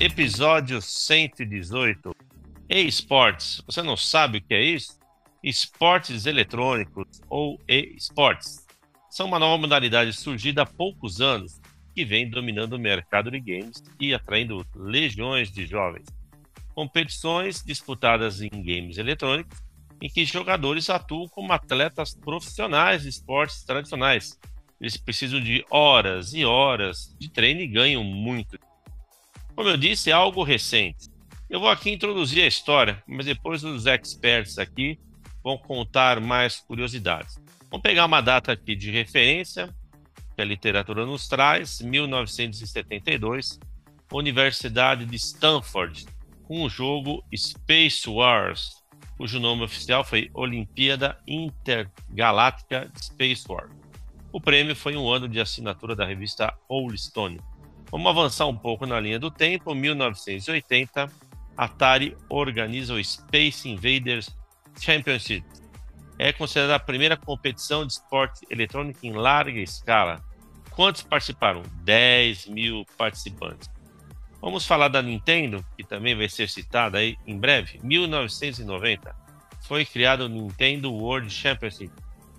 episódio 0.00 0.80
118. 0.80 2.14
E-Sports. 2.68 3.60
Você 3.66 3.82
não 3.82 3.96
sabe 3.96 4.38
o 4.38 4.42
que 4.42 4.54
é 4.54 4.62
isso? 4.62 4.96
Esportes 5.42 6.24
eletrônicos 6.24 7.20
ou 7.28 7.60
e-sports 7.66 8.64
são 9.10 9.26
uma 9.26 9.40
nova 9.40 9.58
modalidade 9.58 10.12
surgida 10.12 10.62
há 10.62 10.66
poucos 10.66 11.20
anos 11.20 11.60
que 11.94 12.04
vem 12.04 12.30
dominando 12.30 12.74
o 12.74 12.78
mercado 12.78 13.28
de 13.28 13.40
games 13.40 13.82
e 13.98 14.14
atraindo 14.14 14.64
legiões 14.76 15.50
de 15.50 15.66
jovens. 15.66 16.06
Competições 16.74 17.64
disputadas 17.64 18.40
em 18.40 18.50
games 18.50 18.98
eletrônicos 18.98 19.58
em 20.00 20.08
que 20.08 20.24
jogadores 20.24 20.88
atuam 20.90 21.26
como 21.26 21.52
atletas 21.52 22.14
profissionais 22.14 23.02
de 23.02 23.08
esportes 23.08 23.64
tradicionais. 23.64 24.38
Eles 24.80 24.96
precisam 24.96 25.40
de 25.40 25.64
horas 25.68 26.34
e 26.34 26.44
horas 26.44 27.16
de 27.18 27.28
treino 27.28 27.62
e 27.62 27.66
ganham 27.66 28.04
muito. 28.04 28.56
Como 29.58 29.70
eu 29.70 29.76
disse, 29.76 30.08
é 30.08 30.12
algo 30.12 30.44
recente. 30.44 31.10
Eu 31.50 31.58
vou 31.58 31.68
aqui 31.68 31.90
introduzir 31.90 32.44
a 32.44 32.46
história, 32.46 33.02
mas 33.08 33.26
depois 33.26 33.64
os 33.64 33.86
experts 33.86 34.56
aqui 34.56 34.96
vão 35.42 35.58
contar 35.58 36.20
mais 36.20 36.60
curiosidades. 36.60 37.42
Vamos 37.68 37.82
pegar 37.82 38.04
uma 38.04 38.20
data 38.20 38.52
aqui 38.52 38.76
de 38.76 38.92
referência 38.92 39.68
que 40.36 40.40
a 40.40 40.44
literatura 40.44 41.04
nos 41.04 41.26
traz, 41.26 41.80
1972, 41.80 43.58
Universidade 44.12 45.04
de 45.04 45.16
Stanford, 45.16 46.06
com 46.44 46.62
o 46.62 46.70
jogo 46.70 47.24
Space 47.34 48.08
Wars, 48.08 48.84
cujo 49.16 49.40
nome 49.40 49.64
oficial 49.64 50.04
foi 50.04 50.30
Olimpíada 50.34 51.18
Intergaláctica 51.26 52.88
Space 52.96 53.44
Wars. 53.48 53.72
O 54.30 54.40
prêmio 54.40 54.76
foi 54.76 54.96
um 54.96 55.10
ano 55.10 55.28
de 55.28 55.40
assinatura 55.40 55.96
da 55.96 56.04
revista 56.06 56.56
Rolling 56.70 56.96
Stone. 56.96 57.40
Vamos 57.90 58.10
avançar 58.10 58.46
um 58.46 58.56
pouco 58.56 58.86
na 58.86 59.00
linha 59.00 59.18
do 59.18 59.30
tempo. 59.30 59.74
1980, 59.74 61.10
Atari 61.56 62.16
organiza 62.28 62.94
o 62.94 63.02
Space 63.02 63.68
Invaders 63.68 64.36
Championship. 64.78 65.44
É 66.18 66.32
considerada 66.32 66.74
a 66.74 66.80
primeira 66.80 67.16
competição 67.16 67.86
de 67.86 67.94
esporte 67.94 68.46
eletrônico 68.50 69.00
em 69.04 69.12
larga 69.12 69.58
escala. 69.58 70.22
Quantos 70.70 71.02
participaram? 71.02 71.62
10 71.82 72.46
mil 72.46 72.84
participantes. 72.96 73.70
Vamos 74.40 74.66
falar 74.66 74.88
da 74.88 75.02
Nintendo, 75.02 75.64
que 75.76 75.82
também 75.82 76.14
vai 76.14 76.28
ser 76.28 76.48
citada 76.48 76.98
aí 76.98 77.16
em 77.26 77.36
breve. 77.36 77.80
1990 77.82 79.14
foi 79.62 79.84
criado 79.84 80.22
o 80.22 80.28
Nintendo 80.28 80.92
World 80.92 81.30
Championship 81.30 81.92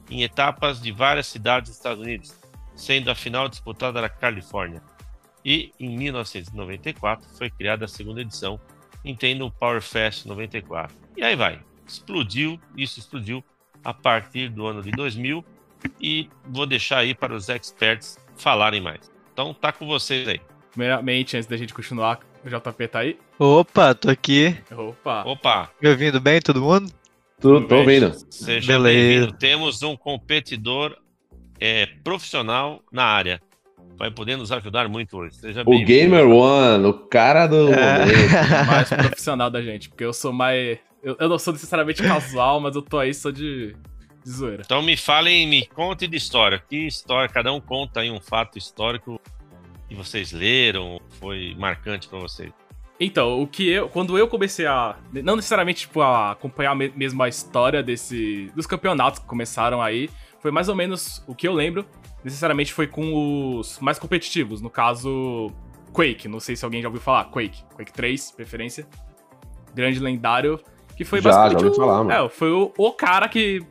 em 0.09 0.23
etapas 0.23 0.81
de 0.81 0.91
várias 0.91 1.27
cidades 1.27 1.69
dos 1.69 1.77
Estados 1.77 2.01
Unidos, 2.01 2.33
sendo 2.75 3.11
a 3.11 3.15
final 3.15 3.49
disputada 3.49 4.01
na 4.01 4.09
Califórnia. 4.09 4.81
E 5.49 5.71
em 5.79 5.97
1994 5.97 7.27
foi 7.35 7.49
criada 7.49 7.85
a 7.85 7.87
segunda 7.87 8.21
edição, 8.21 8.59
Nintendo 9.03 9.49
Power 9.49 9.81
Fest 9.81 10.27
94. 10.27 10.95
E 11.17 11.23
aí 11.23 11.35
vai, 11.35 11.59
explodiu, 11.87 12.59
isso 12.77 12.99
explodiu 12.99 13.43
a 13.83 13.91
partir 13.91 14.49
do 14.49 14.67
ano 14.67 14.83
de 14.83 14.91
2000 14.91 15.43
e 15.99 16.29
vou 16.45 16.67
deixar 16.67 16.99
aí 16.99 17.15
para 17.15 17.33
os 17.33 17.49
experts 17.49 18.19
falarem 18.37 18.79
mais. 18.79 19.11
Então 19.33 19.51
tá 19.51 19.71
com 19.71 19.87
vocês 19.87 20.27
aí. 20.27 20.39
Primeiramente, 20.69 21.35
antes 21.35 21.47
da 21.49 21.57
gente 21.57 21.73
continuar, 21.73 22.19
o 22.45 22.47
JP 22.47 22.87
tá 22.87 22.99
aí? 22.99 23.17
Opa, 23.39 23.95
tô 23.95 24.07
aqui. 24.07 24.55
Opa. 24.71 25.23
Opa. 25.25 25.71
Me 25.81 25.89
ouvindo 25.89 26.21
bem, 26.21 26.39
todo 26.39 26.61
mundo? 26.61 26.93
Tudo, 27.41 27.67
tô 27.67 27.77
ouvindo. 27.77 28.13
Seja 28.29 28.79
bem-vindo. 28.79 29.33
Temos 29.33 29.81
um 29.81 29.97
competidor 29.97 30.95
é, 31.59 31.87
profissional 32.03 32.83
na 32.91 33.05
área. 33.05 33.41
Vai 33.97 34.09
poder 34.09 34.37
nos 34.37 34.51
ajudar 34.51 34.87
muito 34.87 35.17
hoje. 35.17 35.35
Seja 35.35 35.63
o 35.65 35.85
Gamer 35.85 36.27
One, 36.27 36.85
o 36.85 36.93
cara 36.93 37.47
do. 37.47 37.73
É. 37.73 38.05
mais 38.65 38.89
profissional 38.89 39.49
da 39.49 39.61
gente, 39.61 39.89
porque 39.89 40.05
eu 40.05 40.13
sou 40.13 40.31
mais. 40.31 40.77
Eu, 41.03 41.15
eu, 41.19 41.29
não 41.29 41.39
sou 41.39 41.53
necessariamente 41.53 42.01
casual, 42.03 42.59
mas 42.59 42.75
eu 42.75 42.81
tô 42.81 42.97
aí 42.97 43.13
só 43.13 43.29
de, 43.29 43.75
de 44.23 44.29
zoeira. 44.29 44.63
Então 44.65 44.81
me 44.81 44.95
falem, 44.95 45.47
me 45.47 45.65
conte 45.65 46.07
de 46.07 46.17
história. 46.17 46.61
Que 46.69 46.87
história? 46.87 47.29
Cada 47.29 47.51
um 47.51 47.59
conta 47.59 48.01
aí 48.01 48.09
um 48.09 48.19
fato 48.19 48.57
histórico 48.57 49.19
que 49.87 49.95
vocês 49.95 50.31
leram, 50.31 51.01
foi 51.19 51.55
marcante 51.57 52.07
para 52.07 52.19
vocês? 52.19 52.51
Então, 52.99 53.41
o 53.41 53.47
que 53.47 53.67
eu, 53.69 53.87
quando 53.87 54.17
eu 54.17 54.27
comecei 54.27 54.65
a, 54.67 54.97
não 55.11 55.37
necessariamente 55.37 55.81
tipo 55.81 56.01
a 56.01 56.31
acompanhar 56.31 56.75
mesmo 56.75 57.23
a 57.23 57.29
história 57.29 57.81
desse 57.81 58.51
dos 58.53 58.67
campeonatos 58.67 59.19
que 59.19 59.25
começaram 59.25 59.81
aí, 59.81 60.09
foi 60.39 60.51
mais 60.51 60.69
ou 60.69 60.75
menos 60.75 61.23
o 61.27 61.35
que 61.35 61.47
eu 61.47 61.53
lembro, 61.53 61.85
necessariamente 62.23 62.73
foi 62.73 62.87
com 62.87 63.57
os 63.57 63.79
mais 63.79 63.99
competitivos, 63.99 64.61
no 64.61 64.69
caso 64.69 65.51
Quake, 65.91 66.27
não 66.27 66.39
sei 66.39 66.55
se 66.55 66.63
alguém 66.63 66.81
já 66.81 66.87
ouviu 66.87 67.01
falar, 67.01 67.25
Quake, 67.25 67.63
Quake 67.75 67.93
3, 67.93 68.31
preferência. 68.31 68.87
Grande 69.73 69.99
lendário, 69.99 70.59
que 70.95 71.05
foi 71.05 71.21
já, 71.21 71.29
basicamente 71.29 71.61
já 71.63 71.71
o, 71.71 71.75
falar, 71.75 72.03
mano. 72.03 72.25
É, 72.25 72.29
foi 72.29 72.51
o, 72.51 72.73
o 72.77 72.91
cara 72.91 73.27
que 73.27 73.61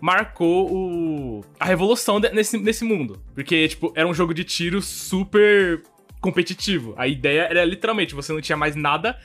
marcou 0.00 0.70
o, 0.70 1.44
a 1.58 1.64
revolução 1.64 2.20
de, 2.20 2.30
nesse, 2.30 2.58
nesse 2.58 2.84
mundo. 2.84 3.22
Porque, 3.34 3.68
tipo, 3.68 3.92
era 3.94 4.06
um 4.06 4.12
jogo 4.12 4.34
de 4.34 4.44
tiro 4.44 4.82
super 4.82 5.82
competitivo. 6.20 6.94
A 6.96 7.06
ideia 7.06 7.42
era 7.42 7.64
literalmente, 7.64 8.14
você 8.14 8.32
não 8.32 8.40
tinha 8.40 8.56
mais 8.56 8.76
nada 8.76 9.18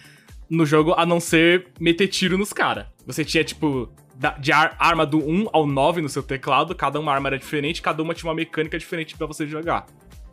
no 0.50 0.66
jogo 0.66 0.94
a 0.98 1.06
não 1.06 1.20
ser 1.20 1.68
meter 1.80 2.08
tiro 2.08 2.38
nos 2.38 2.54
caras. 2.54 2.86
Você 3.06 3.26
tinha, 3.26 3.44
tipo, 3.44 3.92
de 4.40 4.52
arma 4.52 5.06
do 5.06 5.18
1 5.18 5.48
ao 5.54 5.66
9 5.66 6.02
no 6.02 6.10
seu 6.10 6.22
teclado, 6.22 6.76
cada 6.76 7.00
uma 7.00 7.12
arma 7.14 7.30
era 7.30 7.40
diferente, 7.40 7.82
cada 7.82 8.04
uma 8.04 8.14
tinha 8.14 8.30
uma 8.30 8.36
mecânica 8.36 8.78
diferente 8.78 9.16
para 9.16 9.26
você 9.26 9.48
jogar. 9.48 9.86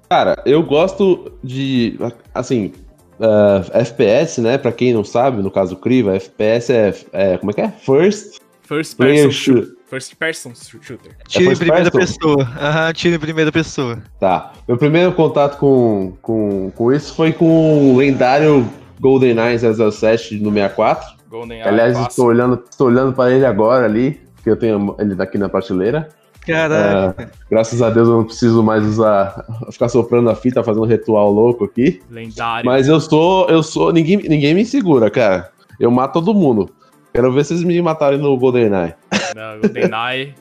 Cara, 0.08 0.42
eu 0.44 0.62
gosto 0.62 1.32
de. 1.42 1.98
Assim, 2.34 2.72
uh, 3.20 3.70
FPS, 3.72 4.40
né? 4.40 4.58
Pra 4.58 4.72
quem 4.72 4.92
não 4.92 5.04
sabe, 5.04 5.42
no 5.42 5.50
caso 5.50 5.76
Criva, 5.76 6.16
FPS 6.16 6.72
é, 6.72 6.94
é. 7.12 7.38
Como 7.38 7.50
é 7.50 7.54
que 7.54 7.60
é? 7.60 7.70
First. 7.70 8.38
First 8.62 8.96
person 8.96 9.30
shooter. 9.30 9.76
First 9.88 10.16
person 10.16 10.52
shooter. 10.54 11.16
Tiro 11.28 11.50
é 11.50 11.52
em 11.52 11.56
primeira 11.56 11.90
person? 11.90 12.18
pessoa. 12.18 12.42
Aham, 12.60 12.92
tiro 12.92 13.14
em 13.14 13.18
primeira 13.20 13.52
pessoa. 13.52 14.02
Tá. 14.18 14.52
Meu 14.66 14.76
primeiro 14.76 15.12
contato 15.12 15.56
com, 15.58 16.16
com, 16.20 16.72
com 16.72 16.92
isso 16.92 17.14
foi 17.14 17.32
com 17.32 17.92
o 17.92 17.96
lendário 17.96 18.68
GoldenEye 19.00 19.58
007 19.58 20.38
no 20.38 20.50
64. 20.50 21.15
GoldenEye. 21.38 21.62
Aliás, 21.62 21.98
estou 21.98 22.26
olhando, 22.26 22.62
estou 22.68 22.88
olhando 22.88 23.12
para 23.12 23.32
ele 23.32 23.44
agora 23.44 23.84
ali, 23.84 24.20
que 24.42 24.50
eu 24.50 24.56
tenho 24.56 24.94
ele 24.98 25.14
daqui 25.14 25.38
na 25.38 25.48
prateleira. 25.48 26.08
Caraca. 26.46 27.22
É, 27.22 27.28
graças 27.50 27.82
a 27.82 27.90
Deus 27.90 28.08
eu 28.08 28.18
não 28.18 28.24
preciso 28.24 28.62
mais 28.62 28.84
usar, 28.84 29.44
ficar 29.72 29.88
soprando 29.88 30.30
a 30.30 30.34
fita, 30.34 30.62
fazendo 30.62 30.86
ritual 30.86 31.30
louco 31.30 31.64
aqui. 31.64 32.00
Lendário. 32.08 32.64
Mas 32.64 32.86
eu 32.86 33.00
sou, 33.00 33.48
eu 33.48 33.62
sou, 33.62 33.92
ninguém, 33.92 34.16
ninguém 34.18 34.54
me 34.54 34.64
segura, 34.64 35.10
cara. 35.10 35.50
Eu 35.80 35.90
mato 35.90 36.14
todo 36.14 36.32
mundo. 36.32 36.70
Quero 37.12 37.32
ver 37.32 37.44
vocês 37.44 37.64
me 37.64 37.80
matarem 37.82 38.18
no 38.18 38.36
GoldenEye. 38.36 38.94
Não, 39.34 39.60
GoldenEye 39.60 40.34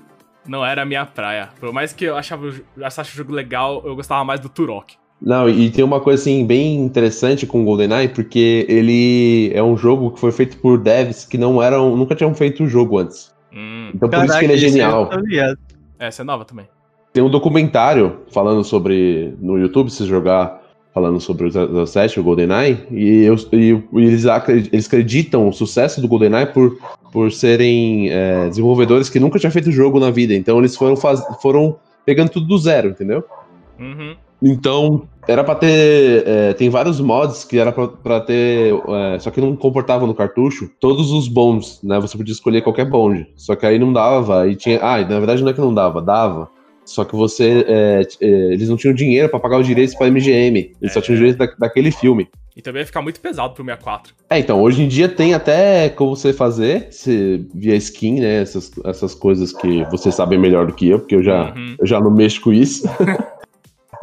não 0.48 0.64
era 0.64 0.84
a 0.84 0.86
minha 0.86 1.06
praia. 1.06 1.50
Por 1.60 1.74
mais 1.74 1.92
que 1.92 2.06
eu 2.06 2.16
achava, 2.16 2.54
achasse 2.82 3.12
o 3.12 3.16
jogo 3.16 3.34
legal, 3.34 3.82
eu 3.86 3.96
gostava 3.96 4.24
mais 4.24 4.40
do 4.40 4.48
Turok. 4.48 4.96
Não, 5.22 5.50
e 5.50 5.70
tem 5.70 5.84
uma 5.84 6.00
coisa 6.00 6.22
assim 6.22 6.46
bem 6.46 6.76
interessante 6.76 7.48
com 7.48 7.62
o 7.62 7.66
GoldenEye, 7.66 8.10
porque 8.10 8.66
ele 8.70 9.52
é 9.54 9.64
um 9.64 9.78
jogo 9.78 10.12
que 10.12 10.20
foi 10.20 10.32
feito 10.32 10.58
por 10.58 10.78
devs 10.78 11.26
que 11.26 11.38
não 11.38 11.62
eram, 11.62 11.96
nunca 11.96 12.16
tinham 12.16 12.34
feito 12.36 12.64
o 12.64 12.68
jogo 12.68 13.00
antes. 13.00 13.34
Hum. 13.54 13.92
Então 13.94 14.10
por 14.10 14.26
isso 14.26 14.38
que 14.38 14.46
ele 14.46 14.54
é 14.54 14.58
genial. 14.58 15.10
Essa 15.98 16.22
é 16.22 16.26
nova 16.26 16.44
também. 16.44 16.68
Tem 17.14 17.24
um 17.24 17.30
documentário 17.30 18.20
falando 18.32 18.64
sobre 18.64 19.34
no 19.40 19.58
YouTube, 19.58 19.90
se 19.90 20.06
jogar 20.06 20.62
falando 20.94 21.20
sobre 21.20 21.48
o 21.48 21.86
07, 21.86 22.22
o 22.22 22.24
GoldenEye, 22.24 22.88
e, 22.90 23.24
eu, 23.24 23.36
e 23.52 23.84
eles, 23.94 24.24
eles 24.72 24.86
acreditam 24.86 25.48
o 25.50 25.52
sucesso 25.52 26.00
do 26.00 26.08
GoldenEye 26.08 26.46
por, 26.46 26.78
por 27.12 27.34
serem 27.34 28.10
é, 28.10 28.48
desenvolvedores 28.48 29.10
que 29.10 29.20
nunca 29.20 29.38
tinham 29.38 29.52
feito 29.52 29.72
jogo 29.74 30.00
na 30.00 30.10
vida. 30.10 30.34
Então 30.34 30.58
eles 30.58 30.74
foram, 30.74 30.96
faz, 30.96 31.22
foram 31.42 31.78
pegando 32.06 32.30
tudo 32.30 32.48
do 32.48 32.58
zero, 32.58 32.90
entendeu? 32.90 33.26
Uhum. 33.78 34.16
Então, 34.48 35.08
era 35.28 35.44
pra 35.44 35.56
ter. 35.56 36.24
É, 36.28 36.54
tem 36.54 36.70
vários 36.70 37.00
mods 37.00 37.44
que 37.44 37.58
era 37.58 37.72
pra, 37.72 37.88
pra 37.88 38.22
ter. 38.22 38.76
É, 38.88 39.20
só 39.20 39.32
que 39.32 39.42
não 39.42 39.56
comportavam 39.56 40.08
no 40.08 40.14
cartucho 40.14 40.70
todos 40.80 41.12
os 41.12 41.28
bonds, 41.28 41.80
né? 41.84 42.00
Você 42.00 42.16
podia 42.16 42.32
escolher 42.32 42.62
qualquer 42.62 42.86
bond. 42.86 43.28
Só 43.36 43.56
que 43.56 43.66
aí 43.66 43.80
não 43.80 43.92
dava. 43.92 44.48
E 44.48 44.56
tinha. 44.56 44.80
Ah, 44.84 45.00
na 45.00 45.18
verdade 45.18 45.42
não 45.42 45.50
é 45.50 45.54
que 45.54 45.60
não 45.60 45.74
dava, 45.74 46.00
dava. 46.00 46.48
Só 46.86 47.04
que 47.04 47.16
você. 47.16 47.66
É, 47.68 48.02
é, 48.22 48.28
eles 48.54 48.70
não 48.70 48.78
tinham 48.78 48.94
dinheiro 48.94 49.28
para 49.28 49.40
pagar 49.40 49.60
os 49.60 49.66
direitos 49.66 49.96
pra 49.96 50.12
MGM. 50.12 50.60
Eles 50.60 50.76
é. 50.82 50.90
só 50.90 51.02
tinham 51.02 51.18
direito 51.18 51.38
da, 51.38 51.48
daquele 51.58 51.90
filme. 51.90 52.30
E 52.56 52.62
também 52.62 52.82
ia 52.82 52.86
ficar 52.86 53.02
muito 53.02 53.20
pesado 53.20 53.54
pro 53.54 53.66
64. 53.66 54.14
É, 54.30 54.40
então, 54.40 54.62
hoje 54.62 54.84
em 54.84 54.88
dia 54.88 55.10
tem 55.10 55.34
até 55.34 55.90
como 55.90 56.16
você 56.16 56.32
fazer, 56.32 56.88
se, 56.90 57.46
via 57.54 57.76
skin, 57.76 58.22
né? 58.22 58.44
Essas, 58.44 58.72
essas 58.86 59.14
coisas 59.14 59.52
que 59.52 59.84
vocês 59.86 60.16
sabem 60.16 60.40
melhor 60.40 60.68
do 60.68 60.74
que 60.74 60.88
eu, 60.88 61.00
porque 61.00 61.16
eu 61.16 61.24
já, 61.24 61.54
uhum. 61.54 61.76
eu 61.80 61.86
já 61.86 62.00
não 62.00 62.12
mexo 62.12 62.40
com 62.40 62.54
isso. 62.54 62.88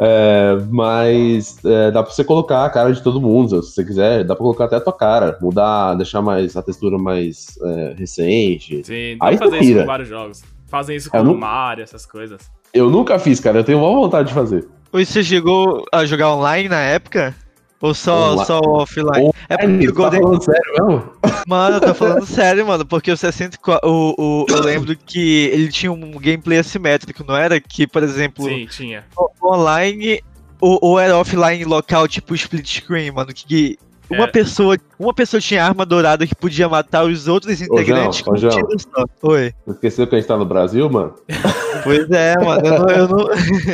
É, 0.00 0.56
mas 0.70 1.56
é, 1.64 1.90
dá 1.90 2.02
pra 2.02 2.12
você 2.12 2.24
colocar 2.24 2.64
a 2.64 2.70
cara 2.70 2.92
de 2.92 3.02
todo 3.02 3.20
mundo, 3.20 3.62
se 3.62 3.72
você 3.72 3.84
quiser, 3.84 4.24
dá 4.24 4.34
pra 4.34 4.42
colocar 4.42 4.64
até 4.64 4.76
a 4.76 4.80
tua 4.80 4.92
cara, 4.92 5.38
mudar, 5.40 5.94
deixar 5.94 6.22
mais 6.22 6.56
a 6.56 6.62
textura 6.62 6.98
mais 6.98 7.58
é, 7.62 7.94
recente. 7.96 8.82
Sim, 8.84 9.16
dá 9.18 9.26
Aí 9.26 9.36
pra 9.36 9.46
fazer 9.48 9.60
isso 9.64 9.80
com 9.80 9.86
vários 9.86 10.08
jogos. 10.08 10.42
Fazem 10.66 10.96
isso 10.96 11.10
com 11.10 11.20
o 11.20 11.38
Mario, 11.38 11.82
essas 11.82 12.06
coisas. 12.06 12.40
Eu 12.72 12.88
nunca 12.88 13.18
fiz, 13.18 13.38
cara. 13.38 13.58
Eu 13.58 13.64
tenho 13.64 13.78
uma 13.78 13.90
vontade 13.90 14.28
de 14.28 14.34
fazer. 14.34 14.66
Você 14.90 15.22
chegou 15.22 15.84
a 15.92 16.06
jogar 16.06 16.34
online 16.34 16.68
na 16.68 16.80
época? 16.80 17.34
Ou 17.82 17.92
só, 17.92 18.44
só 18.44 18.60
offline? 18.60 19.32
É 19.48 19.56
porque 19.56 19.88
o 19.88 19.92
tá 19.92 19.98
Golden. 19.98 20.22
falando 20.22 20.44
sério 20.44 20.72
mesmo? 20.72 21.12
Mano, 21.48 21.76
eu 21.76 21.80
tô 21.80 21.94
falando 21.94 22.26
sério, 22.26 22.66
mano. 22.66 22.86
Porque 22.86 23.10
o 23.10 23.16
64. 23.16 23.90
O, 23.90 24.14
o, 24.16 24.46
eu 24.48 24.62
lembro 24.62 24.96
que 24.96 25.50
ele 25.52 25.68
tinha 25.68 25.90
um 25.90 26.12
gameplay 26.12 26.58
assimétrico, 26.58 27.24
não 27.26 27.36
era? 27.36 27.60
Que, 27.60 27.84
por 27.84 28.04
exemplo, 28.04 28.44
Sim, 28.44 28.66
tinha. 28.70 29.04
online 29.42 30.22
ou, 30.60 30.78
ou 30.80 31.00
era 31.00 31.18
offline 31.18 31.64
local, 31.64 32.06
tipo 32.06 32.36
split 32.36 32.80
screen, 32.82 33.10
mano. 33.10 33.32
Que 33.34 33.76
uma 34.16 34.24
É. 34.24 34.26
pessoa. 34.28 34.76
Uma 34.98 35.12
pessoa 35.14 35.40
tinha 35.40 35.64
arma 35.64 35.84
dourada 35.84 36.26
que 36.26 36.34
podia 36.34 36.68
matar 36.68 37.04
os 37.04 37.26
outros 37.26 37.60
integrantes 37.60 38.20
João, 38.20 38.34
ô, 38.34 38.36
João. 38.36 38.50
tiro 38.54 38.78
só. 38.78 39.04
Oi. 39.22 39.52
Esqueceu 39.66 40.06
que 40.06 40.14
a 40.14 40.18
gente 40.18 40.28
tá 40.28 40.36
no 40.36 40.44
Brasil, 40.44 40.88
mano? 40.90 41.14
Pois 41.84 42.08
é, 42.12 42.36
mano. 42.38 42.64
Eu 42.64 42.78
não, 42.78 42.88
eu, 42.90 43.08
não, 43.08 43.28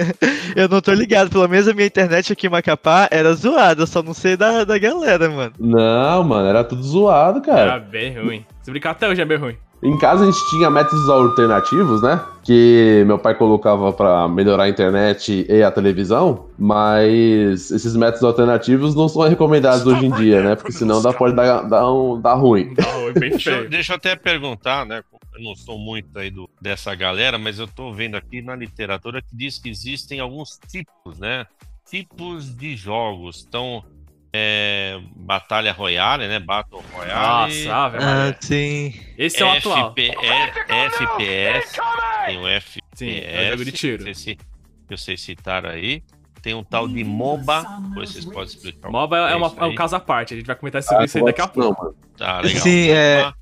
eu 0.57 0.69
não 0.69 0.81
tô 0.81 0.93
ligado. 0.95 1.29
Pelo 1.29 1.47
menos 1.47 1.69
a 1.69 1.75
minha 1.75 1.87
internet 1.87 2.33
aqui 2.33 2.47
em 2.47 2.51
Macapá 2.51 3.07
era 3.11 3.35
zoada. 3.35 3.83
Eu 3.83 3.87
só 3.87 4.03
não 4.03 4.15
sei 4.15 4.35
da, 4.35 4.65
da 4.65 4.79
galera, 4.79 5.29
mano. 5.29 5.53
Não, 5.59 6.25
mano, 6.25 6.49
era 6.49 6.65
tudo 6.65 6.83
zoado, 6.83 7.43
cara. 7.43 7.61
Era 7.61 7.79
bem 7.81 8.19
ruim. 8.19 8.47
Se 8.63 8.71
brincar 8.71 8.93
até 8.93 9.07
hoje 9.07 9.21
é 9.21 9.27
bem 9.27 9.37
ruim. 9.37 9.57
Em 9.83 9.97
casa 9.97 10.25
a 10.25 10.27
gente 10.27 10.51
tinha 10.51 10.69
métodos 10.69 11.09
alternativos, 11.09 12.03
né? 12.03 12.25
Que 12.43 13.05
meu 13.07 13.19
pai 13.19 13.35
colocava 13.35 13.93
pra 13.93 14.27
melhorar 14.27 14.65
a 14.65 14.69
internet 14.69 15.47
e 15.49 15.63
a 15.63 15.71
televisão, 15.71 16.47
mas 16.59 17.71
esses 17.71 17.95
métodos 17.95 18.25
alternativos 18.25 18.97
não 18.97 19.09
são 19.09 19.23
recomendados 19.23 19.87
hoje 19.87 20.07
em 20.07 20.11
dia, 20.11 20.43
né? 20.43 20.57
Porque 20.57 20.73
senão 20.73 21.01
dá, 21.01 21.13
pode 21.13 21.37
dar, 21.37 21.63
dar, 21.63 21.93
um, 21.93 22.21
dar 22.21 22.35
ruim. 22.35 22.75
Dá 22.75 22.83
ruim, 22.83 23.13
bem 23.15 23.31
Deixa, 23.31 23.65
deixa 23.69 23.93
eu 23.93 23.97
até 23.97 24.17
perguntar, 24.17 24.85
né? 24.85 25.03
Eu 25.35 25.45
não 25.45 25.55
sou 25.55 25.79
muito 25.79 26.19
aí 26.19 26.31
do, 26.31 26.51
dessa 26.61 26.93
galera, 26.97 27.39
mas 27.39 27.61
eu 27.61 27.69
tô 27.69 27.93
vendo 27.93 28.17
aqui 28.17 28.43
na 28.43 28.57
literatura 28.57 29.23
que 29.23 29.37
diz 29.37 29.59
que 29.59 29.69
existem 29.69 30.19
alguns 30.19 30.59
tipos, 30.69 31.19
né? 31.21 31.47
Tipos 31.89 32.53
de 32.53 32.77
jogos. 32.77 33.45
Então, 33.47 33.85
é, 34.33 34.99
Batalha 35.17 35.73
Royale, 35.73 36.29
né? 36.29 36.39
Battle 36.39 36.85
Royale. 36.93 37.65
Nossa, 37.67 37.75
Ave 37.75 37.99
Ah, 38.01 38.37
sim. 38.41 38.95
Esse 39.17 39.43
é 39.43 39.47
o 39.47 39.51
atual. 39.51 39.91
FP, 39.91 40.11
é, 40.23 40.85
FPS. 40.87 41.81
Tem 42.27 42.39
o 42.39 42.47
FPS. 42.49 42.79
Sim, 42.95 43.21
é 43.25 43.47
o 43.49 43.51
jogo 43.53 43.65
de 43.65 43.73
tiro. 43.73 44.05
Não 44.05 44.15
sei 44.15 44.35
se, 44.35 44.37
que 44.37 44.97
vocês 44.97 45.21
citaram 45.21 45.71
aí. 45.71 46.03
Tem 46.43 46.55
um 46.55 46.63
tal 46.63 46.87
de 46.89 47.03
MOBA. 47.03 47.65
Depois 47.89 48.11
vocês 48.11 48.25
podem 48.25 48.45
explicar. 48.45 48.91
MOBA 48.91 49.27
que 49.27 49.33
é, 49.33 49.37
uma- 49.37 49.55
é 49.59 49.65
um 49.65 49.75
caso 49.75 49.97
à 49.97 50.01
parte. 50.01 50.35
A 50.35 50.37
gente 50.37 50.47
vai 50.47 50.57
comentar 50.57 50.83
sobre 50.83 51.05
isso 51.07 51.19
aí 51.19 51.25
daqui 51.25 51.41
a 51.41 51.45
Ah, 51.45 51.53
não, 51.57 51.75
pouco. 51.75 51.97
Tá, 52.17 52.41
legal. 52.41 52.63
Sim, 52.63 52.91
é- 52.91 53.33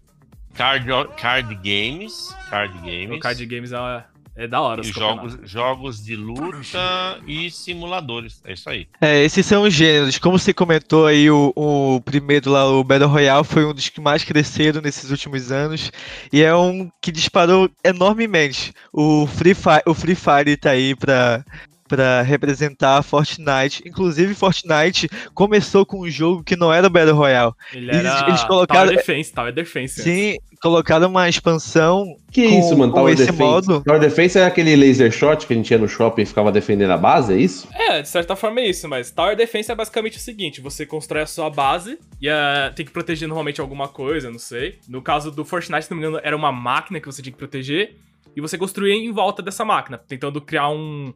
Card, 0.54 0.86
card 1.20 1.54
games. 1.56 2.34
Card 2.48 2.72
games. 2.78 3.16
O 3.18 3.20
card 3.20 3.44
games 3.44 3.72
é, 3.72 4.04
é 4.36 4.46
da 4.46 4.60
hora. 4.60 4.82
Os 4.82 4.88
jogos, 4.88 5.38
jogos 5.44 6.04
de 6.04 6.14
luta 6.14 7.18
e 7.26 7.50
simuladores. 7.50 8.42
É 8.44 8.52
isso 8.52 8.68
aí. 8.68 8.86
É, 9.00 9.24
esses 9.24 9.46
são 9.46 9.62
os 9.62 9.72
gêneros. 9.72 10.18
Como 10.18 10.38
você 10.38 10.52
comentou 10.52 11.06
aí, 11.06 11.30
o, 11.30 11.52
o 11.56 12.00
primeiro 12.02 12.50
lá, 12.50 12.66
o 12.66 12.84
Battle 12.84 13.08
Royale, 13.08 13.44
foi 13.44 13.64
um 13.64 13.72
dos 13.72 13.88
que 13.88 14.00
mais 14.00 14.24
cresceram 14.24 14.82
nesses 14.82 15.10
últimos 15.10 15.50
anos. 15.50 15.90
E 16.30 16.42
é 16.42 16.54
um 16.54 16.90
que 17.00 17.10
disparou 17.10 17.70
enormemente. 17.82 18.74
O 18.92 19.26
Free 19.26 19.54
Fire, 19.54 19.82
o 19.86 19.94
Free 19.94 20.14
Fire 20.14 20.56
tá 20.56 20.70
aí 20.70 20.94
pra, 20.94 21.42
pra 21.88 22.22
representar 22.22 22.98
a 22.98 23.02
Fortnite. 23.02 23.82
Inclusive, 23.86 24.34
Fortnite 24.34 25.08
começou 25.34 25.84
com 25.86 26.00
um 26.02 26.10
jogo 26.10 26.42
que 26.44 26.56
não 26.56 26.72
era 26.72 26.88
Battle 26.88 27.14
Royale. 27.16 27.52
Ele 27.72 27.90
eles- 27.90 28.04
era 28.06 28.28
eles 28.28 28.44
colocaram- 28.44 28.86
Tower 28.88 28.96
Defense, 28.96 29.32
Tower 29.32 29.52
Defense. 29.52 30.02
Sim, 30.02 30.36
colocaram 30.62 31.08
uma 31.08 31.28
expansão 31.28 32.04
Que 32.32 32.48
Com- 32.48 32.58
isso, 32.58 32.76
mano? 32.76 32.92
Tower 32.92 33.12
esse 33.14 33.22
Defense. 33.26 33.42
modo- 33.42 33.82
Tower 33.82 33.98
Defense 34.00 34.38
é 34.38 34.44
aquele 34.44 34.76
laser 34.76 35.10
shot 35.10 35.46
que 35.46 35.52
a 35.54 35.56
gente 35.56 35.70
ia 35.70 35.78
no 35.78 35.88
shopping 35.88 36.22
e 36.22 36.26
ficava 36.26 36.52
defendendo 36.52 36.90
a 36.90 36.96
base, 36.98 37.32
é 37.32 37.36
isso? 37.38 37.66
É, 37.72 38.02
de 38.02 38.08
certa 38.08 38.36
forma 38.36 38.60
é 38.60 38.68
isso, 38.68 38.86
mas 38.88 39.10
Tower 39.10 39.34
Defense 39.36 39.70
é 39.70 39.74
basicamente 39.74 40.18
o 40.18 40.20
seguinte: 40.20 40.60
você 40.60 40.84
constrói 40.84 41.22
a 41.22 41.26
sua 41.26 41.48
base 41.48 41.98
e 42.20 42.28
eh, 42.28 42.72
tem 42.76 42.84
que 42.84 42.92
proteger 42.92 43.26
normalmente 43.26 43.60
alguma 43.60 43.88
coisa, 43.88 44.30
não 44.30 44.38
sei. 44.38 44.78
No 44.88 45.00
caso 45.00 45.30
do 45.30 45.44
Fortnite, 45.46 45.84
se 45.86 45.90
não 45.90 45.96
me 45.98 46.04
engano, 46.06 46.20
era 46.22 46.36
uma 46.36 46.52
máquina 46.52 47.00
que 47.00 47.06
você 47.06 47.22
tinha 47.22 47.32
que 47.32 47.38
proteger 47.38 47.96
e 48.36 48.40
você 48.42 48.58
construía 48.58 48.92
em 48.94 49.10
volta 49.12 49.42
dessa 49.42 49.64
máquina, 49.64 49.96
tentando 49.96 50.38
criar 50.40 50.68
um, 50.68 51.14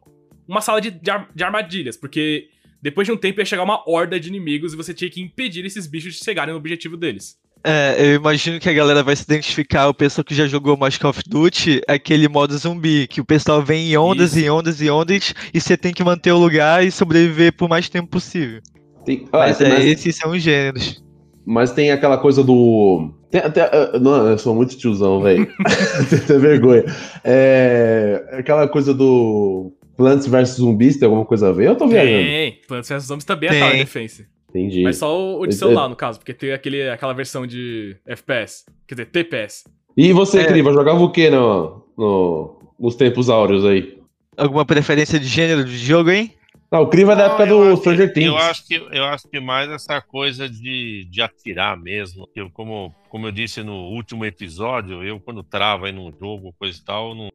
uma 0.51 0.61
sala 0.61 0.79
de, 0.81 0.91
de 0.91 1.09
ar- 1.09 1.29
de 1.33 1.43
armadilhas, 1.43 1.95
porque 1.97 2.49
depois 2.81 3.07
de 3.07 3.11
um 3.13 3.17
tempo 3.17 3.39
ia 3.39 3.45
chegar 3.45 3.63
uma 3.63 3.81
horda 3.89 4.19
de 4.19 4.27
inimigos 4.27 4.73
e 4.73 4.75
você 4.77 4.93
tinha 4.93 5.09
que 5.09 5.21
impedir 5.21 5.65
esses 5.65 5.87
bichos 5.87 6.15
de 6.15 6.23
chegarem 6.23 6.51
no 6.53 6.59
objetivo 6.59 6.97
deles. 6.97 7.37
É, 7.63 7.95
eu 7.99 8.15
imagino 8.15 8.59
que 8.59 8.67
a 8.67 8.73
galera 8.73 9.03
vai 9.03 9.15
se 9.15 9.21
identificar, 9.23 9.87
o 9.87 9.93
pessoal 9.93 10.25
que 10.25 10.33
já 10.33 10.47
jogou 10.47 10.75
mais 10.75 10.97
Call 10.97 11.11
of 11.11 11.21
Duty, 11.27 11.81
é 11.87 11.93
aquele 11.93 12.27
modo 12.27 12.57
zumbi, 12.57 13.05
que 13.07 13.21
o 13.21 13.25
pessoal 13.25 13.61
vem 13.63 13.91
em 13.91 13.97
ondas 13.97 14.31
Isso. 14.35 14.45
e 14.45 14.49
ondas 14.49 14.81
e 14.81 14.89
ondas, 14.89 15.33
e 15.53 15.61
você 15.61 15.77
tem 15.77 15.93
que 15.93 16.03
manter 16.03 16.31
o 16.31 16.39
lugar 16.39 16.83
e 16.83 16.91
sobreviver 16.91 17.53
por 17.53 17.69
mais 17.69 17.87
tempo 17.87 18.07
possível. 18.09 18.61
Tem, 19.05 19.27
ah, 19.31 19.37
Mas, 19.37 19.61
é, 19.61 19.69
mas- 19.69 19.85
esses 19.85 20.15
são 20.15 20.31
os 20.31 20.41
gêneros. 20.41 21.03
mas 21.45 21.71
tem 21.71 21.91
aquela 21.91 22.17
coisa 22.17 22.43
do. 22.43 23.13
Tem 23.29 23.41
até, 23.41 23.69
não, 23.99 24.27
eu 24.27 24.37
sou 24.39 24.55
muito 24.55 24.75
tiozão, 24.75 25.21
velho. 25.21 25.47
Tem 26.27 26.39
vergonha. 26.39 26.83
É, 27.23 28.25
aquela 28.39 28.67
coisa 28.67 28.91
do 28.93 29.71
Plants 30.01 30.25
vs 30.27 30.49
Zumbis, 30.57 30.97
tem 30.97 31.05
alguma 31.05 31.23
coisa 31.25 31.49
a 31.49 31.51
ver? 31.51 31.67
Eu 31.67 31.75
tô 31.75 31.87
viajando. 31.87 32.23
Tem, 32.23 32.61
Plants 32.67 32.89
vs 32.89 33.03
Zombies 33.03 33.25
também 33.25 33.49
é. 33.49 33.59
Tower 33.59 33.77
Defense. 33.77 34.25
Entendi. 34.49 34.83
Mas 34.83 34.97
só 34.97 35.15
o, 35.17 35.41
o 35.41 35.47
de 35.47 35.53
celular, 35.55 35.87
no 35.87 35.95
caso, 35.95 36.17
porque 36.19 36.33
tem 36.33 36.51
aquele, 36.51 36.89
aquela 36.89 37.13
versão 37.13 37.45
de 37.45 37.95
FPS. 38.05 38.65
Quer 38.87 38.95
dizer, 38.95 39.05
TPS. 39.05 39.63
E 39.95 40.11
você, 40.11 40.39
É. 40.39 40.45
Criva, 40.45 40.73
jogava 40.73 40.99
o 40.99 41.11
que 41.11 41.29
no, 41.29 41.85
no- 41.97 42.59
nos 42.79 42.95
tempos 42.95 43.29
áureos 43.29 43.63
aí? 43.63 43.99
Alguma 44.35 44.65
preferência 44.65 45.19
de 45.19 45.27
gênero 45.27 45.63
de 45.63 45.77
jogo, 45.77 46.09
hein? 46.09 46.33
Não, 46.71 46.83
o 46.83 46.87
Criva 46.87 47.13
é 47.13 47.15
da 47.17 47.25
época 47.25 47.45
eu 47.45 47.75
do 47.75 47.77
Stranger 47.77 48.13
Things. 48.13 48.27
Eu 48.27 48.37
acho 48.37 48.65
que, 48.67 48.75
eu 48.75 49.03
acho 49.03 49.27
que 49.29 49.39
mais 49.41 49.69
essa 49.69 50.01
coisa 50.01 50.47
de, 50.49 51.05
de 51.11 51.21
atirar 51.21 51.77
mesmo. 51.77 52.27
Eu, 52.35 52.49
como, 52.49 52.95
como 53.09 53.27
eu 53.27 53.31
disse 53.31 53.61
no 53.61 53.73
último 53.89 54.25
episódio, 54.25 55.03
eu 55.03 55.19
quando 55.19 55.43
travo 55.43 55.85
aí 55.85 55.91
num 55.91 56.11
jogo, 56.17 56.53
coisa 56.57 56.77
e 56.77 56.83
tal, 56.85 57.13
não, 57.13 57.29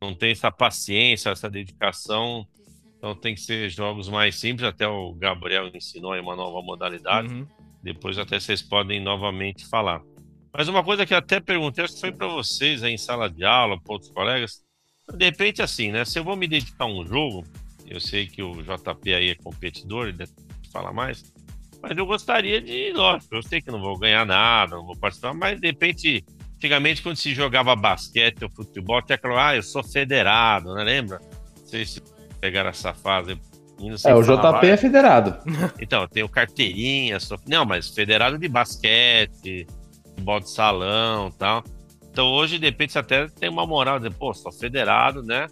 não 0.00 0.14
tenho 0.14 0.32
essa 0.32 0.50
paciência, 0.50 1.30
essa 1.30 1.50
dedicação. 1.50 2.46
Então 2.96 3.14
tem 3.14 3.34
que 3.34 3.40
ser 3.40 3.68
jogos 3.70 4.08
mais 4.08 4.36
simples. 4.36 4.68
Até 4.68 4.86
o 4.86 5.12
Gabriel 5.14 5.68
ensinou 5.74 6.12
aí 6.12 6.20
uma 6.20 6.36
nova 6.36 6.62
modalidade. 6.62 7.32
Uhum. 7.32 7.46
Depois 7.82 8.18
até 8.18 8.38
vocês 8.38 8.62
podem 8.62 9.00
novamente 9.00 9.66
falar. 9.66 10.02
Mas 10.52 10.68
uma 10.68 10.82
coisa 10.82 11.06
que 11.06 11.14
eu 11.14 11.18
até 11.18 11.40
perguntei, 11.40 11.84
acho 11.84 11.94
que 11.94 12.00
foi 12.00 12.12
para 12.12 12.26
vocês 12.26 12.82
aí 12.82 12.92
em 12.92 12.98
sala 12.98 13.30
de 13.30 13.44
aula, 13.44 13.80
para 13.80 13.92
outros 13.92 14.10
colegas. 14.10 14.62
De 15.14 15.24
repente, 15.24 15.62
assim, 15.62 15.90
né? 15.90 16.04
Se 16.04 16.18
eu 16.18 16.24
vou 16.24 16.36
me 16.36 16.46
dedicar 16.46 16.84
a 16.84 16.88
um 16.88 17.06
jogo, 17.06 17.44
eu 17.86 18.00
sei 18.00 18.26
que 18.26 18.42
o 18.42 18.62
JP 18.62 19.14
aí 19.14 19.30
é 19.30 19.34
competidor, 19.34 20.08
ele 20.08 20.24
falar 20.72 20.92
mais. 20.92 21.32
Mas 21.82 21.96
eu 21.96 22.04
gostaria 22.04 22.60
de, 22.60 22.92
lógico, 22.92 23.34
eu 23.34 23.42
sei 23.42 23.60
que 23.60 23.70
não 23.70 23.80
vou 23.80 23.98
ganhar 23.98 24.26
nada, 24.26 24.76
não 24.76 24.84
vou 24.84 24.96
participar, 24.96 25.32
mas 25.32 25.58
de 25.60 25.66
repente, 25.66 26.24
antigamente, 26.60 27.02
quando 27.02 27.16
se 27.16 27.34
jogava 27.34 27.74
basquete 27.74 28.44
ou 28.44 28.50
futebol, 28.50 28.98
até 28.98 29.14
aquela, 29.14 29.48
ah, 29.48 29.56
eu 29.56 29.62
sou 29.62 29.82
federado, 29.82 30.74
né? 30.74 30.84
Lembra? 30.84 31.18
Não 31.58 31.66
sei 31.66 31.86
se 31.86 32.02
pegaram 32.38 32.68
essa 32.68 32.92
fase. 32.92 33.40
É, 34.04 34.14
o 34.14 34.22
JP 34.22 34.66
é 34.66 34.76
federado. 34.76 35.38
então, 35.80 36.02
eu 36.02 36.08
tenho 36.08 36.28
carteirinha, 36.28 37.18
sou... 37.18 37.38
não, 37.48 37.64
mas 37.64 37.88
federado 37.88 38.36
de 38.36 38.46
basquete, 38.46 39.66
futebol 40.04 40.38
de 40.38 40.50
salão 40.50 41.28
e 41.28 41.38
tal. 41.38 41.64
Então 42.12 42.26
hoje, 42.26 42.58
de 42.58 42.66
repente, 42.66 42.92
você 42.92 42.98
até 42.98 43.26
tem 43.28 43.48
uma 43.48 43.66
moral 43.66 43.98
de, 43.98 44.10
pô, 44.10 44.34
sou 44.34 44.52
federado, 44.52 45.22
né? 45.22 45.46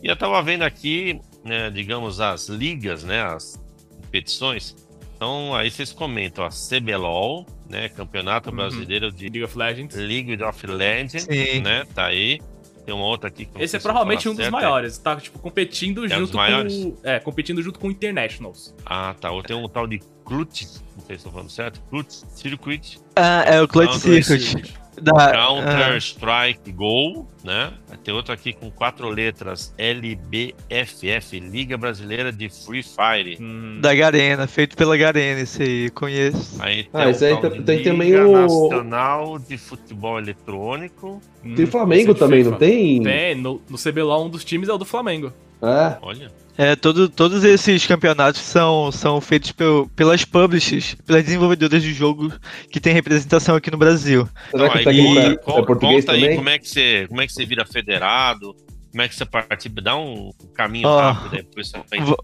E 0.00 0.06
eu 0.06 0.14
tava 0.14 0.40
vendo 0.42 0.62
aqui, 0.62 1.20
né, 1.42 1.70
digamos, 1.70 2.20
as 2.20 2.48
ligas, 2.48 3.02
né, 3.02 3.22
as 3.22 3.60
competições. 4.02 4.76
Então, 5.16 5.54
aí 5.54 5.70
vocês 5.70 5.92
comentam 5.92 6.44
a 6.44 6.50
CBLOL, 6.50 7.46
né, 7.72 7.88
Campeonato 7.88 8.50
Uhum. 8.50 8.56
Brasileiro 8.56 9.10
de 9.10 9.24
League 9.24 9.42
of 9.42 9.58
Legends. 9.58 9.96
League 9.96 10.42
of 10.44 10.66
Legends, 10.66 11.22
Sim. 11.24 11.60
né, 11.60 11.84
tá 11.94 12.06
aí. 12.06 12.38
Tem 12.84 12.92
uma 12.92 13.04
outra 13.04 13.28
aqui 13.28 13.48
Esse 13.60 13.76
é 13.76 13.78
provavelmente 13.78 14.28
um 14.28 14.32
dos 14.32 14.38
certo, 14.42 14.48
é- 14.56 14.60
maiores, 14.60 14.98
tá? 14.98 15.14
Tipo, 15.14 15.38
competindo 15.38 16.00
dos 16.02 16.10
junto 16.12 16.36
maiores? 16.36 16.74
com. 16.74 16.96
É, 17.04 17.20
competindo 17.20 17.62
junto 17.62 17.78
com 17.78 17.88
Internationals. 17.88 18.74
Ah, 18.84 19.14
tá. 19.20 19.30
Ou 19.30 19.40
tem 19.40 19.54
um 19.56 19.68
tal 19.68 19.86
de 19.86 20.00
Crut, 20.26 20.66
não 20.96 21.04
sei 21.06 21.10
se 21.10 21.12
estou 21.14 21.30
falando 21.30 21.48
certo, 21.48 21.80
Crut 21.88 22.12
Circuit, 22.12 22.98
Ah, 23.14 23.44
é 23.46 23.62
o 23.62 23.68
Counter 23.68 24.24
Circuit. 24.24 24.74
Da, 25.00 25.32
Counter 25.32 25.92
ah, 25.92 25.96
Strike 25.96 26.70
Go, 26.72 27.26
né? 27.42 27.72
Vai 27.88 27.96
ter 27.96 28.12
outro 28.12 28.32
aqui 28.32 28.52
com 28.52 28.70
quatro 28.70 29.08
letras 29.08 29.74
LBFF, 29.78 31.40
Liga 31.40 31.76
Brasileira 31.78 32.30
de 32.30 32.48
Free 32.48 32.82
Fire. 32.82 33.38
Hum, 33.40 33.78
da 33.80 33.94
Garena, 33.94 34.46
feito 34.46 34.76
pela 34.76 34.96
Garena, 34.96 35.40
esse 35.40 35.62
aí, 35.62 35.90
conheço. 35.90 36.62
Aí 36.62 36.84
tem, 36.84 36.90
Ah, 36.92 37.10
esse 37.10 37.24
aí 37.24 37.36
tem- 37.40 37.62
tem 37.62 37.82
também 37.82 38.14
o- 38.16 38.32
Nacional 38.32 39.38
de 39.38 39.56
Futebol 39.56 40.18
Eletrônico. 40.18 41.22
hum, 41.44 41.54
Tem 41.54 41.66
Flamengo 41.66 42.02
esse 42.02 42.10
é 42.10 42.14
também, 42.14 42.38
FIFA. 42.40 42.50
não 42.50 42.58
tem? 42.58 43.02
Tem, 43.02 43.34
no, 43.34 43.62
no 43.68 43.78
CBLOL 43.78 44.26
um 44.26 44.30
dos 44.30 44.44
times 44.44 44.68
é 44.68 44.72
o 44.72 44.78
do 44.78 44.84
Flamengo. 44.84 45.32
É. 45.62 45.96
Olha, 46.02 46.30
É, 46.56 46.76
todo, 46.76 47.08
todos 47.08 47.44
esses 47.44 47.86
campeonatos 47.86 48.42
são, 48.42 48.92
são 48.92 49.20
feitos 49.22 49.52
pel- 49.52 49.88
pelas 49.96 50.24
publishers, 50.24 50.94
pelas 51.06 51.24
desenvolvedoras 51.24 51.82
de 51.82 51.94
jogo 51.94 52.30
que 52.70 52.78
tem 52.78 52.92
representação 52.92 53.56
aqui 53.56 53.70
no 53.70 53.78
Brasil. 53.78 54.28
Será 54.50 54.66
Então, 54.66 54.82
que 54.82 54.88
aí 54.90 55.14
tá 55.14 55.36
conta, 55.38 55.38
con- 55.38 55.64
português 55.64 56.04
conta 56.04 56.12
aí 56.12 56.20
também? 56.22 56.36
como 56.36 56.48
é, 56.50 56.58
que 56.58 56.68
você, 56.68 57.06
como 57.08 57.20
é 57.22 57.26
que 57.26 57.32
você 57.32 57.46
vira 57.46 57.64
federado, 57.64 58.54
Como 58.90 59.00
é 59.00 59.08
que 59.08 59.14
você 59.14 59.24
participa? 59.24 59.80
Dá 59.80 59.96
um 59.96 60.30
caminho 60.52 60.86
oh, 60.86 60.98
rápido 61.00 61.36
aí, 61.36 61.42
depois 61.42 61.72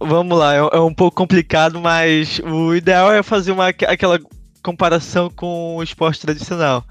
Vamos 0.01 0.39
lá, 0.39 0.55
é, 0.55 0.59
é, 0.59 0.81
um 0.81 0.93
pouco 0.93 1.17
complicado, 1.17 1.81
mas 1.81 2.39
o 2.41 2.75
ideal 2.75 3.11
é 3.11 3.23
fazer 3.23 3.53
uma, 3.53 3.69
aquela 3.69 4.21
comparação 4.63 5.31
com 5.31 5.77
o 5.77 5.83
esporte 5.83 6.21
tradicional. 6.21 6.85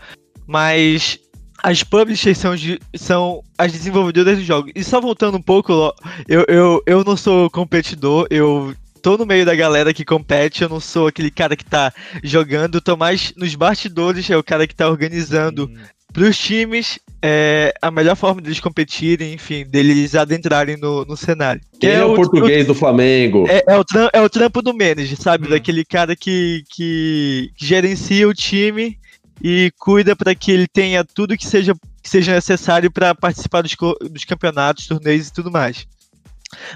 Mas 0.48 1.20
as 1.68 1.84
publishers 1.84 2.38
são, 2.38 2.54
são 2.96 3.44
as 3.58 3.74
desenvolvedoras 3.74 4.38
do 4.38 4.44
jogo. 4.44 4.70
E 4.74 4.82
só 4.86 5.02
voltando 5.02 5.38
um 5.38 5.42
pouco, 5.42 5.94
eu, 6.26 6.46
eu, 6.48 6.84
eu 6.86 7.04
não 7.04 7.18
sou 7.18 7.50
competidor, 7.50 8.26
eu 8.30 8.74
tô 9.02 9.18
no 9.18 9.26
meio 9.26 9.46
da 9.46 9.54
galera 9.54 9.94
que 9.94 10.06
compete, 10.06 10.64
eu 10.64 10.70
não 10.70 10.80
sou 10.80 11.08
aquele 11.08 11.30
cara 11.30 11.58
que 11.58 11.66
tá 11.66 11.92
jogando, 12.24 12.80
tô 12.80 12.96
mais 12.96 13.34
nos 13.36 13.54
bastidores, 13.54 14.30
é 14.30 14.38
o 14.38 14.44
cara 14.44 14.66
que 14.66 14.74
tá 14.74 14.90
organizando 14.90 15.66
hum. 15.66 15.78
pros 16.14 16.38
times 16.38 17.00
é, 17.22 17.74
a 17.82 17.92
melhor 17.92 18.16
forma 18.16 18.40
deles 18.40 18.62
competirem, 18.62 19.34
enfim, 19.34 19.66
deles 19.66 20.16
adentrarem 20.16 20.78
no, 20.78 21.04
no 21.04 21.18
cenário. 21.18 21.60
Quem 21.82 21.90
é, 21.90 21.96
é, 21.96 22.06
o 22.06 22.16
português 22.16 22.64
o, 22.64 22.68
do 22.68 22.76
Flamengo? 22.76 23.46
É, 23.50 23.62
é, 23.68 23.78
o 23.78 23.84
trampo, 23.84 24.12
é 24.14 24.22
o 24.22 24.30
trampo 24.30 24.62
do 24.62 24.72
manager, 24.74 25.18
sabe? 25.20 25.48
Hum. 25.48 25.50
Daquele 25.50 25.84
cara 25.84 26.16
que, 26.16 26.64
que, 26.70 27.52
que 27.58 27.66
gerencia 27.66 28.26
o 28.26 28.34
time 28.34 28.98
e 29.41 29.72
cuida 29.77 30.15
para 30.15 30.34
que 30.34 30.51
ele 30.51 30.67
tenha 30.67 31.03
tudo 31.03 31.38
que 31.38 31.46
seja, 31.46 31.74
que 32.01 32.10
seja 32.10 32.34
necessário 32.34 32.91
para 32.91 33.13
participar 33.13 33.62
dos, 33.62 33.75
dos 34.10 34.25
campeonatos, 34.25 34.88
torneios 34.88 35.27
e 35.27 35.34
tudo 35.34 35.51
mais. 35.51 35.86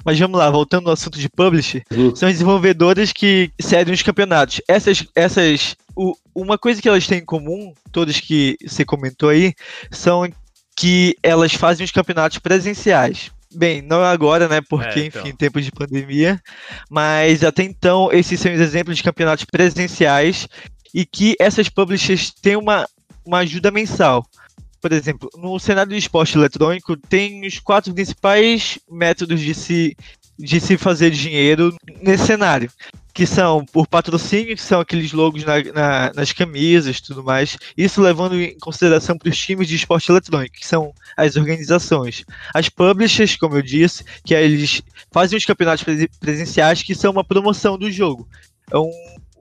Mas 0.04 0.20
vamos 0.20 0.38
lá, 0.38 0.50
voltando 0.50 0.88
ao 0.88 0.94
assunto 0.94 1.18
de 1.18 1.30
publisher, 1.30 1.82
uhum. 1.92 2.16
são 2.16 2.30
desenvolvedoras 2.30 3.14
que 3.14 3.50
cedem 3.60 3.94
os 3.94 4.02
campeonatos. 4.02 4.62
Essas, 4.68 5.06
essas 5.16 5.76
o, 5.96 6.14
uma 6.36 6.58
coisa 6.58 6.82
que 6.82 6.90
elas 6.90 7.08
têm 7.08 7.20
em 7.20 7.26
comum, 7.26 7.74
todas 7.92 8.20
que 8.20 8.58
você 8.66 8.84
comentou 8.84 9.30
aí, 9.30 9.54
são 9.90 10.28
que 10.76 11.16
elas 11.24 11.54
fazem 11.54 11.86
os 11.86 11.92
campeonatos 11.92 12.40
presenciais. 12.40 13.32
Bem, 13.54 13.82
não 13.82 14.02
agora, 14.02 14.48
né? 14.48 14.62
Porque, 14.62 15.00
é, 15.00 15.06
então. 15.06 15.22
enfim, 15.22 15.36
tempos 15.36 15.66
de 15.66 15.72
pandemia. 15.72 16.42
Mas 16.90 17.44
até 17.44 17.64
então, 17.64 18.10
esses 18.12 18.40
são 18.40 18.54
os 18.54 18.60
exemplos 18.60 18.98
de 18.98 19.04
campeonatos 19.04 19.46
presenciais 19.46 20.48
e 20.94 21.06
que 21.06 21.36
essas 21.40 21.70
publishers 21.70 22.32
têm 22.32 22.56
uma, 22.56 22.88
uma 23.26 23.40
ajuda 23.40 23.72
mensal. 23.72 24.26
Por 24.82 24.92
exemplo, 24.92 25.30
no 25.36 25.60
cenário 25.60 25.92
do 25.92 25.98
esporte 25.98 26.38
eletrônico, 26.38 26.98
tem 26.98 27.46
os 27.46 27.60
quatro 27.60 27.94
principais 27.94 28.80
métodos 28.90 29.40
de 29.40 29.54
se, 29.54 29.96
de 30.40 30.60
se 30.60 30.76
fazer 30.76 31.12
dinheiro 31.12 31.76
nesse 32.02 32.26
cenário. 32.26 32.72
Que 33.14 33.28
são 33.28 33.66
por 33.66 33.88
patrocínio, 33.88 34.56
que 34.56 34.62
são 34.62 34.80
aqueles 34.80 35.12
logos 35.12 35.44
na, 35.44 35.62
na, 35.74 36.14
nas 36.16 36.32
camisas 36.32 36.98
e 36.98 37.04
tudo 37.04 37.24
mais. 37.24 37.58
Isso 37.78 38.02
levando 38.02 38.42
em 38.42 38.58
consideração 38.58 39.18
para 39.18 39.30
os 39.30 39.38
times 39.38 39.68
de 39.68 39.76
esporte 39.76 40.10
eletrônico, 40.10 40.56
que 40.56 40.66
são 40.66 40.94
as 41.18 41.36
organizações. 41.36 42.24
As 42.54 42.70
publishers, 42.70 43.36
como 43.36 43.58
eu 43.58 43.62
disse, 43.62 44.06
que 44.24 44.34
eles 44.34 44.82
fazem 45.12 45.38
os 45.38 45.46
campeonatos 45.46 45.84
presenciais, 46.20 46.82
que 46.82 46.96
são 46.96 47.12
uma 47.12 47.24
promoção 47.24 47.78
do 47.78 47.92
jogo. 47.92 48.28
É 48.72 48.78
um 48.78 48.90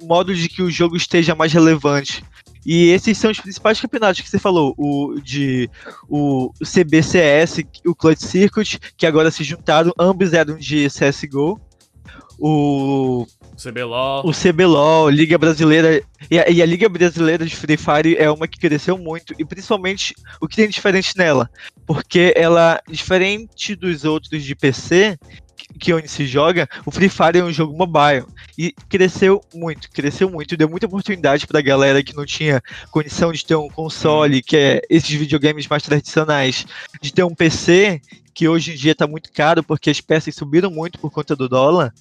modo 0.02 0.34
de 0.34 0.48
que 0.48 0.62
o 0.62 0.70
jogo 0.70 0.96
esteja 0.96 1.34
mais 1.34 1.52
relevante. 1.52 2.24
E 2.64 2.90
esses 2.90 3.16
são 3.16 3.30
os 3.30 3.40
principais 3.40 3.80
campeonatos 3.80 4.20
que 4.20 4.28
você 4.28 4.38
falou, 4.38 4.74
o 4.76 5.18
de 5.20 5.68
o 6.08 6.52
CBCS, 6.62 7.64
o 7.86 7.94
Clutch 7.94 8.20
Circuit, 8.20 8.78
que 8.96 9.06
agora 9.06 9.30
se 9.30 9.42
juntaram, 9.42 9.92
ambos 9.98 10.34
eram 10.34 10.56
de 10.56 10.88
CSGO. 10.88 11.58
O 12.38 13.26
CBLOL. 13.60 14.26
O 14.26 14.32
CBLOL, 14.32 15.10
Liga 15.10 15.36
Brasileira. 15.36 16.02
E 16.30 16.38
a, 16.38 16.48
e 16.48 16.62
a, 16.62 16.66
Liga 16.66 16.88
Brasileira 16.88 17.44
de 17.44 17.54
Free 17.54 17.76
Fire 17.76 18.16
é 18.16 18.30
uma 18.30 18.48
que 18.48 18.58
cresceu 18.58 18.96
muito. 18.96 19.34
E 19.38 19.44
principalmente 19.44 20.14
o 20.40 20.48
que 20.48 20.56
tem 20.56 20.68
diferente 20.68 21.16
nela. 21.16 21.50
Porque 21.86 22.32
ela, 22.34 22.80
diferente 22.88 23.74
dos 23.74 24.04
outros 24.04 24.42
de 24.42 24.54
PC, 24.54 25.18
que 25.78 25.92
onde 25.92 26.08
se 26.08 26.26
joga, 26.26 26.68
o 26.84 26.90
Free 26.90 27.08
Fire 27.08 27.38
é 27.38 27.44
um 27.44 27.52
jogo 27.52 27.76
mobile. 27.76 28.26
E 28.56 28.72
cresceu 28.88 29.40
muito, 29.54 29.90
cresceu 29.90 30.30
muito, 30.30 30.56
deu 30.56 30.68
muita 30.68 30.86
oportunidade 30.86 31.46
pra 31.46 31.60
galera 31.60 32.02
que 32.02 32.16
não 32.16 32.26
tinha 32.26 32.62
condição 32.90 33.32
de 33.32 33.44
ter 33.44 33.54
um 33.54 33.68
console, 33.68 34.42
que 34.42 34.56
é 34.56 34.82
esses 34.90 35.10
videogames 35.10 35.66
mais 35.66 35.82
tradicionais, 35.82 36.66
de 37.00 37.12
ter 37.12 37.24
um 37.24 37.34
PC, 37.34 38.00
que 38.34 38.48
hoje 38.48 38.72
em 38.72 38.76
dia 38.76 38.92
está 38.92 39.06
muito 39.06 39.32
caro 39.32 39.62
porque 39.62 39.90
as 39.90 40.00
peças 40.00 40.34
subiram 40.34 40.70
muito 40.70 40.98
por 40.98 41.10
conta 41.10 41.36
do 41.36 41.48
dólar. 41.48 41.92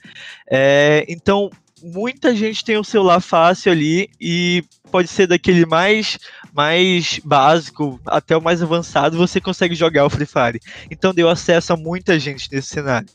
É, 0.49 1.05
então, 1.07 1.49
muita 1.83 2.35
gente 2.35 2.63
tem 2.63 2.77
o 2.77 2.83
celular 2.83 3.19
fácil 3.19 3.71
ali 3.71 4.09
e 4.19 4.63
pode 4.91 5.07
ser 5.07 5.27
daquele 5.27 5.65
mais 5.65 6.17
mais 6.53 7.19
básico 7.23 7.99
até 8.05 8.35
o 8.35 8.41
mais 8.41 8.61
avançado, 8.61 9.17
você 9.17 9.39
consegue 9.39 9.75
jogar 9.75 10.05
o 10.05 10.09
Free 10.09 10.25
Fire. 10.25 10.59
Então 10.89 11.13
deu 11.13 11.29
acesso 11.29 11.73
a 11.73 11.77
muita 11.77 12.19
gente 12.19 12.49
nesse 12.51 12.69
cenário. 12.69 13.07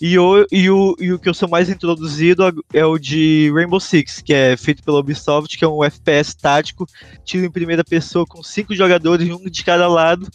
E 0.00 0.18
o, 0.18 0.46
e 0.52 0.70
o, 0.70 0.94
e 0.98 1.12
o 1.12 1.18
que 1.18 1.28
eu 1.28 1.34
sou 1.34 1.48
mais 1.48 1.68
introduzido 1.68 2.42
é 2.72 2.84
o 2.84 2.98
de 2.98 3.50
Rainbow 3.54 3.80
Six, 3.80 4.20
que 4.20 4.34
é 4.34 4.56
feito 4.56 4.82
pela 4.82 5.00
Ubisoft, 5.00 5.56
que 5.56 5.64
é 5.64 5.68
um 5.68 5.82
FPS 5.82 6.36
tático, 6.36 6.86
tiro 7.24 7.46
em 7.46 7.50
primeira 7.50 7.82
pessoa 7.82 8.26
com 8.26 8.42
cinco 8.42 8.74
jogadores, 8.74 9.28
um 9.30 9.48
de 9.48 9.64
cada 9.64 9.88
lado, 9.88 10.28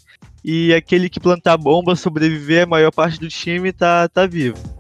e 0.44 0.74
aquele 0.74 1.10
que 1.10 1.20
plantar 1.20 1.58
bomba, 1.58 1.96
sobreviver, 1.96 2.63
a 2.63 2.67
maior 2.67 2.91
parte 2.91 3.20
do 3.20 3.27
time 3.27 3.72
tá, 3.72 4.08
tá 4.08 4.25
vivo. 4.25 4.76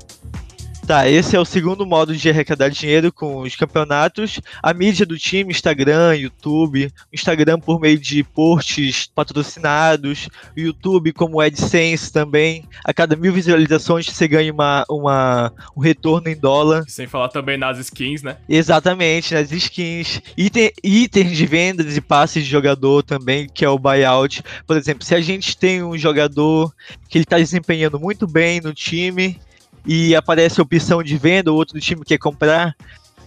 Tá, 0.87 1.05
esse 1.05 1.35
é 1.35 1.39
o 1.39 1.43
segundo 1.43 1.85
modo 1.85 2.15
de 2.15 2.29
arrecadar 2.29 2.69
dinheiro 2.69 3.11
com 3.11 3.41
os 3.41 3.57
campeonatos. 3.57 4.39
A 4.63 4.73
mídia 4.73 5.05
do 5.05 5.17
time, 5.17 5.51
Instagram, 5.51 6.15
YouTube, 6.15 6.89
Instagram 7.11 7.59
por 7.59 7.77
meio 7.77 7.99
de 7.99 8.23
posts 8.23 9.11
patrocinados, 9.13 10.29
YouTube 10.55 11.11
como 11.11 11.41
AdSense 11.41 12.09
também. 12.09 12.63
A 12.85 12.93
cada 12.93 13.17
mil 13.17 13.33
visualizações 13.33 14.05
você 14.05 14.29
ganha 14.29 14.53
uma, 14.53 14.85
uma, 14.89 15.51
um 15.75 15.81
retorno 15.81 16.29
em 16.29 16.37
dólar. 16.37 16.85
Sem 16.87 17.05
falar 17.05 17.27
também 17.27 17.57
nas 17.57 17.77
skins, 17.79 18.23
né? 18.23 18.37
Exatamente, 18.47 19.33
nas 19.33 19.51
skins. 19.51 20.21
Item, 20.37 20.71
itens 20.81 21.35
de 21.35 21.45
vendas 21.45 21.97
e 21.97 21.99
passes 21.99 22.45
de 22.45 22.49
jogador 22.49 23.03
também, 23.03 23.49
que 23.53 23.65
é 23.65 23.69
o 23.69 23.77
buyout. 23.77 24.41
Por 24.65 24.77
exemplo, 24.77 25.03
se 25.03 25.13
a 25.13 25.19
gente 25.19 25.57
tem 25.57 25.83
um 25.83 25.97
jogador 25.97 26.73
que 27.09 27.17
ele 27.17 27.25
está 27.25 27.37
desempenhando 27.37 27.99
muito 27.99 28.25
bem 28.25 28.61
no 28.61 28.73
time 28.73 29.37
e 29.85 30.15
aparece 30.15 30.59
a 30.59 30.63
opção 30.63 31.01
de 31.01 31.17
venda, 31.17 31.51
o 31.51 31.55
outro 31.55 31.79
time 31.79 32.03
quer 32.03 32.17
comprar, 32.17 32.75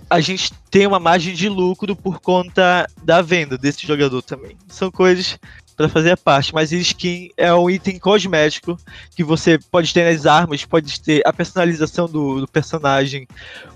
a 0.09 0.21
gente 0.21 0.53
tem 0.71 0.87
uma 0.87 0.99
margem 0.99 1.35
de 1.35 1.49
lucro 1.49 1.95
por 1.95 2.21
conta 2.21 2.89
da 3.03 3.23
venda 3.23 3.57
desse 3.57 3.87
jogador 3.87 4.23
também. 4.23 4.57
São 4.69 4.91
coisas 4.91 5.39
para 5.77 5.89
fazer 5.89 6.11
a 6.11 6.17
parte, 6.17 6.53
mas 6.53 6.73
skin 6.73 7.31
é 7.39 7.55
um 7.55 7.71
item 7.71 7.99
cosmético 7.99 8.77
que 9.17 9.25
você 9.25 9.59
pode 9.71 9.95
ter 9.95 10.13
nas 10.13 10.27
armas, 10.27 10.63
pode 10.63 11.01
ter 11.01 11.23
a 11.25 11.33
personalização 11.33 12.07
do, 12.07 12.41
do 12.41 12.47
personagem 12.47 13.27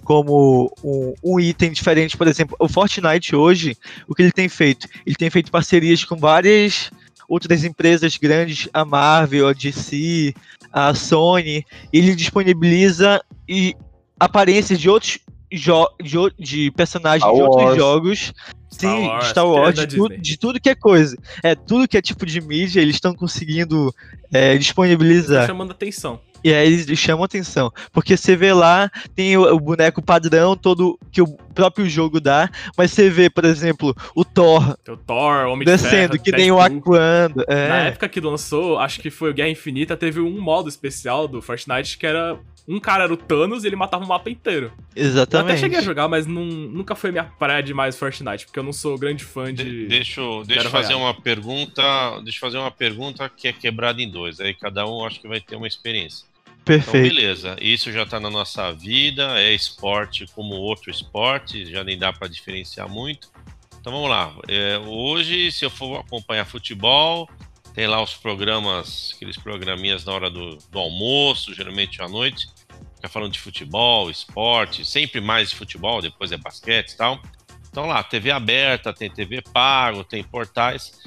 como 0.02 0.71
um, 0.85 1.14
um, 1.25 1.40
item 1.40 1.73
diferente. 1.73 2.14
Por 2.14 2.28
exemplo, 2.28 2.57
o 2.59 2.69
Fortnite 2.69 3.35
hoje, 3.35 3.75
o 4.07 4.14
que 4.14 4.21
ele 4.21 4.33
tem 4.33 4.50
feito? 4.50 4.87
Ele 5.07 5.16
tem 5.16 5.31
feito 5.31 5.50
parcerias 5.50 6.04
com 6.04 6.16
várias 6.16 6.90
outras 7.26 7.64
empresas 7.64 8.19
grandes, 8.19 8.69
a 8.75 8.85
Marvel, 8.85 9.49
a 9.49 9.54
DC, 9.54 10.35
a 10.75 10.93
Sony, 10.93 11.64
ele 11.93 12.16
disponibiliza 12.16 13.23
e 13.49 13.76
aparências 14.19 14.81
de 14.81 14.90
outros 14.90 15.21
de, 15.49 15.71
de 16.37 16.71
personagens 16.73 17.23
Star 17.23 17.33
de 17.33 17.43
outros 17.43 17.64
Wars. 17.64 17.76
jogos. 17.76 18.33
Star 18.73 18.90
sim, 18.90 19.07
Wars, 19.07 19.26
Star 19.28 19.49
Wars, 19.49 19.75
de, 19.76 19.87
tu, 19.87 20.09
de, 20.09 20.37
tudo 20.37 20.61
que 20.61 20.69
é 20.69 20.75
coisa. 20.75 21.16
É, 21.45 21.54
tudo 21.54 21.87
que 21.87 21.97
é 21.97 22.02
tipo 22.02 22.26
de 22.26 22.40
mídia, 22.40 22.81
eles 22.81 22.97
estão 22.97 23.14
conseguindo 23.14 23.95
é, 24.33 24.59
disponibilizar. 24.59 25.43
Tá 25.43 25.47
chamando 25.47 25.71
atenção. 25.71 26.21
E 26.44 26.52
aí 26.52 26.74
eles 26.74 26.98
chamam 26.98 27.24
atenção. 27.24 27.72
Porque 27.90 28.16
você 28.16 28.36
vê 28.36 28.52
lá, 28.52 28.90
tem 29.14 29.34
o, 29.36 29.54
o, 29.54 29.58
boneco 29.58 30.02
padrão, 30.02 30.54
todo 30.54 30.98
que 31.10 31.22
o 31.22 31.26
próprio 31.54 31.88
jogo 31.88 32.20
dá, 32.20 32.50
mas 32.76 32.90
você 32.90 33.08
vê, 33.08 33.30
por 33.30 33.46
exemplo, 33.46 33.96
o 34.14 34.24
Thor. 34.24 34.76
O 34.86 34.96
Thor, 34.96 35.46
o 35.46 35.52
Homem 35.52 35.64
descendo, 35.64 35.90
de 35.90 35.96
ferro, 35.96 36.22
que 36.22 36.32
nem 36.32 36.52
o 36.52 36.60
Aquando. 36.60 37.42
É. 37.48 37.68
Na 37.68 37.76
época 37.86 38.08
que 38.08 38.20
lançou, 38.20 38.78
acho 38.78 39.00
que 39.00 39.10
foi 39.10 39.30
o 39.30 39.34
Guerra 39.34 39.48
Infinita, 39.48 39.96
teve 39.96 40.20
um 40.20 40.38
modo 40.38 40.68
especial 40.68 41.26
do 41.26 41.40
Fortnite 41.40 41.96
que 41.96 42.06
era 42.06 42.38
um 42.66 42.80
cara 42.80 43.04
era 43.04 43.12
o 43.12 43.16
Thanos 43.16 43.62
e 43.62 43.66
ele 43.66 43.76
matava 43.76 44.04
o 44.04 44.08
mapa 44.08 44.30
inteiro. 44.30 44.72
Exatamente. 44.96 45.50
Eu 45.50 45.52
até 45.52 45.60
cheguei 45.60 45.78
a 45.78 45.82
jogar, 45.82 46.08
mas 46.08 46.26
não, 46.26 46.44
nunca 46.44 46.94
foi 46.94 47.10
minha 47.10 47.24
praia 47.24 47.62
demais 47.62 47.98
Fortnite, 47.98 48.46
porque 48.46 48.58
eu 48.58 48.62
não 48.62 48.72
sou 48.72 48.98
grande 48.98 49.24
fã 49.24 49.52
de. 49.52 49.64
de 49.64 49.86
deixa 49.86 50.20
eu, 50.20 50.42
deixa 50.44 50.70
fazer 50.70 50.94
uma 50.94 51.14
pergunta. 51.14 51.82
Deixa 52.22 52.38
eu 52.38 52.40
fazer 52.40 52.58
uma 52.58 52.70
pergunta 52.70 53.28
que 53.28 53.48
é 53.48 53.52
quebrada 53.52 54.00
em 54.00 54.10
dois. 54.10 54.40
Aí 54.40 54.54
cada 54.54 54.86
um 54.86 55.04
acho 55.04 55.20
que 55.20 55.28
vai 55.28 55.40
ter 55.40 55.56
uma 55.56 55.66
experiência. 55.66 56.26
Perfeito. 56.64 57.06
Então, 57.06 57.16
beleza. 57.16 57.56
Isso 57.61 57.92
já 57.92 58.06
tá 58.06 58.18
na 58.18 58.30
nossa 58.30 58.73
vida, 58.73 59.38
é 59.38 59.52
esporte 59.52 60.26
como 60.35 60.54
outro 60.54 60.90
esporte, 60.90 61.66
já 61.66 61.85
nem 61.85 61.99
dá 61.99 62.12
para 62.12 62.26
diferenciar 62.28 62.88
muito. 62.88 63.28
Então 63.78 63.92
vamos 63.92 64.09
lá. 64.09 64.35
É, 64.49 64.78
hoje, 64.78 65.52
se 65.52 65.64
eu 65.64 65.71
for 65.71 66.00
acompanhar 66.00 66.47
futebol, 66.47 67.28
tem 67.75 67.87
lá 67.87 68.02
os 68.02 68.14
programas, 68.14 69.12
aqueles 69.14 69.37
programinhas 69.37 70.04
na 70.06 70.12
hora 70.12 70.30
do, 70.30 70.56
do 70.71 70.78
almoço, 70.78 71.52
geralmente 71.52 72.00
à 72.00 72.09
noite. 72.09 72.47
Fica 72.97 73.09
falando 73.09 73.33
de 73.33 73.40
futebol, 73.40 74.11
esporte, 74.11 74.87
sempre 74.87 75.21
mais 75.21 75.50
de 75.50 75.56
futebol, 75.56 76.00
depois 76.00 76.33
é 76.33 76.38
basquete 76.38 76.92
e 76.92 76.97
tal. 76.97 77.21
Então 77.68 77.87
lá, 77.87 78.02
TV 78.02 78.30
aberta, 78.30 78.92
tem 78.92 79.11
TV 79.11 79.42
pago, 79.42 80.02
tem 80.02 80.23
portais. 80.23 81.02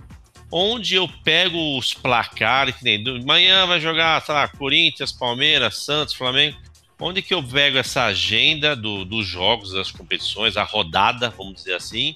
Onde 0.51 0.95
eu 0.95 1.09
pego 1.23 1.77
os 1.77 1.93
placares, 1.93 2.75
que 2.75 2.83
nem 2.83 3.03
amanhã 3.21 3.65
vai 3.65 3.79
jogar, 3.79 4.21
sei 4.21 4.33
lá, 4.33 4.47
Corinthians, 4.47 5.11
Palmeiras, 5.11 5.83
Santos, 5.83 6.13
Flamengo. 6.13 6.57
Onde 6.99 7.21
que 7.21 7.33
eu 7.33 7.43
pego 7.43 7.77
essa 7.77 8.05
agenda 8.05 8.75
do, 8.75 9.05
dos 9.05 9.27
jogos, 9.27 9.71
das 9.71 9.91
competições, 9.91 10.57
a 10.57 10.63
rodada, 10.63 11.29
vamos 11.29 11.55
dizer 11.55 11.75
assim, 11.75 12.15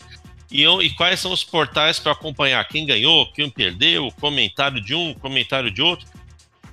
e, 0.52 0.62
eu, 0.62 0.82
e 0.82 0.90
quais 0.90 1.20
são 1.20 1.32
os 1.32 1.44
portais 1.44 2.00
para 2.00 2.12
acompanhar 2.12 2.68
quem 2.68 2.86
ganhou, 2.86 3.32
quem 3.32 3.50
perdeu, 3.50 4.12
comentário 4.20 4.82
de 4.82 4.94
um, 4.94 5.14
comentário 5.14 5.72
de 5.72 5.82
outro, 5.82 6.08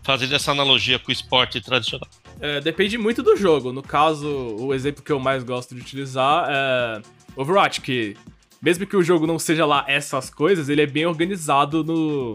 fazendo 0.02 0.34
essa 0.34 0.50
analogia 0.52 0.98
com 0.98 1.10
o 1.10 1.12
esporte 1.12 1.60
tradicional. 1.60 2.08
É, 2.40 2.60
depende 2.60 2.96
muito 2.96 3.22
do 3.22 3.36
jogo. 3.36 3.72
No 3.72 3.82
caso, 3.82 4.26
o 4.58 4.72
exemplo 4.72 5.02
que 5.02 5.12
eu 5.12 5.20
mais 5.20 5.44
gosto 5.44 5.74
de 5.74 5.80
utilizar 5.80 6.46
é 6.48 7.02
Overwatch, 7.36 7.80
que 7.80 8.16
mesmo 8.60 8.86
que 8.86 8.96
o 8.96 9.02
jogo 9.02 9.26
não 9.26 9.38
seja 9.38 9.64
lá 9.64 9.84
essas 9.88 10.30
coisas, 10.30 10.68
ele 10.68 10.82
é 10.82 10.86
bem 10.86 11.06
organizado 11.06 11.84
no, 11.84 12.34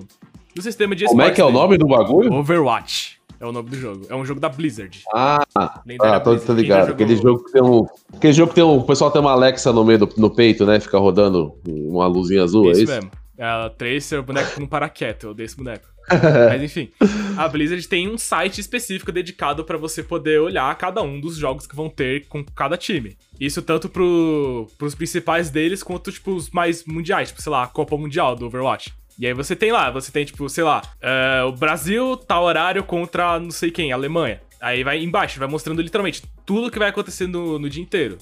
no 0.55 0.61
sistema 0.61 0.95
de 0.95 1.05
Como 1.05 1.21
é 1.21 1.31
que 1.31 1.41
é 1.41 1.45
o 1.45 1.51
nome 1.51 1.77
do 1.77 1.87
bagulho? 1.87 2.31
Overwatch. 2.33 3.21
É 3.39 3.45
o 3.45 3.51
nome 3.51 3.69
do 3.69 3.75
jogo. 3.75 4.05
É 4.09 4.15
um 4.15 4.25
jogo 4.25 4.39
da 4.39 4.47
Blizzard. 4.47 5.03
Ah, 5.13 5.45
ah 5.53 6.19
tô, 6.21 6.37
tô 6.37 6.53
ligado. 6.53 6.91
Aquele 6.91 7.17
jogo 7.17 7.43
que 7.43 7.51
tem 7.51 7.61
um. 7.61 7.85
Aquele 8.15 8.31
jogo 8.31 8.49
que 8.49 8.55
tem 8.55 8.63
um. 8.63 8.77
O 8.77 8.83
pessoal 8.85 9.11
tem 9.11 9.19
uma 9.19 9.31
Alexa 9.31 9.73
no 9.73 9.83
meio 9.83 9.99
do 9.99 10.09
no 10.15 10.29
peito, 10.29 10.65
né? 10.65 10.79
Fica 10.79 10.97
rodando 10.97 11.53
uma 11.67 12.07
luzinha 12.07 12.41
azul. 12.41 12.71
Isso 12.71 12.79
é 12.79 12.83
isso 12.83 12.93
mesmo. 12.93 13.11
É 13.37 13.43
a 13.45 13.69
Tracer, 13.69 14.19
o 14.19 14.23
boneco 14.23 14.59
não 14.61 14.67
para 14.67 14.87
quieto, 14.87 15.27
eu 15.27 15.33
desse 15.33 15.57
boneco. 15.57 15.92
Mas 16.49 16.61
enfim, 16.61 16.91
a 17.37 17.47
Blizzard 17.47 17.87
tem 17.87 18.09
um 18.09 18.17
site 18.17 18.59
específico 18.59 19.11
dedicado 19.11 19.63
para 19.63 19.77
você 19.77 20.03
poder 20.03 20.39
olhar 20.39 20.75
cada 20.75 21.01
um 21.01 21.19
dos 21.19 21.37
jogos 21.37 21.65
que 21.65 21.75
vão 21.75 21.89
ter 21.89 22.27
com 22.27 22.43
cada 22.43 22.77
time. 22.77 23.17
Isso 23.39 23.61
tanto 23.61 23.89
pro, 23.89 24.67
pros 24.77 24.95
principais 24.95 25.49
deles 25.49 25.81
quanto, 25.83 26.11
tipo, 26.11 26.31
os 26.31 26.49
mais 26.49 26.85
mundiais, 26.85 27.29
tipo, 27.29 27.41
sei 27.41 27.51
lá, 27.51 27.63
a 27.63 27.67
Copa 27.67 27.97
Mundial 27.97 28.35
do 28.35 28.45
Overwatch. 28.45 28.93
E 29.19 29.27
aí 29.27 29.33
você 29.33 29.55
tem 29.55 29.71
lá, 29.71 29.91
você 29.91 30.11
tem, 30.11 30.25
tipo, 30.25 30.49
sei 30.49 30.63
lá, 30.63 30.81
uh, 31.01 31.47
o 31.47 31.51
Brasil 31.51 32.17
tá 32.17 32.39
horário 32.39 32.83
contra 32.83 33.39
não 33.39 33.51
sei 33.51 33.69
quem, 33.69 33.91
Alemanha. 33.91 34.41
Aí 34.59 34.83
vai 34.83 35.03
embaixo, 35.03 35.39
vai 35.39 35.47
mostrando 35.47 35.81
literalmente 35.81 36.23
tudo 36.45 36.71
que 36.71 36.79
vai 36.79 36.89
acontecer 36.89 37.27
no, 37.27 37.59
no 37.59 37.69
dia 37.69 37.83
inteiro. 37.83 38.17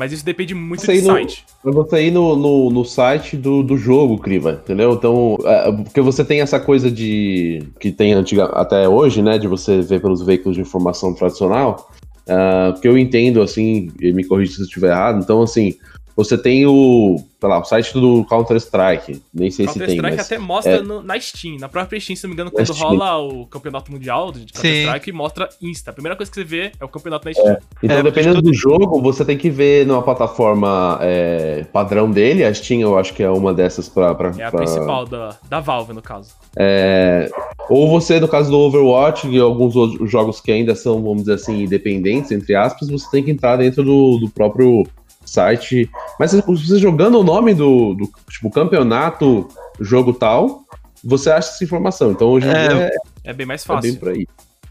Mas 0.00 0.12
isso 0.12 0.24
depende 0.24 0.54
muito 0.54 0.80
do 0.80 0.86
site. 0.86 1.44
No, 1.62 1.72
você 1.74 2.06
ir 2.06 2.10
no, 2.10 2.34
no, 2.34 2.70
no, 2.70 2.86
site 2.86 3.36
do, 3.36 3.62
do 3.62 3.76
jogo, 3.76 4.16
Criva, 4.16 4.52
entendeu? 4.64 4.94
Então, 4.94 5.36
é, 5.44 5.70
porque 5.72 6.00
você 6.00 6.24
tem 6.24 6.40
essa 6.40 6.58
coisa 6.58 6.90
de. 6.90 7.62
que 7.78 7.92
tem 7.92 8.14
antiga, 8.14 8.46
até 8.46 8.88
hoje, 8.88 9.20
né? 9.20 9.36
De 9.36 9.46
você 9.46 9.82
ver 9.82 10.00
pelos 10.00 10.22
veículos 10.22 10.56
de 10.56 10.62
informação 10.62 11.12
tradicional. 11.12 11.90
Uh, 12.22 12.72
porque 12.72 12.88
eu 12.88 12.96
entendo, 12.96 13.42
assim, 13.42 13.90
e 14.00 14.10
me 14.10 14.24
corrija 14.24 14.54
se 14.54 14.60
eu 14.62 14.64
estiver 14.64 14.88
errado. 14.88 15.22
Então, 15.22 15.42
assim, 15.42 15.74
você 16.24 16.36
tem 16.36 16.66
o, 16.66 17.16
sei 17.40 17.48
lá, 17.48 17.58
o 17.58 17.64
site 17.64 17.94
do 17.94 18.24
Counter-Strike. 18.24 19.22
Nem 19.32 19.50
sei 19.50 19.66
se 19.66 19.78
tem. 19.78 19.96
Counter-Strike 19.96 20.20
até 20.20 20.38
mostra 20.38 20.76
é... 20.76 20.82
no, 20.82 21.02
na 21.02 21.18
Steam. 21.18 21.56
Na 21.58 21.68
própria 21.68 21.98
Steam, 21.98 22.16
se 22.16 22.24
não 22.24 22.30
me 22.30 22.34
engano, 22.34 22.50
quando 22.50 22.72
rola 22.72 23.18
o 23.18 23.46
campeonato 23.46 23.90
mundial 23.90 24.30
de 24.30 24.52
Counter-Strike, 24.52 25.12
mostra 25.12 25.48
Insta. 25.62 25.90
A 25.90 25.94
primeira 25.94 26.16
coisa 26.16 26.30
que 26.30 26.34
você 26.36 26.44
vê 26.44 26.72
é 26.78 26.84
o 26.84 26.88
campeonato 26.88 27.24
na 27.26 27.32
Steam. 27.32 27.48
É. 27.48 27.58
Então, 27.82 27.96
é, 27.96 28.02
dependendo 28.02 28.42
do 28.42 28.52
jogo, 28.52 29.00
você 29.00 29.24
tem 29.24 29.38
que 29.38 29.48
ver 29.48 29.86
numa 29.86 30.02
plataforma 30.02 30.98
é, 31.00 31.64
padrão 31.72 32.10
dele. 32.10 32.44
A 32.44 32.52
Steam, 32.52 32.80
eu 32.80 32.98
acho 32.98 33.14
que 33.14 33.22
é 33.22 33.30
uma 33.30 33.54
dessas 33.54 33.88
pra. 33.88 34.14
pra 34.14 34.32
é 34.36 34.44
a 34.44 34.50
pra... 34.50 34.60
principal 34.60 35.06
da, 35.06 35.36
da 35.48 35.60
Valve, 35.60 35.94
no 35.94 36.02
caso. 36.02 36.34
É, 36.56 37.30
ou 37.68 37.88
você, 37.88 38.18
no 38.18 38.28
caso 38.28 38.50
do 38.50 38.58
Overwatch 38.58 39.28
e 39.28 39.38
alguns 39.38 39.76
outros 39.76 40.10
jogos 40.10 40.40
que 40.40 40.50
ainda 40.50 40.74
são, 40.74 41.02
vamos 41.02 41.20
dizer 41.20 41.34
assim, 41.34 41.62
independentes, 41.62 42.32
entre 42.32 42.54
aspas, 42.54 42.88
você 42.88 43.08
tem 43.10 43.22
que 43.22 43.30
entrar 43.30 43.56
dentro 43.56 43.84
do, 43.84 44.18
do 44.18 44.28
próprio 44.28 44.84
site. 45.24 45.90
Mas 46.18 46.32
você 46.32 46.78
jogando 46.78 47.18
o 47.18 47.24
nome 47.24 47.54
do, 47.54 47.94
do 47.94 48.10
tipo, 48.28 48.50
campeonato, 48.50 49.48
jogo 49.80 50.12
tal, 50.12 50.64
você 51.02 51.30
acha 51.30 51.50
essa 51.50 51.64
informação. 51.64 52.12
Então 52.12 52.28
hoje 52.28 52.48
é, 52.48 52.86
é, 52.86 52.90
é 53.24 53.32
bem 53.32 53.46
mais 53.46 53.64
fácil. 53.64 53.88
É 53.88 53.90
bem 53.90 54.00
por 54.00 54.08
aí. 54.10 54.26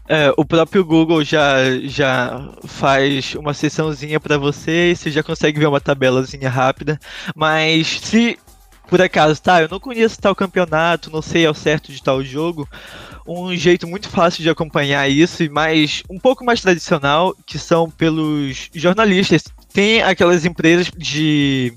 É, 0.08 0.32
o 0.36 0.44
próprio 0.44 0.84
Google 0.84 1.22
já, 1.22 1.78
já 1.84 2.52
faz 2.64 3.36
uma 3.36 3.54
sessãozinha 3.54 4.18
para 4.18 4.36
você 4.38 4.90
e 4.90 4.96
você 4.96 5.08
já 5.10 5.22
consegue 5.22 5.60
ver 5.60 5.66
uma 5.66 5.80
tabelazinha 5.80 6.50
rápida. 6.50 6.98
Mas 7.34 8.00
se 8.00 8.36
por 8.90 9.00
acaso, 9.00 9.40
tá, 9.40 9.62
eu 9.62 9.68
não 9.68 9.78
conheço 9.78 10.20
tal 10.20 10.34
campeonato, 10.34 11.12
não 11.12 11.22
sei 11.22 11.46
ao 11.46 11.54
certo 11.54 11.92
de 11.92 12.02
tal 12.02 12.24
jogo, 12.24 12.68
um 13.24 13.54
jeito 13.54 13.86
muito 13.86 14.08
fácil 14.08 14.42
de 14.42 14.50
acompanhar 14.50 15.08
isso, 15.08 15.48
mas 15.52 16.02
um 16.10 16.18
pouco 16.18 16.44
mais 16.44 16.60
tradicional, 16.60 17.32
que 17.46 17.56
são 17.56 17.88
pelos 17.88 18.68
jornalistas 18.74 19.44
tem 19.72 20.02
aquelas 20.02 20.44
empresas 20.44 20.90
de. 20.96 21.72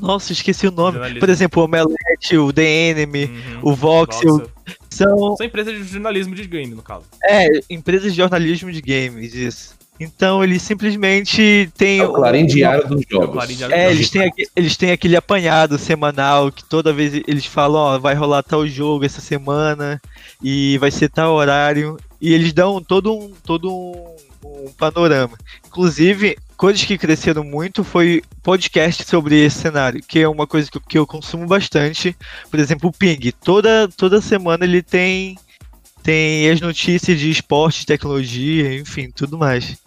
Nossa, 0.00 0.32
esqueci 0.32 0.66
o 0.66 0.70
nome. 0.70 1.18
Por 1.18 1.28
exemplo, 1.28 1.62
o 1.62 1.64
Omelete, 1.64 2.36
o 2.36 2.52
The 2.52 2.90
Enemy, 2.90 3.24
uhum, 3.24 3.60
o 3.62 3.74
Voxel. 3.74 4.48
São... 4.88 5.36
são 5.36 5.46
empresas 5.46 5.74
de 5.74 5.84
jornalismo 5.84 6.34
de 6.34 6.46
game, 6.46 6.74
no 6.74 6.82
caso. 6.82 7.04
É, 7.24 7.48
empresas 7.68 8.12
de 8.12 8.16
jornalismo 8.18 8.70
de 8.70 8.80
games, 8.80 9.34
isso. 9.34 9.78
Então 10.00 10.44
eles 10.44 10.62
simplesmente 10.62 11.68
têm. 11.76 11.98
É 11.98 12.06
o 12.06 12.12
Clarim 12.12 12.46
Diário 12.46 12.86
dos 12.86 13.02
Jogos. 13.10 13.60
É, 13.62 13.90
eles 13.90 14.08
têm, 14.10 14.32
eles 14.54 14.76
têm 14.76 14.92
aquele 14.92 15.16
apanhado 15.16 15.76
semanal 15.76 16.52
que 16.52 16.64
toda 16.64 16.92
vez 16.92 17.14
eles 17.26 17.46
falam: 17.46 17.80
ó, 17.80 17.98
vai 17.98 18.14
rolar 18.14 18.42
tal 18.44 18.66
jogo 18.66 19.04
essa 19.04 19.20
semana 19.20 20.00
e 20.42 20.78
vai 20.78 20.90
ser 20.92 21.08
tal 21.08 21.34
horário. 21.34 21.96
E 22.20 22.32
eles 22.32 22.52
dão 22.52 22.80
todo 22.80 23.12
um, 23.12 23.32
todo 23.44 23.72
um, 23.72 24.16
um 24.44 24.72
panorama. 24.72 25.36
Inclusive, 25.66 26.36
coisas 26.58 26.84
que 26.84 26.98
cresceram 26.98 27.44
muito 27.44 27.84
foi 27.84 28.20
podcast 28.42 29.04
sobre 29.04 29.36
esse 29.46 29.60
cenário, 29.60 30.02
que 30.02 30.18
é 30.18 30.28
uma 30.28 30.44
coisa 30.44 30.68
que 30.68 30.76
eu, 30.76 30.80
que 30.82 30.98
eu 30.98 31.06
consumo 31.06 31.46
bastante. 31.46 32.14
Por 32.50 32.58
exemplo, 32.58 32.90
o 32.90 32.92
Ping. 32.92 33.32
Toda, 33.32 33.88
toda 33.88 34.20
semana 34.20 34.64
ele 34.64 34.82
tem, 34.82 35.38
tem 36.02 36.50
as 36.50 36.60
notícias 36.60 37.18
de 37.18 37.30
esporte, 37.30 37.86
tecnologia, 37.86 38.74
enfim, 38.74 39.08
tudo 39.08 39.38
mais. 39.38 39.80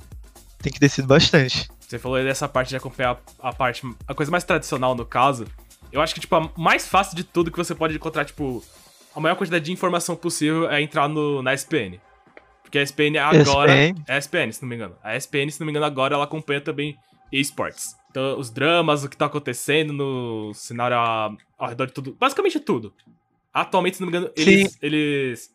Tem 0.60 0.72
crescido 0.72 1.10
bastante. 1.10 1.70
Você 1.82 2.00
falou 2.00 2.24
dessa 2.24 2.48
parte 2.48 2.70
de 2.70 2.78
acompanhar 2.78 3.20
a 3.42 3.52
parte. 3.52 3.84
A 4.08 4.14
coisa 4.14 4.32
mais 4.32 4.46
tradicional 4.46 4.96
no 4.96 5.06
caso. 5.06 5.46
Eu 5.92 6.00
acho 6.00 6.14
que, 6.14 6.22
tipo, 6.22 6.34
a 6.38 6.50
mais 6.58 6.88
fácil 6.88 7.18
de 7.18 7.26
tudo 7.26 7.52
que 7.52 7.58
você 7.58 7.76
pode 7.76 7.94
encontrar, 7.94 8.24
tipo, 8.24 8.64
a 9.14 9.20
maior 9.20 9.36
quantidade 9.36 9.66
de 9.66 9.74
informação 9.74 10.16
possível 10.16 10.70
é 10.70 10.82
entrar 10.82 11.10
no, 11.10 11.44
na 11.44 11.54
SPN. 11.54 12.00
Porque 12.72 12.80
a 12.80 12.84
SPN 12.84 13.18
agora. 13.18 13.74
SPN. 13.74 14.04
É 14.08 14.14
a 14.14 14.18
SPN, 14.18 14.54
se 14.54 14.62
não 14.62 14.70
me 14.70 14.76
engano. 14.76 14.96
A 15.04 15.18
SPN, 15.18 15.52
se 15.52 15.60
não 15.60 15.66
me 15.66 15.74
engano, 15.74 15.86
agora 15.86 16.16
ela 16.16 16.24
acompanha 16.24 16.62
também 16.62 16.96
esportes. 17.30 17.98
Então, 18.10 18.40
os 18.40 18.50
dramas, 18.50 19.04
o 19.04 19.10
que 19.10 19.18
tá 19.18 19.26
acontecendo 19.26 19.92
no 19.92 20.54
cenário 20.54 20.96
ao, 20.96 21.68
redor 21.68 21.88
de 21.88 21.94
tudo. 21.94 22.16
Basicamente 22.18 22.62
tudo. 22.62 22.94
Atualmente, 23.54 23.98
se 23.98 24.02
não 24.02 24.10
me 24.10 24.18
engano, 24.18 24.34
eles, 24.38 24.78
eles 24.82 25.50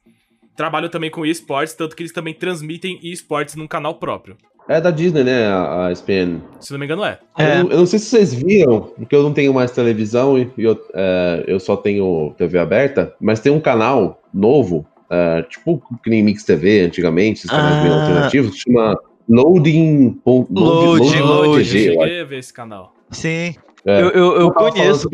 trabalham 0.55 0.91
também 0.91 1.11
com 1.11 1.25
esportes, 1.25 1.73
tanto 1.73 1.97
que 1.97 2.03
eles 2.03 2.13
também 2.13 2.35
transmitem 2.35 3.01
esportes 3.03 3.55
num 3.55 3.67
canal 3.67 3.95
próprio. 3.95 4.37
É 4.69 4.79
da 4.79 4.91
Disney, 4.91 5.25
né? 5.25 5.47
A, 5.47 5.87
a 5.87 5.93
SPN. 5.93 6.43
Se 6.61 6.71
não 6.73 6.79
me 6.79 6.85
engano, 6.85 7.03
é. 7.03 7.19
é. 7.39 7.61
Eu, 7.63 7.71
eu, 7.71 7.79
não 7.79 7.87
sei 7.87 7.99
se 7.99 8.07
vocês 8.07 8.35
viram, 8.35 8.93
porque 8.95 9.17
eu 9.17 9.23
não 9.23 9.33
tenho 9.33 9.55
mais 9.55 9.71
televisão 9.71 10.39
e 10.39 10.51
eu, 10.59 10.79
é, 10.93 11.45
eu 11.47 11.59
só 11.59 11.79
tenho 11.79 12.35
TV 12.37 12.59
aberta, 12.59 13.15
mas 13.19 13.41
tem 13.41 13.51
um 13.51 13.61
canal 13.61 14.21
novo 14.35 14.87
uh, 15.11 15.43
tipo 15.49 15.83
que 16.03 16.11
nem 16.11 16.23
Mix 16.23 16.45
TV 16.45 16.83
antigamente, 16.83 17.41
esses 17.41 17.51
canais 17.51 17.77
ah. 17.77 17.83
bem 17.83 17.93
alternativos, 17.93 18.57
chama 18.57 18.99
Loading. 19.29 20.21
Loading, 20.25 20.55
Loading, 20.55 21.21
Loading. 21.21 21.59
Eu 21.59 21.65
cheguei 21.65 22.21
a 22.21 22.25
ver 22.25 22.39
esse 22.39 22.53
canal. 22.53 22.95
Sim. 23.11 23.55
É, 23.85 24.03
eu, 24.03 24.11
eu, 24.11 24.41
eu 24.41 24.53
conheço. 24.53 25.09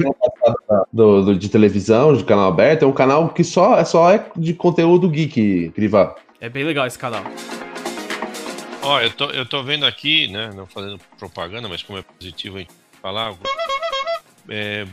Do, 0.92 1.22
do, 1.22 1.38
de 1.38 1.48
televisão, 1.48 2.16
de 2.16 2.24
canal 2.24 2.48
aberto, 2.48 2.84
é 2.84 2.88
um 2.88 2.92
canal 2.92 3.28
que 3.28 3.44
só, 3.44 3.78
é 3.78 3.84
só 3.84 4.10
é 4.10 4.24
de 4.36 4.54
conteúdo 4.54 5.08
geek, 5.08 5.70
Crivar. 5.74 6.14
É 6.40 6.48
bem 6.48 6.64
legal 6.64 6.86
esse 6.86 6.98
canal. 6.98 7.22
Ó, 8.82 9.00
eu 9.00 9.10
tô, 9.10 9.26
eu 9.26 9.46
tô 9.46 9.62
vendo 9.62 9.86
aqui, 9.86 10.26
né? 10.28 10.50
Não 10.54 10.66
fazendo 10.66 10.98
propaganda, 11.18 11.68
mas 11.68 11.82
como 11.82 11.98
é 11.98 12.02
positivo 12.02 12.56
a 12.56 12.60
gente 12.60 12.72
falar. 13.00 13.34
É, 14.48 14.86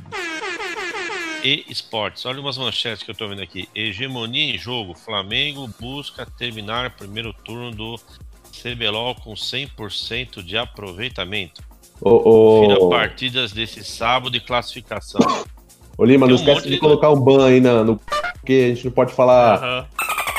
e 1.44 1.66
esportes. 1.70 2.26
Olha 2.26 2.40
umas 2.40 2.58
manchetes 2.58 3.04
que 3.04 3.12
eu 3.12 3.16
tô 3.16 3.28
vendo 3.28 3.42
aqui. 3.42 3.68
Hegemonia 3.74 4.56
em 4.56 4.58
jogo. 4.58 4.94
Flamengo 4.94 5.70
busca 5.80 6.26
terminar 6.26 6.96
primeiro 6.96 7.34
turno 7.34 7.72
do 7.72 8.00
CBLOL 8.52 9.16
com 9.16 9.34
100% 9.34 10.44
de 10.44 10.58
aproveitamento. 10.58 11.62
Oh, 12.02 12.22
oh. 12.80 12.90
partidas 12.90 13.52
desse 13.52 13.84
sábado 13.84 14.32
de 14.32 14.40
classificação. 14.40 15.20
Ô 15.98 16.06
Lima, 16.06 16.26
Tem 16.28 16.36
não 16.36 16.42
um 16.42 16.46
esquece 16.46 16.68
de, 16.68 16.76
de 16.76 16.80
colocar 16.80 17.10
um 17.10 17.20
ban 17.20 17.48
aí 17.48 17.60
na, 17.60 17.84
no. 17.84 18.00
Porque 18.36 18.72
a 18.72 18.76
gente 18.76 18.86
não 18.86 18.92
pode 18.92 19.14
falar. 19.14 19.88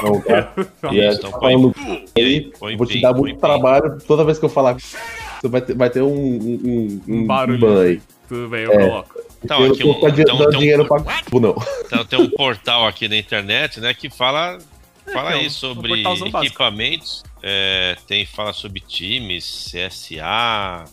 Uhum. 0.02 0.12
Não, 0.12 0.20
tá? 0.22 0.52
e 0.90 1.00
é, 1.00 1.12
então, 1.12 1.30
falando 1.30 1.74
aí, 2.16 2.50
vou 2.76 2.86
te 2.86 3.00
dar 3.00 3.12
muito 3.12 3.38
trabalho 3.38 3.98
toda 4.06 4.24
vez 4.24 4.38
que 4.38 4.44
eu 4.44 4.48
falar. 4.48 4.76
Você 4.78 5.48
vai 5.48 5.60
ter, 5.60 5.74
vai 5.74 5.90
ter 5.90 6.02
um, 6.02 6.08
um, 6.08 7.02
um, 7.06 7.14
um 7.14 7.26
barulho. 7.26 7.60
ban 7.60 7.82
aí. 7.82 8.00
Tudo 8.30 8.48
bem, 8.48 8.62
eu 8.62 8.72
é. 8.72 8.86
coloco. 8.86 9.20
Então, 9.42 9.64
aqui 9.64 9.84
um, 9.84 9.90
então, 9.90 10.50
tem 10.52 10.80
um, 10.80 10.86
pra... 10.86 11.00
não. 11.32 11.56
Então 11.84 12.04
tem 12.04 12.20
um 12.20 12.30
portal 12.30 12.86
aqui 12.86 13.08
na 13.08 13.16
internet, 13.16 13.80
né, 13.80 13.92
que 13.92 14.08
fala, 14.08 14.56
é, 15.04 15.12
fala 15.12 15.30
então, 15.30 15.40
aí 15.40 15.50
sobre 15.50 16.06
um 16.06 16.42
equipamentos, 16.44 17.24
é, 17.42 17.96
tem 18.06 18.24
fala 18.24 18.52
sobre 18.52 18.78
times, 18.78 19.72
CSA, 19.72 20.84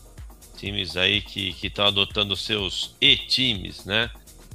times 0.57 0.97
aí 0.97 1.21
que 1.21 1.55
estão 1.61 1.85
adotando 1.85 2.35
seus 2.35 2.95
e-times, 2.99 3.85
né? 3.85 4.09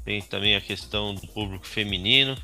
Tem 0.04 0.20
também 0.20 0.56
a 0.56 0.60
questão 0.60 1.14
do 1.14 1.28
público 1.28 1.64
feminino. 1.64 2.36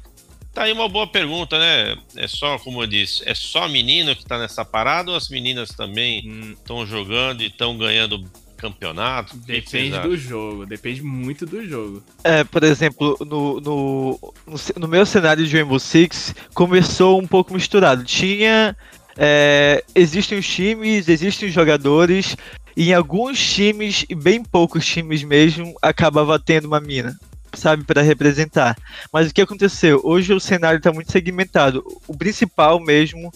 Tá 0.55 0.63
aí 0.63 0.73
uma 0.73 0.89
boa 0.89 1.09
pergunta, 1.09 1.59
né? 1.59 1.97
É 2.15 2.29
só, 2.29 2.61
como 2.61 2.81
eu 2.81 2.87
disse, 2.87 3.29
é 3.29 3.35
só 3.35 3.67
menino 3.67 4.15
que 4.15 4.25
tá 4.25 4.39
nessa 4.39 4.65
parada 4.65 5.11
ou 5.11 5.17
as 5.17 5.29
meninas 5.29 5.71
também 5.71 6.53
estão 6.53 6.79
hum. 6.79 6.87
jogando 6.87 7.43
e 7.43 7.47
estão 7.47 7.77
ganhando 7.77 8.25
campeonato? 8.59 9.37
Depende 9.37 9.99
do 10.01 10.17
jogo, 10.17 10.67
depende 10.67 11.03
muito 11.03 11.47
do 11.47 11.65
jogo. 11.67 12.03
É, 12.25 12.45
por 12.45 12.63
exemplo, 12.65 13.17
no, 13.21 13.61
no, 13.61 14.35
no 14.77 14.89
meu 14.89 15.07
cenário 15.07 15.47
de 15.47 15.57
Rainbow 15.57 15.79
Six 15.79 16.35
começou 16.53 17.21
um 17.21 17.27
pouco 17.27 17.55
misturado. 17.55 18.05
Tinha. 18.05 18.77
É, 19.17 19.83
existem 19.97 20.39
os 20.39 20.47
times, 20.47 21.09
existem 21.09 21.49
os 21.49 21.55
jogadores, 21.55 22.37
e 22.77 22.91
em 22.91 22.95
alguns 22.95 23.41
times, 23.41 24.05
e 24.09 24.15
bem 24.15 24.45
poucos 24.45 24.87
times 24.87 25.25
mesmo, 25.25 25.75
acabava 25.83 26.39
tendo 26.39 26.67
uma 26.67 26.79
mina 26.79 27.19
sabe, 27.55 27.85
para 27.85 28.03
representar. 28.03 28.77
Mas 29.13 29.31
o 29.31 29.35
que 29.35 29.41
aconteceu? 29.41 30.01
Hoje 30.05 30.33
o 30.33 30.41
cenário 30.41 30.79
está 30.79 30.93
muito 30.93 31.11
segmentado. 31.11 31.83
O 32.07 32.17
principal 32.17 32.79
mesmo 32.79 33.33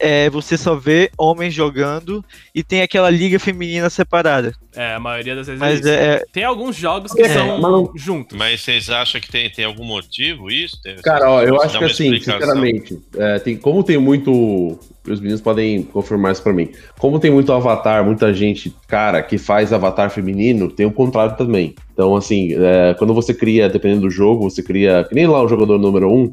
é 0.00 0.30
você 0.30 0.56
só 0.56 0.74
vê 0.74 1.10
homens 1.16 1.52
jogando 1.52 2.24
e 2.54 2.64
tem 2.64 2.80
aquela 2.80 3.10
liga 3.10 3.38
feminina 3.38 3.90
separada. 3.90 4.52
É, 4.74 4.94
a 4.94 5.00
maioria 5.00 5.34
das 5.34 5.46
vezes 5.46 5.60
mas 5.60 5.84
é, 5.84 6.14
é 6.14 6.24
Tem 6.32 6.44
alguns 6.44 6.76
jogos 6.76 7.12
que 7.12 7.22
é, 7.22 7.28
são 7.28 7.60
mas... 7.60 8.02
juntos. 8.02 8.38
Mas 8.38 8.62
vocês 8.62 8.88
acham 8.88 9.20
que 9.20 9.30
tem, 9.30 9.50
tem 9.50 9.64
algum 9.64 9.84
motivo 9.84 10.50
isso? 10.50 10.80
Tem, 10.80 10.96
Cara, 10.96 11.30
ó, 11.30 11.42
eu 11.42 11.60
acho 11.60 11.78
que 11.78 11.84
assim, 11.84 12.18
sinceramente, 12.18 12.98
é, 13.16 13.38
tem, 13.38 13.56
como 13.56 13.84
tem 13.84 13.98
muito. 13.98 14.78
Os 15.06 15.18
meninos 15.18 15.40
podem 15.40 15.82
confirmar 15.82 16.32
isso 16.32 16.42
pra 16.42 16.52
mim. 16.52 16.70
Como 16.98 17.18
tem 17.18 17.30
muito 17.30 17.52
avatar, 17.52 18.04
muita 18.04 18.32
gente, 18.32 18.74
cara, 18.86 19.22
que 19.22 19.38
faz 19.38 19.72
avatar 19.72 20.10
feminino, 20.10 20.70
tem 20.70 20.86
o 20.86 20.92
contrário 20.92 21.36
também. 21.36 21.74
Então, 21.92 22.14
assim, 22.14 22.54
é, 22.54 22.94
quando 22.94 23.12
você 23.12 23.34
cria, 23.34 23.68
dependendo 23.68 24.02
do 24.02 24.10
jogo, 24.10 24.48
você 24.48 24.62
cria. 24.62 25.04
Que 25.04 25.14
nem 25.14 25.26
lá 25.26 25.42
o 25.42 25.48
jogador 25.48 25.78
número 25.78 26.10
um, 26.12 26.30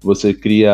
você 0.00 0.32
cria. 0.32 0.72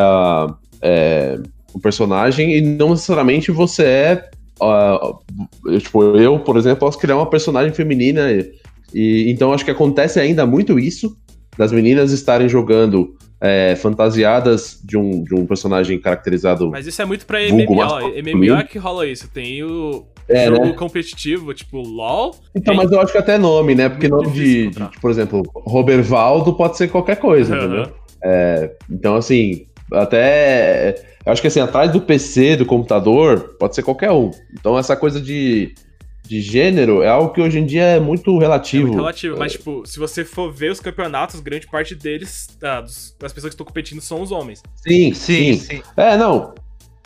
É, 1.77 1.79
um 1.79 1.79
personagem 1.79 2.57
e 2.57 2.61
não 2.61 2.91
necessariamente 2.91 3.51
você 3.51 3.83
é. 3.83 4.29
Uh, 4.59 5.79
tipo, 5.79 6.03
eu, 6.17 6.39
por 6.39 6.57
exemplo, 6.57 6.79
posso 6.79 6.97
criar 6.97 7.15
uma 7.15 7.29
personagem 7.29 7.73
feminina. 7.73 8.31
E, 8.31 8.51
e, 8.93 9.31
então 9.31 9.53
acho 9.53 9.63
que 9.63 9.71
acontece 9.71 10.19
ainda 10.19 10.45
muito 10.45 10.79
isso, 10.79 11.15
das 11.57 11.71
meninas 11.71 12.11
estarem 12.11 12.49
jogando 12.49 13.15
é, 13.39 13.75
fantasiadas 13.75 14.79
de 14.83 14.97
um, 14.97 15.23
de 15.23 15.35
um 15.35 15.45
personagem 15.45 15.99
caracterizado. 15.99 16.69
Mas 16.71 16.87
isso 16.87 17.01
é 17.01 17.05
muito 17.05 17.25
pra 17.25 17.39
MMO. 17.39 17.75
MMO 18.23 18.55
é 18.55 18.63
que 18.63 18.77
rola 18.77 19.05
isso. 19.05 19.29
Tem 19.29 19.63
o 19.63 20.05
é, 20.27 20.47
jogo 20.47 20.65
né? 20.65 20.73
competitivo, 20.73 21.53
tipo 21.53 21.79
LOL. 21.79 22.35
Então, 22.53 22.75
mas 22.75 22.91
eu 22.91 22.99
acho 22.99 23.11
que 23.11 23.17
até 23.17 23.37
nome, 23.37 23.75
né? 23.75 23.89
Porque 23.89 24.07
nome 24.07 24.31
de, 24.31 24.69
de, 24.69 24.79
por 24.99 25.09
exemplo, 25.09 25.43
Robervaldo 25.53 26.53
pode 26.53 26.77
ser 26.77 26.89
qualquer 26.89 27.17
coisa, 27.17 27.55
uhum. 27.55 27.65
entendeu? 27.65 27.93
É, 28.23 28.71
então, 28.89 29.15
assim, 29.15 29.67
até 29.91 30.95
eu 31.27 31.33
acho 31.33 31.41
que 31.41 31.47
assim, 31.49 31.59
atrás 31.59 31.91
do 31.91 31.99
PC, 31.99 32.55
do 32.55 32.65
computador, 32.65 33.57
pode 33.59 33.75
ser 33.75 33.83
qualquer 33.83 34.11
um. 34.11 34.31
Então 34.53 34.77
essa 34.79 34.95
coisa 34.95 35.19
de, 35.19 35.75
de 36.25 36.39
gênero 36.39 37.03
é 37.03 37.09
algo 37.09 37.33
que 37.33 37.41
hoje 37.41 37.59
em 37.59 37.65
dia 37.65 37.83
é 37.83 37.99
muito 37.99 38.37
relativo. 38.37 38.83
É 38.83 38.87
muito 38.87 38.97
relativo, 38.97 39.35
é. 39.35 39.39
mas 39.39 39.51
tipo, 39.51 39.85
se 39.85 39.99
você 39.99 40.23
for 40.23 40.53
ver 40.53 40.71
os 40.71 40.79
campeonatos, 40.79 41.41
grande 41.41 41.67
parte 41.67 41.93
deles, 41.95 42.47
ah, 42.63 42.79
dos, 42.79 43.13
das 43.19 43.33
pessoas 43.33 43.51
que 43.51 43.55
estão 43.55 43.65
competindo 43.65 43.99
são 43.99 44.21
os 44.21 44.31
homens. 44.31 44.63
Sim, 44.77 45.13
sim, 45.13 45.53
sim. 45.53 45.59
sim. 45.59 45.81
É, 45.97 46.15
não. 46.15 46.55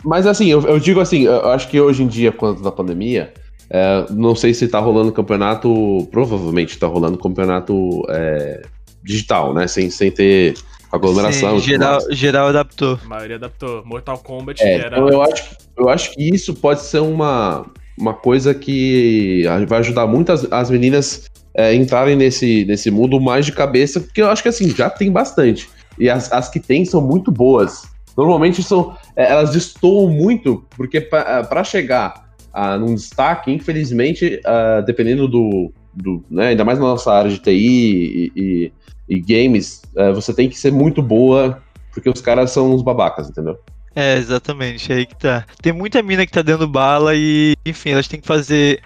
Mas 0.04 0.24
assim, 0.24 0.46
eu, 0.46 0.62
eu, 0.62 0.78
digo 0.78 1.00
assim, 1.00 1.22
eu 1.22 1.48
acho 1.48 1.68
que 1.68 1.80
hoje 1.80 2.04
em 2.04 2.06
dia, 2.06 2.30
quando 2.30 2.62
da 2.62 2.70
pandemia, 2.70 3.32
é, 3.70 4.06
não 4.10 4.36
sei 4.36 4.54
se 4.54 4.68
tá 4.68 4.78
rolando 4.78 5.10
campeonato, 5.10 6.06
provavelmente 6.12 6.78
tá 6.78 6.86
rolando 6.86 7.18
campeonato 7.18 8.02
é, 8.08 8.62
digital, 9.02 9.52
né? 9.52 9.66
Sem, 9.66 9.90
sem 9.90 10.12
ter 10.12 10.54
aglomeração. 10.92 11.58
Sim, 11.58 11.66
geral, 11.66 12.00
geral 12.10 12.48
adaptou. 12.48 12.98
A 13.04 13.08
maioria 13.08 13.36
adaptou. 13.36 13.82
Mortal 13.84 14.18
Kombat 14.18 14.62
é, 14.62 14.74
era. 14.74 14.98
Então 14.98 15.08
eu 15.08 15.22
acho, 15.22 15.56
eu 15.76 15.88
acho 15.88 16.12
que 16.12 16.34
isso 16.34 16.54
pode 16.54 16.82
ser 16.82 17.00
uma, 17.00 17.66
uma 17.98 18.14
coisa 18.14 18.54
que 18.54 19.44
vai 19.66 19.78
ajudar 19.80 20.06
muito 20.06 20.30
as, 20.30 20.50
as 20.52 20.70
meninas 20.70 21.30
é, 21.54 21.74
entrarem 21.74 22.16
nesse, 22.16 22.64
nesse 22.64 22.90
mundo 22.90 23.20
mais 23.20 23.46
de 23.46 23.52
cabeça, 23.52 24.00
porque 24.00 24.22
eu 24.22 24.30
acho 24.30 24.42
que 24.42 24.48
assim, 24.48 24.68
já 24.70 24.90
tem 24.90 25.10
bastante. 25.10 25.68
E 25.98 26.08
as, 26.08 26.30
as 26.32 26.48
que 26.48 26.60
tem 26.60 26.84
são 26.84 27.00
muito 27.00 27.30
boas. 27.30 27.90
Normalmente 28.16 28.62
são. 28.62 28.96
É, 29.16 29.30
elas 29.30 29.50
destoam 29.50 30.08
muito, 30.08 30.64
porque 30.76 31.00
para 31.00 31.64
chegar 31.64 32.30
a, 32.52 32.76
num 32.76 32.94
destaque, 32.94 33.50
infelizmente, 33.50 34.40
uh, 34.44 34.84
dependendo 34.84 35.26
do, 35.26 35.72
do. 35.94 36.24
né, 36.30 36.48
ainda 36.48 36.64
mais 36.64 36.78
na 36.78 36.86
nossa 36.86 37.12
área 37.12 37.30
de 37.30 37.38
TI 37.38 37.50
e, 37.50 38.32
e 38.36 38.72
e 39.08 39.20
games, 39.20 39.82
é, 39.96 40.12
você 40.12 40.34
tem 40.34 40.48
que 40.48 40.58
ser 40.58 40.72
muito 40.72 41.02
boa, 41.02 41.62
porque 41.92 42.08
os 42.08 42.20
caras 42.20 42.50
são 42.50 42.72
uns 42.72 42.82
babacas, 42.82 43.28
entendeu? 43.28 43.58
É, 43.94 44.16
exatamente, 44.16 44.90
é 44.90 44.96
aí 44.96 45.06
que 45.06 45.16
tá. 45.16 45.44
Tem 45.60 45.72
muita 45.72 46.02
mina 46.02 46.24
que 46.24 46.32
tá 46.32 46.42
dando 46.42 46.66
bala 46.66 47.14
e, 47.14 47.56
enfim, 47.66 47.90
elas 47.90 48.08
têm 48.08 48.20
que 48.20 48.26
fazer 48.26 48.82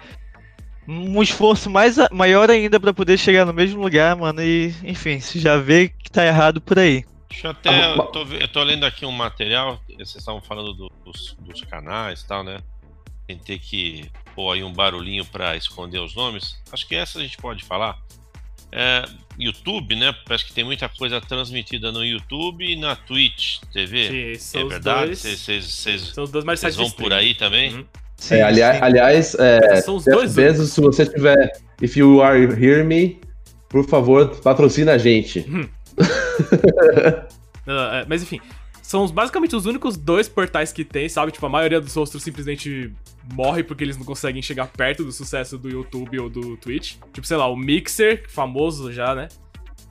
um 0.87 1.21
esforço 1.21 1.69
mais, 1.69 1.97
maior 2.11 2.49
ainda 2.49 2.79
para 2.79 2.93
poder 2.93 3.17
chegar 3.17 3.45
no 3.45 3.53
mesmo 3.53 3.81
lugar, 3.81 4.15
mano, 4.15 4.41
e, 4.41 4.73
enfim, 4.83 5.19
você 5.19 5.39
já 5.39 5.57
vê 5.57 5.89
que 5.89 6.11
tá 6.11 6.25
errado 6.25 6.61
por 6.61 6.79
aí. 6.79 7.05
Deixa 7.29 7.47
eu 7.47 7.51
até. 7.51 7.69
Ah, 7.69 7.95
eu 7.95 8.03
tô, 8.05 8.23
eu 8.23 8.47
tô 8.47 8.63
lendo 8.63 8.85
aqui 8.85 9.05
um 9.05 9.11
material, 9.11 9.79
vocês 9.87 10.15
estavam 10.15 10.41
falando 10.41 10.73
do, 10.73 10.91
dos, 11.03 11.35
dos 11.39 11.61
canais 11.61 12.21
e 12.21 12.27
tal, 12.27 12.43
né? 12.43 12.57
Tentei 13.27 13.59
que 13.59 14.09
pôr 14.33 14.53
aí 14.53 14.63
um 14.63 14.71
barulhinho 14.71 15.25
para 15.25 15.55
esconder 15.57 15.99
os 15.99 16.15
nomes. 16.15 16.61
Acho 16.71 16.87
que 16.87 16.95
essa 16.95 17.19
a 17.19 17.21
gente 17.21 17.37
pode 17.37 17.65
falar. 17.65 17.97
É, 18.71 19.05
YouTube, 19.39 19.95
né? 19.95 20.13
Parece 20.25 20.45
que 20.45 20.53
tem 20.53 20.63
muita 20.63 20.89
coisa 20.89 21.21
transmitida 21.21 21.91
no 21.91 22.03
YouTube 22.03 22.65
e 22.65 22.75
na 22.75 22.95
Twitch 22.95 23.59
TV. 23.71 24.35
Sim, 24.39 24.59
é 24.59 24.65
verdade? 24.65 25.15
Vocês 25.15 26.11
são 26.13 26.23
os 26.23 26.31
dois 26.31 26.43
mais 26.43 26.59
Vocês 26.59 26.75
vão 26.75 26.89
por 26.89 27.13
aí 27.13 27.35
também? 27.35 27.73
Uhum. 27.75 27.85
Sim, 28.17 28.35
é, 28.35 28.41
aliás, 28.41 28.81
aliás 28.81 29.35
é, 29.35 29.81
são 29.81 29.97
os 29.97 30.05
dois 30.05 30.35
vezes, 30.35 30.73
se 30.73 30.81
você 30.81 31.05
tiver 31.05 31.51
If 31.81 31.95
You 31.95 32.21
Are 32.21 32.39
Hear 32.39 32.83
Me, 32.83 33.21
por 33.69 33.87
favor, 33.87 34.35
patrocina 34.41 34.93
a 34.93 34.97
gente. 34.97 35.45
Uhum. 35.97 37.73
uh, 37.73 38.05
mas 38.07 38.21
enfim, 38.21 38.39
são 38.87 39.05
basicamente 39.05 39.53
os 39.53 39.65
únicos 39.65 39.97
dois 39.97 40.29
portais 40.29 40.71
que 40.71 40.85
tem, 40.85 41.09
sabe? 41.09 41.33
Tipo, 41.33 41.45
a 41.45 41.49
maioria 41.49 41.81
dos 41.81 41.97
outros 41.97 42.23
simplesmente 42.23 42.93
morre 43.33 43.61
porque 43.61 43.83
eles 43.83 43.97
não 43.97 44.05
conseguem 44.05 44.41
chegar 44.41 44.65
perto 44.67 45.03
do 45.03 45.11
sucesso 45.11 45.57
do 45.57 45.69
YouTube 45.69 46.17
ou 46.17 46.29
do 46.29 46.55
Twitch. 46.55 46.95
Tipo, 47.11 47.27
sei 47.27 47.35
lá, 47.35 47.47
o 47.47 47.55
Mixer, 47.57 48.23
famoso 48.29 48.89
já, 48.93 49.13
né? 49.13 49.27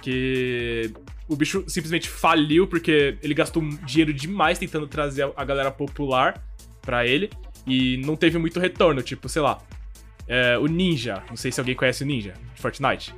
Que 0.00 0.90
o 1.28 1.36
bicho 1.36 1.62
simplesmente 1.68 2.08
faliu 2.08 2.66
porque 2.66 3.18
ele 3.22 3.34
gastou 3.34 3.62
dinheiro 3.84 4.14
demais 4.14 4.58
tentando 4.58 4.86
trazer 4.86 5.30
a 5.36 5.44
galera 5.44 5.70
popular 5.70 6.42
para 6.80 7.06
ele 7.06 7.28
e 7.66 7.98
não 7.98 8.16
teve 8.16 8.38
muito 8.38 8.58
retorno. 8.58 9.02
Tipo, 9.02 9.28
sei 9.28 9.42
lá, 9.42 9.60
é, 10.26 10.56
o 10.56 10.66
Ninja. 10.66 11.22
Não 11.28 11.36
sei 11.36 11.52
se 11.52 11.60
alguém 11.60 11.74
conhece 11.74 12.02
o 12.02 12.06
Ninja 12.06 12.32
de 12.54 12.62
Fortnite. 12.62 13.14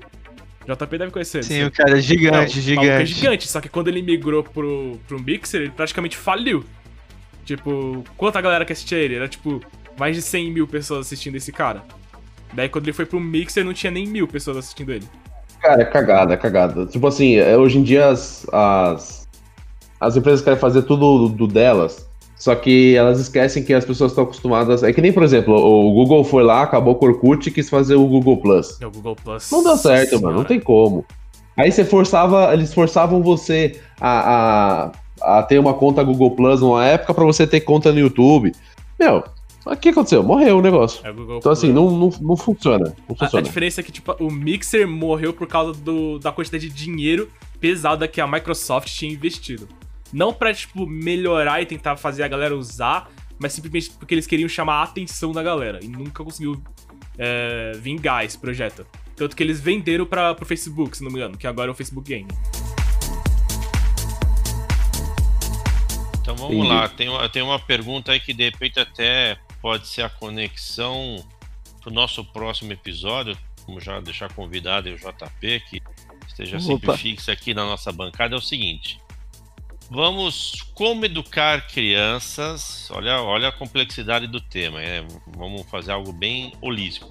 JP 0.74 0.98
deve 0.98 1.10
conhecer. 1.10 1.42
Sim, 1.42 1.64
o 1.64 1.70
cara 1.70 1.96
é 1.96 2.00
gigante, 2.00 2.56
não, 2.56 2.62
gigante. 2.62 2.88
É 2.88 3.06
gigante, 3.06 3.48
só 3.48 3.60
que 3.60 3.68
quando 3.68 3.88
ele 3.88 4.02
migrou 4.02 4.42
pro, 4.42 4.98
pro 5.08 5.18
Mixer, 5.18 5.62
ele 5.62 5.70
praticamente 5.70 6.16
faliu. 6.16 6.62
Tipo, 7.44 8.04
quanta 8.16 8.40
galera 8.40 8.64
que 8.66 8.72
assistia 8.72 8.98
ele? 8.98 9.14
Era 9.14 9.28
tipo 9.28 9.62
mais 9.98 10.14
de 10.14 10.22
100 10.22 10.52
mil 10.52 10.68
pessoas 10.68 11.06
assistindo 11.06 11.36
esse 11.36 11.50
cara. 11.50 11.82
Daí 12.52 12.68
quando 12.68 12.84
ele 12.84 12.92
foi 12.92 13.06
pro 13.06 13.18
Mixer, 13.18 13.64
não 13.64 13.72
tinha 13.72 13.90
nem 13.90 14.06
mil 14.06 14.28
pessoas 14.28 14.58
assistindo 14.58 14.92
ele. 14.92 15.06
Cara, 15.60 15.82
é 15.82 15.84
cagada, 15.84 16.34
é 16.34 16.36
cagada. 16.36 16.86
Tipo 16.86 17.06
assim, 17.06 17.36
é, 17.36 17.56
hoje 17.56 17.78
em 17.78 17.82
dia 17.82 18.08
as, 18.08 18.46
as, 18.52 19.28
as 19.98 20.16
empresas 20.16 20.42
querem 20.42 20.58
fazer 20.58 20.82
tudo 20.82 21.28
do, 21.28 21.28
do 21.30 21.46
delas 21.46 22.07
só 22.38 22.54
que 22.54 22.94
elas 22.94 23.18
esquecem 23.18 23.64
que 23.64 23.74
as 23.74 23.84
pessoas 23.84 24.12
estão 24.12 24.24
acostumadas. 24.24 24.82
É 24.82 24.92
que 24.92 25.00
nem, 25.00 25.12
por 25.12 25.24
exemplo, 25.24 25.54
o 25.54 25.92
Google 25.92 26.22
foi 26.22 26.44
lá, 26.44 26.62
acabou 26.62 26.94
com 26.94 27.06
o 27.06 27.08
Orkut 27.08 27.48
e 27.48 27.52
quis 27.52 27.68
fazer 27.68 27.96
o 27.96 28.06
Google 28.06 28.36
Plus. 28.36 28.80
É 28.80 28.86
o 28.86 28.90
Google 28.90 29.16
Plus. 29.16 29.50
Não 29.50 29.64
deu 29.64 29.76
certo, 29.76 30.10
Senhora. 30.10 30.26
mano. 30.26 30.38
Não 30.38 30.44
tem 30.44 30.60
como. 30.60 31.04
Aí 31.56 31.72
você 31.72 31.84
forçava, 31.84 32.52
eles 32.52 32.72
forçavam 32.72 33.20
você 33.20 33.80
a, 34.00 34.92
a, 35.20 35.38
a 35.38 35.42
ter 35.42 35.58
uma 35.58 35.74
conta 35.74 36.04
Google 36.04 36.30
Plus 36.30 36.60
numa 36.60 36.86
época 36.86 37.12
para 37.12 37.24
você 37.24 37.44
ter 37.44 37.60
conta 37.62 37.92
no 37.92 37.98
YouTube. 37.98 38.52
Meu, 38.96 39.24
o 39.66 39.76
que 39.76 39.88
aconteceu? 39.88 40.22
Morreu 40.22 40.58
o 40.58 40.62
negócio. 40.62 41.04
É 41.04 41.10
o 41.10 41.38
então, 41.38 41.50
assim, 41.50 41.72
não, 41.72 41.90
não, 41.90 42.10
não 42.20 42.36
funciona. 42.36 42.94
Não 43.08 43.16
funciona. 43.16 43.30
A, 43.34 43.38
a, 43.38 43.42
diferença 43.42 43.80
é 43.80 43.84
que, 43.84 43.90
tipo, 43.90 44.14
o 44.20 44.30
Mixer 44.30 44.86
morreu 44.86 45.32
por 45.32 45.48
causa 45.48 45.72
do, 45.72 46.20
da 46.20 46.30
quantidade 46.30 46.68
de 46.68 46.74
dinheiro 46.74 47.28
pesada 47.60 48.06
que 48.06 48.20
a 48.20 48.26
Microsoft 48.26 48.88
tinha 48.88 49.12
investido. 49.12 49.68
Não 50.12 50.32
pra, 50.32 50.52
tipo, 50.54 50.86
melhorar 50.86 51.60
e 51.60 51.66
tentar 51.66 51.96
fazer 51.96 52.22
a 52.22 52.28
galera 52.28 52.56
usar, 52.56 53.10
mas 53.38 53.52
simplesmente 53.52 53.90
porque 53.90 54.14
eles 54.14 54.26
queriam 54.26 54.48
chamar 54.48 54.76
a 54.76 54.82
atenção 54.84 55.32
da 55.32 55.42
galera. 55.42 55.80
E 55.82 55.88
nunca 55.88 56.24
conseguiu 56.24 56.62
é, 57.18 57.72
vingar 57.76 58.24
esse 58.24 58.38
projeto. 58.38 58.86
Tanto 59.16 59.34
que 59.34 59.42
eles 59.42 59.60
venderam 59.60 60.06
para 60.06 60.34
pro 60.34 60.46
Facebook, 60.46 60.96
se 60.96 61.02
não 61.02 61.10
me 61.10 61.18
engano, 61.18 61.36
que 61.36 61.46
agora 61.46 61.70
é 61.70 61.72
o 61.72 61.74
Facebook 61.74 62.08
Game. 62.08 62.28
Então 66.20 66.36
vamos 66.36 66.56
Entendi. 66.56 66.68
lá, 66.68 66.88
tem 66.88 67.08
uma, 67.08 67.28
tem 67.28 67.42
uma 67.42 67.58
pergunta 67.58 68.12
aí 68.12 68.20
que 68.20 68.32
de 68.32 68.44
repente 68.44 68.78
até 68.78 69.38
pode 69.60 69.88
ser 69.88 70.02
a 70.02 70.10
conexão 70.10 71.24
pro 71.80 71.92
nosso 71.92 72.24
próximo 72.24 72.72
episódio. 72.72 73.36
vamos 73.66 73.82
já 73.82 74.00
deixar 74.00 74.32
convidado 74.32 74.88
o 74.88 74.96
JP, 74.96 75.62
que 75.68 75.82
esteja 76.26 76.60
sempre 76.60 76.96
fixo 76.96 77.30
aqui 77.30 77.52
na 77.52 77.64
nossa 77.64 77.90
bancada, 77.90 78.34
é 78.34 78.38
o 78.38 78.42
seguinte. 78.42 79.00
Vamos 79.90 80.62
como 80.74 81.04
educar 81.04 81.66
crianças. 81.66 82.90
Olha, 82.90 83.22
olha 83.22 83.48
a 83.48 83.52
complexidade 83.52 84.26
do 84.26 84.40
tema. 84.40 84.80
Né? 84.80 85.06
Vamos 85.36 85.68
fazer 85.70 85.92
algo 85.92 86.12
bem 86.12 86.52
holístico. 86.60 87.10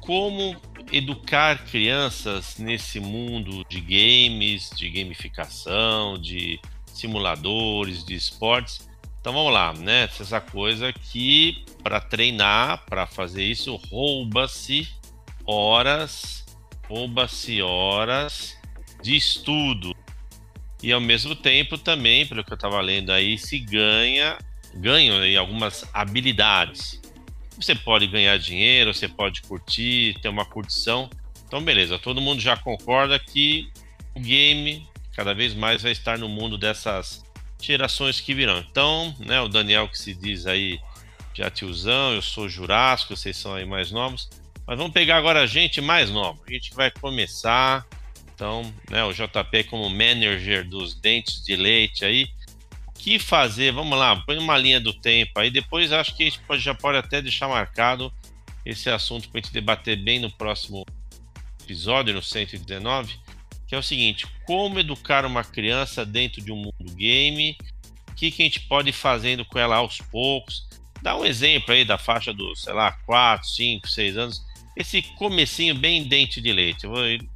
Como 0.00 0.56
educar 0.92 1.64
crianças 1.64 2.58
nesse 2.58 3.00
mundo 3.00 3.64
de 3.68 3.80
games, 3.80 4.70
de 4.70 4.88
gamificação, 4.88 6.16
de 6.16 6.60
simuladores, 6.86 8.04
de 8.04 8.14
esportes. 8.14 8.88
Então 9.20 9.32
vamos 9.32 9.52
lá, 9.52 9.72
né? 9.72 10.04
Essa 10.04 10.40
coisa 10.40 10.92
que 10.92 11.64
para 11.82 12.00
treinar, 12.00 12.84
para 12.86 13.06
fazer 13.08 13.42
isso, 13.42 13.74
rouba-se 13.90 14.88
horas, 15.44 16.46
rouba-se 16.88 17.60
horas 17.60 18.56
de 19.02 19.16
estudo. 19.16 19.92
E 20.86 20.92
ao 20.92 21.00
mesmo 21.00 21.34
tempo 21.34 21.76
também, 21.76 22.24
pelo 22.24 22.44
que 22.44 22.52
eu 22.52 22.54
estava 22.54 22.80
lendo 22.80 23.10
aí, 23.10 23.36
se 23.36 23.58
ganha, 23.58 24.38
ganham 24.72 25.18
aí 25.18 25.36
algumas 25.36 25.84
habilidades. 25.92 27.02
Você 27.56 27.74
pode 27.74 28.06
ganhar 28.06 28.38
dinheiro, 28.38 28.94
você 28.94 29.08
pode 29.08 29.42
curtir, 29.42 30.16
ter 30.22 30.28
uma 30.28 30.44
curtição. 30.44 31.10
Então, 31.44 31.60
beleza, 31.60 31.98
todo 31.98 32.20
mundo 32.20 32.40
já 32.40 32.56
concorda 32.56 33.18
que 33.18 33.68
o 34.14 34.20
game 34.20 34.88
cada 35.12 35.34
vez 35.34 35.54
mais 35.54 35.82
vai 35.82 35.90
estar 35.90 36.18
no 36.18 36.28
mundo 36.28 36.56
dessas 36.56 37.24
gerações 37.60 38.20
que 38.20 38.32
virão. 38.32 38.64
Então, 38.70 39.12
né, 39.18 39.40
o 39.40 39.48
Daniel 39.48 39.88
que 39.88 39.98
se 39.98 40.14
diz 40.14 40.46
aí 40.46 40.78
já 41.34 41.50
tiozão, 41.50 42.14
eu 42.14 42.22
sou 42.22 42.48
Jurássico, 42.48 43.16
vocês 43.16 43.36
são 43.36 43.54
aí 43.54 43.66
mais 43.66 43.90
novos. 43.90 44.30
Mas 44.64 44.78
vamos 44.78 44.92
pegar 44.92 45.16
agora 45.16 45.42
a 45.42 45.46
gente 45.46 45.80
mais 45.80 46.10
nova, 46.10 46.38
a 46.46 46.52
gente 46.52 46.72
vai 46.74 46.92
começar. 46.92 47.84
Então, 48.36 48.72
né, 48.88 49.02
o 49.02 49.12
JP 49.12 49.64
como 49.64 49.90
manager 49.90 50.68
dos 50.68 50.94
dentes 50.94 51.42
de 51.42 51.56
leite 51.56 52.04
aí. 52.04 52.28
O 52.86 52.92
que 52.92 53.18
fazer? 53.18 53.72
Vamos 53.72 53.98
lá, 53.98 54.14
põe 54.14 54.38
uma 54.38 54.56
linha 54.56 54.78
do 54.78 54.92
tempo 54.92 55.40
aí. 55.40 55.50
Depois 55.50 55.90
acho 55.90 56.14
que 56.14 56.22
a 56.22 56.26
gente 56.26 56.38
pode, 56.40 56.62
já 56.62 56.74
pode 56.74 56.98
até 56.98 57.20
deixar 57.20 57.48
marcado 57.48 58.12
esse 58.64 58.88
assunto 58.90 59.28
para 59.28 59.40
a 59.40 59.42
gente 59.42 59.52
debater 59.52 59.96
bem 59.96 60.20
no 60.20 60.30
próximo 60.30 60.84
episódio, 61.64 62.14
no 62.14 62.22
119 62.22 63.26
que 63.66 63.74
é 63.74 63.78
o 63.78 63.82
seguinte: 63.82 64.26
como 64.44 64.78
educar 64.78 65.24
uma 65.24 65.44
criança 65.44 66.06
dentro 66.06 66.40
de 66.40 66.52
um 66.52 66.56
mundo 66.56 66.94
game? 66.94 67.56
O 68.08 68.14
que, 68.14 68.30
que 68.30 68.42
a 68.42 68.46
gente 68.46 68.60
pode 68.60 68.90
ir 68.90 68.94
fazendo 68.94 69.44
com 69.44 69.58
ela 69.58 69.76
aos 69.76 69.98
poucos? 69.98 70.66
Dá 71.02 71.16
um 71.16 71.24
exemplo 71.24 71.74
aí 71.74 71.84
da 71.84 71.98
faixa 71.98 72.32
dos, 72.32 72.62
sei 72.62 72.72
lá, 72.72 72.92
4, 73.04 73.46
5, 73.46 73.88
6 73.88 74.16
anos. 74.16 74.45
Esse 74.76 75.00
comecinho 75.16 75.74
bem 75.74 76.02
dente 76.02 76.38
de 76.40 76.52
leite. 76.52 76.86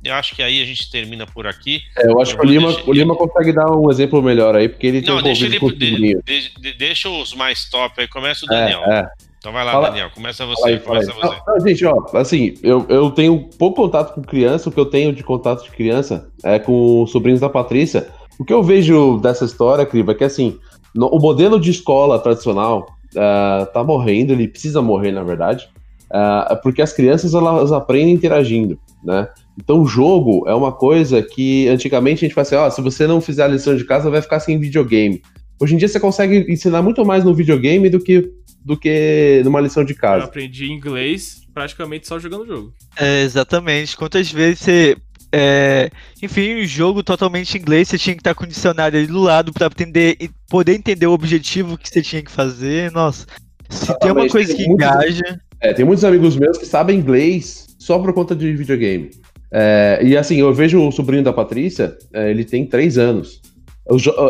Eu, 0.04 0.14
acho 0.14 0.36
que 0.36 0.42
aí 0.42 0.60
a 0.60 0.64
gente 0.66 0.90
termina 0.90 1.26
por 1.26 1.46
aqui. 1.46 1.80
É, 1.96 2.06
eu 2.06 2.20
acho 2.20 2.32
eu 2.32 2.38
que 2.38 2.46
o 2.46 2.50
Lima, 2.50 2.68
deixar... 2.68 2.90
o 2.90 2.92
Lima 2.92 3.16
consegue 3.16 3.52
dar 3.52 3.70
um 3.74 3.90
exemplo 3.90 4.22
melhor 4.22 4.54
aí, 4.54 4.68
porque 4.68 4.86
ele 4.86 5.00
tem 5.00 5.14
Não, 5.14 5.22
deixa, 5.22 5.46
ele, 5.46 5.58
de, 5.58 6.22
de, 6.22 6.72
deixa 6.74 7.08
os 7.08 7.34
mais 7.34 7.70
top 7.70 7.98
aí. 7.98 8.06
Começa 8.06 8.44
o 8.44 8.52
é, 8.52 8.60
Daniel. 8.60 8.82
É, 8.84 9.00
é. 9.00 9.30
Então 9.38 9.52
vai 9.52 9.64
lá, 9.64 9.72
fala, 9.72 9.88
Daniel, 9.88 10.10
começa 10.10 10.44
você. 10.44 10.68
Aí, 10.68 10.78
começa 10.80 11.12
você. 11.14 11.36
Não, 11.46 11.60
gente, 11.66 11.86
ó, 11.86 12.04
assim, 12.12 12.54
eu, 12.62 12.84
eu 12.90 13.10
tenho 13.10 13.48
pouco 13.58 13.76
contato 13.82 14.14
com 14.14 14.20
criança, 14.20 14.68
o 14.68 14.72
que 14.72 14.78
eu 14.78 14.84
tenho 14.84 15.14
de 15.14 15.24
contato 15.24 15.64
de 15.64 15.70
criança 15.70 16.30
é 16.44 16.58
com 16.58 17.02
os 17.02 17.10
sobrinhos 17.10 17.40
da 17.40 17.48
Patrícia. 17.48 18.10
O 18.38 18.44
que 18.44 18.52
eu 18.52 18.62
vejo 18.62 19.18
dessa 19.18 19.46
história, 19.46 19.86
Criva, 19.86 20.12
é 20.12 20.14
que 20.14 20.24
assim, 20.24 20.58
no, 20.94 21.06
o 21.06 21.18
modelo 21.18 21.58
de 21.58 21.70
escola 21.70 22.18
tradicional 22.18 22.86
uh, 23.14 23.64
tá 23.72 23.82
morrendo, 23.82 24.34
ele 24.34 24.46
precisa 24.46 24.82
morrer, 24.82 25.10
na 25.10 25.22
verdade, 25.22 25.70
uh, 26.10 26.60
porque 26.62 26.82
as 26.82 26.92
crianças 26.92 27.34
elas 27.34 27.72
aprendem 27.72 28.14
interagindo, 28.14 28.78
né? 29.02 29.28
Então 29.58 29.80
o 29.80 29.86
jogo 29.86 30.48
é 30.48 30.54
uma 30.54 30.72
coisa 30.72 31.22
que 31.22 31.68
antigamente 31.68 32.24
a 32.24 32.28
gente 32.28 32.34
fala 32.34 32.46
assim, 32.46 32.54
ó, 32.56 32.66
oh, 32.66 32.70
se 32.70 32.80
você 32.80 33.06
não 33.06 33.20
fizer 33.20 33.44
a 33.44 33.48
lição 33.48 33.76
de 33.76 33.84
casa, 33.84 34.10
vai 34.10 34.22
ficar 34.22 34.40
sem 34.40 34.58
videogame. 34.58 35.22
Hoje 35.60 35.74
em 35.74 35.78
dia 35.78 35.88
você 35.88 36.00
consegue 36.00 36.50
ensinar 36.50 36.80
muito 36.82 37.04
mais 37.04 37.24
no 37.24 37.34
videogame 37.34 37.90
do 37.90 38.00
que 38.00 38.32
do 38.64 38.76
que 38.76 39.40
numa 39.44 39.60
lição 39.60 39.84
de 39.84 39.94
casa. 39.94 40.24
Eu 40.24 40.28
aprendi 40.28 40.70
inglês 40.70 41.40
praticamente 41.52 42.06
só 42.06 42.18
jogando 42.18 42.42
o 42.42 42.46
jogo. 42.46 42.74
É, 42.96 43.22
exatamente. 43.22 43.96
Quantas 43.96 44.30
vezes 44.30 44.60
você. 44.60 44.96
É, 45.32 45.90
enfim, 46.20 46.56
um 46.56 46.64
jogo 46.64 47.04
totalmente 47.04 47.56
em 47.56 47.60
inglês, 47.60 47.86
você 47.86 47.96
tinha 47.96 48.16
que 48.16 48.20
estar 48.20 48.34
com 48.34 48.42
o 48.42 48.48
dicionário 48.48 48.98
ali 48.98 49.06
do 49.06 49.20
lado 49.20 49.52
para 49.52 49.66
entender, 49.66 50.16
poder 50.48 50.74
entender 50.74 51.06
o 51.06 51.12
objetivo 51.12 51.78
que 51.78 51.88
você 51.88 52.02
tinha 52.02 52.20
que 52.20 52.30
fazer. 52.30 52.90
Nossa, 52.90 53.26
se 53.68 53.96
tem 54.00 54.10
uma 54.10 54.28
coisa 54.28 54.48
tem 54.48 54.56
que 54.56 54.68
muitos, 54.68 54.86
engaja. 54.86 55.40
É, 55.60 55.72
tem 55.72 55.84
muitos 55.84 56.04
amigos 56.04 56.36
meus 56.36 56.56
que 56.56 56.66
sabem 56.66 56.98
inglês 56.98 57.74
só 57.78 57.98
por 57.98 58.12
conta 58.12 58.34
de 58.34 58.52
videogame. 58.54 59.10
É, 59.52 60.00
e 60.02 60.16
assim, 60.16 60.36
eu 60.36 60.52
vejo 60.54 60.80
o 60.80 60.92
sobrinho 60.92 61.22
da 61.22 61.32
Patrícia, 61.32 61.96
é, 62.12 62.30
ele 62.30 62.44
tem 62.44 62.64
três 62.64 62.96
anos 62.96 63.40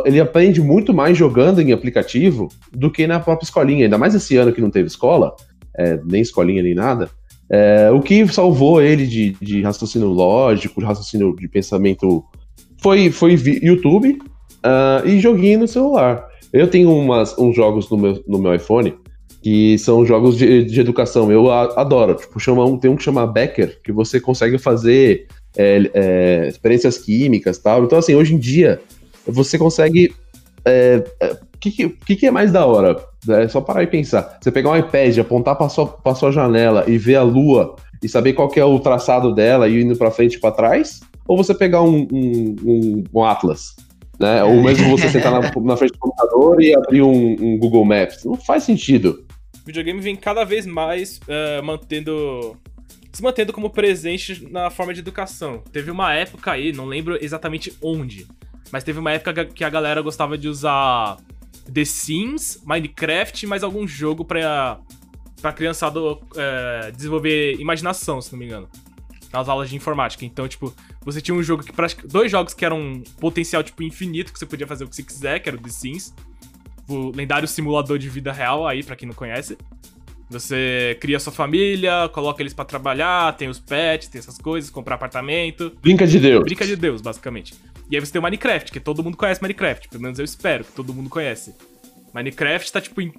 ele 0.04 0.20
aprende 0.20 0.60
muito 0.60 0.94
mais 0.94 1.16
jogando 1.16 1.60
em 1.60 1.72
aplicativo 1.72 2.48
do 2.72 2.90
que 2.90 3.06
na 3.06 3.20
própria 3.20 3.44
escolinha, 3.44 3.84
ainda 3.84 3.98
mais 3.98 4.14
esse 4.14 4.36
ano 4.36 4.52
que 4.52 4.60
não 4.60 4.70
teve 4.70 4.86
escola, 4.86 5.34
é, 5.76 6.00
nem 6.04 6.22
escolinha 6.22 6.62
nem 6.62 6.74
nada. 6.74 7.10
É, 7.50 7.90
o 7.90 8.00
que 8.00 8.26
salvou 8.28 8.80
ele 8.80 9.06
de, 9.06 9.36
de, 9.40 9.62
raciocínio 9.62 10.08
lógico, 10.08 10.80
de 10.80 10.86
raciocínio 10.86 11.34
de 11.36 11.48
pensamento, 11.48 12.24
foi, 12.80 13.10
foi 13.10 13.32
YouTube 13.62 14.18
uh, 14.64 15.06
e 15.06 15.18
joguinho 15.20 15.60
no 15.60 15.68
celular. 15.68 16.26
Eu 16.52 16.68
tenho 16.68 16.94
umas, 16.96 17.36
uns 17.36 17.54
jogos 17.54 17.90
no 17.90 17.98
meu, 17.98 18.24
no 18.26 18.38
meu 18.38 18.54
iPhone 18.54 18.94
que 19.42 19.78
são 19.78 20.04
jogos 20.04 20.36
de, 20.36 20.64
de 20.64 20.80
educação. 20.80 21.30
Eu 21.30 21.50
adoro. 21.50 22.14
Tipo, 22.14 22.38
chama 22.38 22.64
um, 22.64 22.78
tem 22.78 22.90
um 22.90 22.96
que 22.96 23.02
chama 23.02 23.26
Becker, 23.26 23.80
que 23.82 23.92
você 23.92 24.20
consegue 24.20 24.58
fazer 24.58 25.26
é, 25.56 25.90
é, 25.94 26.48
experiências 26.48 26.98
químicas 26.98 27.58
tal. 27.58 27.84
Então, 27.84 27.98
assim, 27.98 28.14
hoje 28.14 28.34
em 28.34 28.38
dia, 28.38 28.80
você 29.26 29.58
consegue. 29.58 30.14
É, 30.64 31.02
é, 31.20 31.32
o 31.32 31.58
que, 31.60 31.88
que, 31.88 32.16
que, 32.16 32.26
é 32.26 32.30
mais 32.30 32.52
da 32.52 32.64
hora? 32.64 32.96
É 33.28 33.48
só 33.48 33.60
parar 33.60 33.82
e 33.82 33.86
pensar. 33.86 34.38
Você 34.40 34.50
pegar 34.50 34.70
um 34.70 34.76
iPad, 34.76 35.18
apontar 35.18 35.56
para 35.56 35.68
sua, 35.68 35.86
pra 35.86 36.14
sua 36.14 36.32
janela 36.32 36.84
e 36.86 36.96
ver 36.96 37.16
a 37.16 37.22
lua 37.22 37.76
e 38.02 38.08
saber 38.08 38.32
qual 38.32 38.50
é 38.56 38.64
o 38.64 38.78
traçado 38.78 39.34
dela 39.34 39.68
e 39.68 39.82
indo 39.82 39.96
para 39.96 40.10
frente 40.10 40.34
e 40.34 40.40
para 40.40 40.52
trás? 40.54 41.00
Ou 41.28 41.36
você 41.36 41.54
pegar 41.54 41.82
um, 41.82 42.08
um, 42.10 42.56
um, 42.64 43.04
um 43.12 43.24
Atlas? 43.24 43.76
Né? 44.18 44.42
Ou 44.42 44.62
mesmo 44.62 44.90
você 44.90 45.08
sentar 45.08 45.32
na, 45.32 45.40
na, 45.40 45.76
frente 45.76 45.92
do 45.92 45.98
computador 45.98 46.62
e 46.62 46.74
abrir 46.74 47.02
um, 47.02 47.36
um, 47.40 47.58
Google 47.58 47.84
Maps. 47.84 48.24
Não 48.24 48.36
faz 48.36 48.64
sentido. 48.64 49.24
O 49.62 49.66
videogame 49.66 50.00
vem 50.00 50.16
cada 50.16 50.44
vez 50.44 50.66
mais 50.66 51.18
uh, 51.18 51.62
mantendo. 51.62 52.56
se 53.12 53.22
mantendo 53.22 53.52
como 53.52 53.70
presente 53.70 54.46
na 54.50 54.70
forma 54.70 54.94
de 54.94 55.00
educação. 55.00 55.62
Teve 55.72 55.90
uma 55.90 56.12
época 56.14 56.52
aí, 56.52 56.72
não 56.72 56.86
lembro 56.86 57.18
exatamente 57.22 57.76
onde, 57.82 58.26
mas 58.72 58.84
teve 58.84 58.98
uma 58.98 59.12
época 59.12 59.44
que 59.44 59.64
a 59.64 59.70
galera 59.70 60.00
gostava 60.00 60.38
de 60.38 60.48
usar 60.48 61.18
The 61.72 61.84
Sims, 61.84 62.62
Minecraft, 62.64 63.46
mais 63.46 63.62
algum 63.62 63.86
jogo 63.86 64.24
pra, 64.24 64.80
pra 65.40 65.52
criançada 65.52 66.00
é, 66.36 66.90
desenvolver 66.90 67.54
imaginação, 67.60 68.20
se 68.20 68.32
não 68.32 68.38
me 68.38 68.46
engano. 68.46 68.68
Nas 69.32 69.48
aulas 69.48 69.70
de 69.70 69.76
informática. 69.76 70.24
Então, 70.24 70.48
tipo, 70.48 70.74
você 71.02 71.20
tinha 71.20 71.36
um 71.36 71.42
jogo 71.42 71.62
que. 71.62 71.72
Dois 72.08 72.32
jogos 72.32 72.52
que 72.52 72.64
eram 72.64 72.80
um 72.80 73.02
potencial, 73.20 73.62
tipo, 73.62 73.80
infinito, 73.84 74.32
que 74.32 74.38
você 74.38 74.46
podia 74.46 74.66
fazer 74.66 74.82
o 74.82 74.88
que 74.88 74.96
você 74.96 75.04
quiser, 75.04 75.38
que 75.38 75.48
era 75.48 75.56
o 75.56 75.60
The 75.60 75.68
Sims. 75.68 76.12
O 76.90 77.12
lendário 77.14 77.46
simulador 77.46 77.98
de 77.98 78.08
vida 78.08 78.32
real 78.32 78.66
aí, 78.66 78.82
para 78.82 78.96
quem 78.96 79.06
não 79.06 79.14
conhece. 79.14 79.56
Você 80.28 80.96
cria 81.00 81.18
sua 81.18 81.32
família, 81.32 82.08
coloca 82.12 82.42
eles 82.42 82.54
para 82.54 82.64
trabalhar, 82.64 83.36
tem 83.36 83.48
os 83.48 83.58
pets, 83.58 84.08
tem 84.08 84.18
essas 84.18 84.38
coisas, 84.38 84.70
comprar 84.70 84.96
apartamento. 84.96 85.72
Brinca 85.80 86.06
de 86.06 86.18
Deus. 86.18 86.44
Brinca 86.44 86.66
de 86.66 86.76
Deus, 86.76 87.00
basicamente. 87.00 87.54
E 87.90 87.96
aí 87.96 88.00
você 88.00 88.12
tem 88.12 88.20
o 88.20 88.22
Minecraft, 88.22 88.70
que 88.70 88.78
todo 88.78 89.02
mundo 89.02 89.16
conhece 89.16 89.42
Minecraft. 89.42 89.88
Pelo 89.88 90.02
menos 90.02 90.18
eu 90.18 90.24
espero 90.24 90.64
que 90.64 90.72
todo 90.72 90.94
mundo 90.94 91.10
conhece. 91.10 91.54
Minecraft 92.14 92.72
tá, 92.72 92.80
tipo, 92.80 93.00
em 93.00 93.12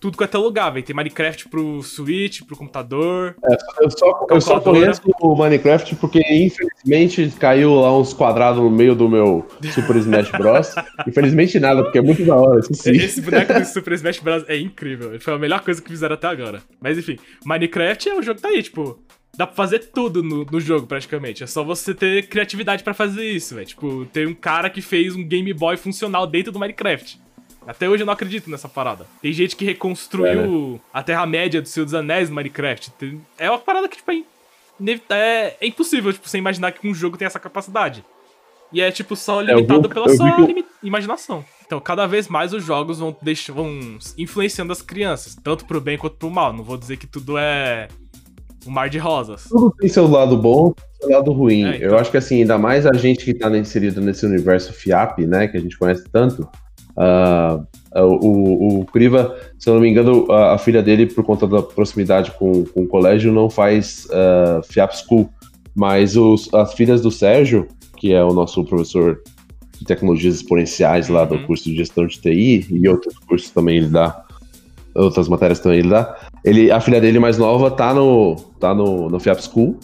tudo 0.00 0.16
quanto 0.16 0.52
é. 0.76 0.82
Tem 0.82 0.94
Minecraft 0.94 1.48
pro 1.48 1.82
Switch, 1.82 2.42
pro 2.42 2.56
computador. 2.56 3.36
É, 3.44 3.56
eu 3.80 3.90
só, 3.90 4.26
eu 4.30 4.40
só 4.40 4.60
conheço 4.60 5.02
o 5.20 5.34
Minecraft 5.36 5.96
porque, 5.96 6.20
infelizmente, 6.20 7.32
caiu 7.38 7.74
lá 7.74 7.96
uns 7.96 8.12
quadrados 8.12 8.60
no 8.60 8.70
meio 8.70 8.94
do 8.94 9.08
meu 9.08 9.46
Super 9.72 9.96
Smash 9.96 10.30
Bros. 10.30 10.74
infelizmente 11.06 11.58
nada, 11.58 11.82
porque 11.82 11.98
é 11.98 12.02
muito 12.02 12.24
da 12.24 12.36
hora. 12.36 12.62
Sim. 12.62 12.92
Esse 12.92 13.20
boneco 13.20 13.54
do 13.54 13.64
Super 13.64 13.92
Smash 13.94 14.20
Bros. 14.20 14.44
é 14.48 14.56
incrível. 14.56 15.18
Foi 15.20 15.34
a 15.34 15.38
melhor 15.38 15.60
coisa 15.60 15.82
que 15.82 15.88
fizeram 15.88 16.14
até 16.14 16.28
agora. 16.28 16.62
Mas 16.80 16.96
enfim, 16.98 17.18
Minecraft 17.44 18.08
é 18.08 18.14
o 18.14 18.22
jogo 18.22 18.36
que 18.36 18.42
tá 18.42 18.48
aí, 18.48 18.62
tipo. 18.62 18.98
Dá 19.36 19.46
pra 19.46 19.54
fazer 19.54 19.78
tudo 19.94 20.20
no, 20.20 20.44
no 20.44 20.58
jogo, 20.60 20.88
praticamente. 20.88 21.44
É 21.44 21.46
só 21.46 21.62
você 21.62 21.94
ter 21.94 22.26
criatividade 22.26 22.82
para 22.82 22.92
fazer 22.92 23.24
isso, 23.24 23.54
velho. 23.54 23.66
Tipo, 23.66 24.04
tem 24.06 24.26
um 24.26 24.34
cara 24.34 24.68
que 24.68 24.82
fez 24.82 25.14
um 25.14 25.22
Game 25.22 25.52
Boy 25.52 25.76
funcional 25.76 26.26
dentro 26.26 26.50
do 26.50 26.58
Minecraft. 26.58 27.20
Até 27.68 27.86
hoje 27.86 28.02
eu 28.02 28.06
não 28.06 28.14
acredito 28.14 28.50
nessa 28.50 28.66
parada. 28.66 29.04
Tem 29.20 29.30
gente 29.30 29.54
que 29.54 29.62
reconstruiu 29.62 30.26
é, 30.26 30.46
né? 30.46 30.80
a 30.90 31.02
Terra-média 31.02 31.60
do 31.60 31.68
Senhor 31.68 31.84
dos 31.84 31.92
Anéis 31.92 32.30
no 32.30 32.34
Minecraft. 32.36 32.90
É 33.36 33.50
uma 33.50 33.58
parada 33.58 33.86
que, 33.86 33.98
tipo, 33.98 34.10
é, 34.10 34.24
é, 35.10 35.56
é 35.60 35.66
impossível, 35.66 36.10
tipo, 36.10 36.26
você 36.26 36.38
imaginar 36.38 36.72
que 36.72 36.88
um 36.88 36.94
jogo 36.94 37.18
tem 37.18 37.26
essa 37.26 37.38
capacidade. 37.38 38.02
E 38.72 38.80
é, 38.80 38.90
tipo, 38.90 39.14
só 39.14 39.42
é, 39.42 39.44
limitado 39.44 39.86
pela 39.86 40.08
sua 40.08 40.46
que... 40.46 40.64
imaginação. 40.82 41.44
Então, 41.66 41.78
cada 41.78 42.06
vez 42.06 42.26
mais 42.26 42.54
os 42.54 42.64
jogos 42.64 43.00
vão, 43.00 43.14
deixar, 43.20 43.52
vão 43.52 43.98
influenciando 44.16 44.72
as 44.72 44.80
crianças, 44.80 45.36
tanto 45.36 45.66
pro 45.66 45.78
bem 45.78 45.98
quanto 45.98 46.16
pro 46.16 46.30
mal. 46.30 46.54
Não 46.54 46.64
vou 46.64 46.78
dizer 46.78 46.96
que 46.96 47.06
tudo 47.06 47.36
é 47.36 47.88
um 48.66 48.70
mar 48.70 48.88
de 48.88 48.96
rosas. 48.96 49.44
Tudo 49.44 49.74
tem 49.78 49.90
seu 49.90 50.06
lado 50.06 50.38
bom 50.38 50.72
e 50.78 51.04
seu 51.04 51.10
lado 51.10 51.32
ruim. 51.32 51.64
É, 51.64 51.76
então... 51.76 51.88
Eu 51.90 51.98
acho 51.98 52.10
que 52.10 52.16
assim, 52.16 52.40
ainda 52.40 52.56
mais 52.56 52.86
a 52.86 52.94
gente 52.94 53.26
que 53.26 53.32
está 53.32 53.54
inserido 53.58 54.00
nesse 54.00 54.24
universo 54.24 54.72
FIAP, 54.72 55.26
né, 55.26 55.48
que 55.48 55.58
a 55.58 55.60
gente 55.60 55.76
conhece 55.76 56.04
tanto, 56.10 56.48
uh, 56.98 57.64
o, 57.94 58.80
o 58.80 58.86
Criva, 58.86 59.36
se 59.58 59.70
eu 59.70 59.74
não 59.74 59.80
me 59.80 59.88
engano, 59.88 60.30
a, 60.30 60.54
a, 60.54 60.58
filha 60.58 60.82
dele, 60.82 61.06
por 61.06 61.24
conta 61.24 61.46
da 61.46 61.62
proximidade 61.62 62.32
com, 62.32 62.64
com 62.64 62.82
o 62.82 62.86
colégio, 62.86 63.32
não 63.32 63.48
faz 63.48 64.06
uh, 64.06 64.62
FIAP 64.64 64.92
School, 64.96 65.30
mas 65.74 66.16
os, 66.16 66.52
as 66.52 66.74
filhas 66.74 67.00
do 67.00 67.10
Sérgio, 67.10 67.68
que 67.96 68.12
é 68.12 68.22
o 68.22 68.32
nosso 68.32 68.64
professor 68.64 69.22
de 69.78 69.84
tecnologias 69.84 70.36
exponenciais 70.36 71.08
lá 71.08 71.24
do 71.24 71.36
uhum. 71.36 71.46
curso 71.46 71.64
de 71.64 71.76
gestão 71.76 72.06
de 72.06 72.20
TI 72.20 72.66
e 72.70 72.88
outros 72.88 73.16
cursos 73.18 73.50
também 73.50 73.78
ele 73.78 73.88
dá, 73.88 74.24
outras 74.94 75.28
matérias 75.28 75.60
também 75.60 75.78
ele 75.78 75.90
dá. 75.90 76.16
Ele, 76.44 76.70
a 76.70 76.80
filha 76.80 77.00
dele 77.00 77.18
mais 77.20 77.38
nova 77.38 77.70
tá 77.70 77.94
no, 77.94 78.34
tá 78.58 78.74
no, 78.74 79.08
no 79.08 79.20
FIAP 79.20 79.40
School 79.40 79.78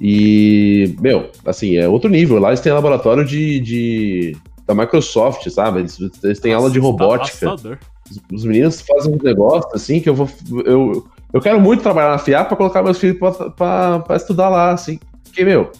e, 0.00 0.96
meu, 1.00 1.30
assim, 1.44 1.76
é 1.76 1.88
outro 1.88 2.08
nível. 2.08 2.38
Lá 2.38 2.48
eles 2.48 2.60
têm 2.60 2.72
laboratório 2.72 3.24
de, 3.24 3.60
de 3.60 4.36
da 4.68 4.74
Microsoft, 4.74 5.48
sabe? 5.48 5.80
Eles, 5.80 5.98
eles 6.22 6.38
têm 6.38 6.52
Nossa, 6.52 6.64
aula 6.64 6.72
de 6.72 6.78
robótica. 6.78 7.54
Os, 7.54 8.20
os 8.30 8.44
meninos 8.44 8.82
fazem 8.82 9.14
um 9.14 9.18
negócio 9.20 9.70
assim 9.74 9.98
que 9.98 10.08
eu 10.08 10.14
vou. 10.14 10.28
Eu, 10.64 11.08
eu 11.32 11.40
quero 11.40 11.58
muito 11.58 11.82
trabalhar 11.82 12.10
na 12.10 12.18
FIAP 12.18 12.48
para 12.48 12.56
colocar 12.56 12.82
meus 12.82 12.98
filhos 12.98 13.18
para 13.18 14.16
estudar 14.16 14.50
lá, 14.50 14.72
assim. 14.72 15.00
Porque, 15.24 15.42
meu, 15.42 15.70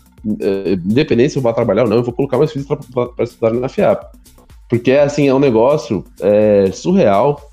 é, 0.41 0.73
independente 0.73 1.35
se 1.35 1.39
eu 1.39 1.43
vou 1.43 1.53
trabalhar 1.53 1.83
ou 1.83 1.89
não, 1.89 1.99
eu 1.99 2.03
vou 2.03 2.15
colocar 2.15 2.39
meus 2.39 2.51
filhos 2.51 2.67
para 2.67 3.25
estudar 3.25 3.53
na 3.53 3.69
FIAP. 3.69 4.05
Porque, 4.71 4.93
assim, 4.93 5.29
é 5.29 5.35
um 5.35 5.39
negócio 5.39 6.03
é, 6.21 6.71
surreal, 6.73 7.51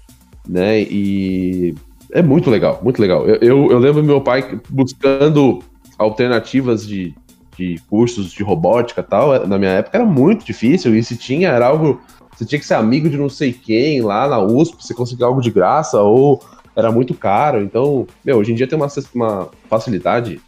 né? 0.48 0.82
E 0.84 1.76
é 2.14 2.22
muito 2.22 2.50
legal, 2.50 2.80
muito 2.82 3.02
legal. 3.02 3.28
Eu, 3.28 3.36
eu, 3.42 3.72
eu 3.72 3.80
lembro 3.80 4.02
meu 4.04 4.22
pai 4.22 4.60
buscando 4.70 5.60
alternativas 5.98 6.88
de, 6.88 7.14
de 7.58 7.80
cursos 7.90 8.32
de 8.32 8.44
robótica 8.44 9.02
e 9.02 9.04
tal. 9.04 9.48
Na 9.48 9.58
minha 9.58 9.72
época 9.72 9.98
era 9.98 10.06
muito 10.06 10.46
difícil, 10.46 10.96
e 10.96 11.04
se 11.04 11.18
tinha, 11.18 11.50
era 11.50 11.68
algo. 11.68 12.02
Você 12.36 12.46
tinha 12.46 12.60
que 12.60 12.66
ser 12.66 12.74
amigo 12.74 13.10
de 13.10 13.18
não 13.18 13.30
sei 13.30 13.54
quem 13.54 14.02
lá 14.02 14.28
na 14.28 14.40
USP, 14.40 14.84
você 14.84 14.94
conseguir 14.94 15.24
algo 15.24 15.42
de 15.42 15.50
graça, 15.50 16.02
ou 16.02 16.44
era 16.76 16.92
muito 16.92 17.14
caro. 17.14 17.62
Então, 17.62 18.06
meu, 18.24 18.38
hoje 18.38 18.52
em 18.52 18.56
dia 18.56 18.68
tem 18.68 18.78
uma, 18.78 18.88
uma 19.14 19.50
facilidade 19.70 20.42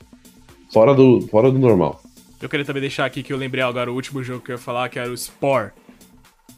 fora 0.72 0.94
do, 0.94 1.22
fora 1.32 1.50
do 1.50 1.58
normal. 1.58 2.02
Eu 2.42 2.50
queria 2.50 2.66
também 2.66 2.82
deixar 2.82 3.06
aqui 3.06 3.24
que 3.24 3.34
eu 3.34 3.38
lembrei 3.38 3.64
agora 3.64 3.92
o 3.92 3.96
último 3.96 4.24
jogo 4.24 4.42
que 4.42 4.52
eu 4.52 4.56
ia 4.56 4.62
falar, 4.62 4.90
que 4.90 5.00
era 5.00 5.10
o 5.10 5.18
Spore. 5.18 5.72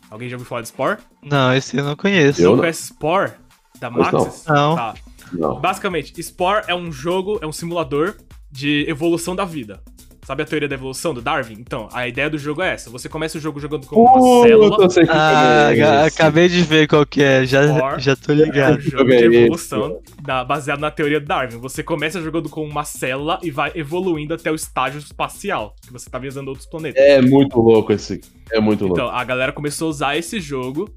Alguém 0.10 0.28
já 0.28 0.36
ouviu 0.36 0.48
falar 0.48 0.62
de 0.62 0.70
Spore? 0.70 0.98
Não, 1.22 1.54
esse 1.54 1.78
eu 1.78 1.84
não 1.84 1.96
conheço. 1.96 2.42
Eu 2.42 2.52
não 2.52 2.60
conhece 2.60 2.88
Spore? 2.88 3.34
Da 3.80 3.90
Maxis? 3.90 4.46
Não. 4.46 4.76
Tá. 4.76 4.96
não. 5.32 5.60
Basicamente, 5.60 6.22
Spore 6.22 6.66
é 6.68 6.76
um 6.76 6.92
jogo, 6.92 7.40
é 7.42 7.48
um 7.48 7.52
simulador 7.52 8.16
de 8.52 8.86
evolução 8.90 9.36
da 9.36 9.46
vida. 9.46 9.82
Sabe 10.30 10.44
a 10.44 10.46
teoria 10.46 10.70
da 10.70 10.76
evolução 10.76 11.12
do 11.12 11.24
Darwin? 11.24 11.56
Então, 11.60 11.90
a 11.92 12.08
ideia 12.08 12.30
do 12.30 12.38
jogo 12.38 12.62
é 12.62 12.74
essa. 12.74 12.88
Você 12.92 13.10
começa 13.10 13.40
o 13.40 13.42
jogo 13.42 13.60
jogando 13.60 13.88
com 13.88 13.96
uma 13.96 14.44
célula. 14.48 14.78
ah, 15.10 15.76
é 15.76 16.06
acabei 16.06 16.48
de 16.48 16.62
ver 16.62 16.88
qual 16.88 17.04
que 17.04 17.24
é. 17.24 17.44
Já, 17.48 17.98
já 17.98 18.16
tô 18.16 18.34
ligado. 18.34 18.76
É 18.76 18.78
um 18.78 18.80
jogo 18.80 19.10
de 19.10 19.24
evolução 19.26 20.00
da, 20.22 20.44
baseado 20.44 20.82
na 20.82 20.92
teoria 20.92 21.20
do 21.20 21.26
Darwin. 21.26 21.58
Você 21.58 21.82
começa 21.82 22.22
jogando 22.22 22.48
com 22.48 22.64
uma 22.64 22.84
célula 22.84 23.40
e 23.42 23.50
vai 23.50 23.72
evoluindo 23.74 24.36
até 24.36 24.52
o 24.52 24.56
estágio 24.56 25.00
espacial, 25.00 25.74
que 25.82 25.92
você 25.92 26.08
tá 26.08 26.20
visando 26.20 26.50
outros 26.50 26.68
planetas. 26.68 27.04
É 27.04 27.20
muito 27.20 27.60
louco 27.60 27.92
esse. 27.92 28.22
É 28.52 28.60
muito 28.60 28.82
louco. 28.86 29.02
Então, 29.02 29.10
a 29.10 29.24
galera 29.24 29.52
começou 29.52 29.88
a 29.88 29.90
usar 29.90 30.16
esse 30.16 30.40
jogo 30.40 30.94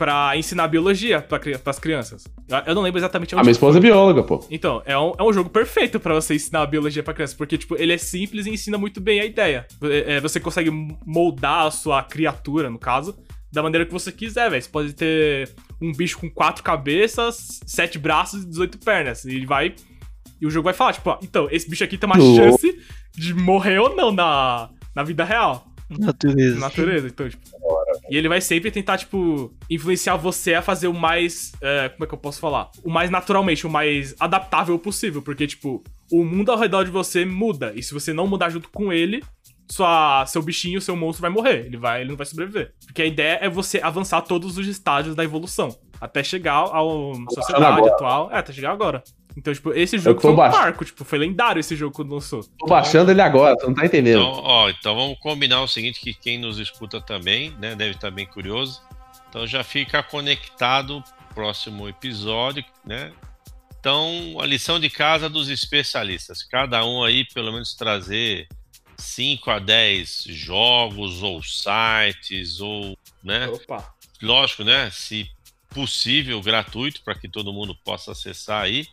para 0.00 0.34
ensinar 0.34 0.66
biologia 0.66 1.20
para 1.20 1.38
as 1.66 1.78
crianças. 1.78 2.24
Eu 2.66 2.74
não 2.74 2.80
lembro 2.80 2.98
exatamente 2.98 3.34
onde. 3.34 3.40
A 3.40 3.42
minha 3.42 3.52
esposa 3.52 3.76
é 3.76 3.82
bióloga, 3.82 4.22
pô. 4.22 4.42
Então, 4.50 4.80
é 4.86 4.98
um, 4.98 5.12
é 5.18 5.22
um 5.22 5.30
jogo 5.30 5.50
perfeito 5.50 6.00
para 6.00 6.14
você 6.14 6.36
ensinar 6.36 6.64
biologia 6.64 7.02
para 7.02 7.12
crianças, 7.12 7.36
porque, 7.36 7.58
tipo, 7.58 7.76
ele 7.76 7.92
é 7.92 7.98
simples 7.98 8.46
e 8.46 8.50
ensina 8.50 8.78
muito 8.78 8.98
bem 8.98 9.20
a 9.20 9.26
ideia. 9.26 9.66
É, 9.82 10.18
você 10.18 10.40
consegue 10.40 10.70
moldar 11.04 11.66
a 11.66 11.70
sua 11.70 12.02
criatura, 12.02 12.70
no 12.70 12.78
caso, 12.78 13.14
da 13.52 13.62
maneira 13.62 13.84
que 13.84 13.92
você 13.92 14.10
quiser, 14.10 14.48
velho. 14.48 14.62
Você 14.62 14.70
pode 14.70 14.94
ter 14.94 15.50
um 15.78 15.92
bicho 15.92 16.18
com 16.18 16.30
quatro 16.30 16.62
cabeças, 16.64 17.60
sete 17.66 17.98
braços 17.98 18.42
e 18.42 18.46
18 18.46 18.78
pernas. 18.78 19.26
E 19.26 19.34
ele 19.34 19.44
vai. 19.44 19.74
E 20.40 20.46
o 20.46 20.50
jogo 20.50 20.64
vai 20.64 20.72
falar, 20.72 20.94
tipo, 20.94 21.10
ó, 21.10 21.18
então, 21.22 21.46
esse 21.50 21.68
bicho 21.68 21.84
aqui 21.84 21.98
tem 21.98 22.08
uma 22.08 22.18
chance 22.18 22.74
de 23.14 23.34
morrer 23.34 23.78
ou 23.78 23.94
não 23.94 24.10
na, 24.10 24.70
na 24.96 25.02
vida 25.02 25.24
real. 25.24 25.66
Natureza. 25.90 26.58
Natureza, 26.58 27.06
então, 27.08 27.28
tipo. 27.28 27.42
E 28.10 28.16
ele 28.16 28.28
vai 28.28 28.40
sempre 28.40 28.70
tentar, 28.70 28.98
tipo, 28.98 29.54
influenciar 29.70 30.16
você 30.16 30.54
a 30.54 30.62
fazer 30.62 30.88
o 30.88 30.94
mais. 30.94 31.52
É, 31.60 31.88
como 31.90 32.04
é 32.04 32.06
que 32.08 32.14
eu 32.14 32.18
posso 32.18 32.40
falar? 32.40 32.70
O 32.82 32.90
mais 32.90 33.08
naturalmente, 33.08 33.66
o 33.66 33.70
mais 33.70 34.14
adaptável 34.18 34.76
possível. 34.78 35.22
Porque, 35.22 35.46
tipo, 35.46 35.82
o 36.10 36.24
mundo 36.24 36.50
ao 36.50 36.58
redor 36.58 36.84
de 36.84 36.90
você 36.90 37.24
muda. 37.24 37.72
E 37.74 37.82
se 37.82 37.94
você 37.94 38.12
não 38.12 38.26
mudar 38.26 38.50
junto 38.50 38.68
com 38.70 38.92
ele, 38.92 39.22
sua, 39.70 40.26
seu 40.26 40.42
bichinho, 40.42 40.80
seu 40.80 40.96
monstro 40.96 41.22
vai 41.22 41.30
morrer. 41.30 41.66
Ele, 41.66 41.76
vai, 41.76 42.00
ele 42.00 42.10
não 42.10 42.16
vai 42.16 42.26
sobreviver. 42.26 42.74
Porque 42.84 43.02
a 43.02 43.06
ideia 43.06 43.38
é 43.40 43.48
você 43.48 43.80
avançar 43.80 44.22
todos 44.22 44.58
os 44.58 44.66
estágios 44.66 45.14
da 45.14 45.22
evolução. 45.22 45.68
Até 46.00 46.24
chegar 46.24 46.54
ao 46.54 47.14
sociedade 47.30 47.88
atual. 47.88 48.30
É, 48.32 48.38
até 48.38 48.52
chegar 48.52 48.72
agora. 48.72 49.04
Então, 49.36 49.54
tipo, 49.54 49.72
esse 49.72 49.98
jogo 49.98 50.20
foi 50.20 50.32
um 50.32 50.36
baix... 50.36 50.54
marco, 50.54 50.84
tipo, 50.84 51.04
foi 51.04 51.18
lendário 51.18 51.60
esse 51.60 51.76
jogo 51.76 51.94
quando 51.94 52.12
lançou. 52.12 52.44
Tô 52.58 52.66
baixando 52.66 53.10
ele 53.10 53.22
agora, 53.22 53.56
tu 53.56 53.66
não 53.66 53.74
tá 53.74 53.86
entendendo. 53.86 54.20
Então, 54.20 54.42
ó, 54.42 54.70
então 54.70 54.94
vamos 54.94 55.18
combinar 55.18 55.62
o 55.62 55.68
seguinte, 55.68 56.00
que 56.00 56.12
quem 56.12 56.38
nos 56.38 56.58
escuta 56.58 57.00
também, 57.00 57.50
né, 57.58 57.74
deve 57.74 57.92
estar 57.92 58.10
bem 58.10 58.26
curioso. 58.26 58.82
Então 59.28 59.46
já 59.46 59.62
fica 59.62 60.02
conectado 60.02 61.02
próximo 61.34 61.88
episódio, 61.88 62.64
né? 62.84 63.12
Então, 63.78 64.36
a 64.40 64.46
lição 64.46 64.78
de 64.78 64.90
casa 64.90 65.28
dos 65.28 65.48
especialistas. 65.48 66.42
Cada 66.42 66.84
um 66.84 67.02
aí, 67.02 67.24
pelo 67.32 67.50
menos, 67.50 67.74
trazer 67.74 68.46
5 68.98 69.50
a 69.50 69.58
10 69.58 70.24
jogos 70.28 71.22
ou 71.22 71.42
sites 71.42 72.60
ou, 72.60 72.98
né? 73.24 73.48
Opa. 73.48 73.94
Lógico, 74.20 74.64
né? 74.64 74.90
Se 74.90 75.26
possível, 75.70 76.42
gratuito, 76.42 77.02
para 77.02 77.14
que 77.14 77.28
todo 77.28 77.52
mundo 77.52 77.74
possa 77.82 78.12
acessar 78.12 78.64
aí 78.64 78.86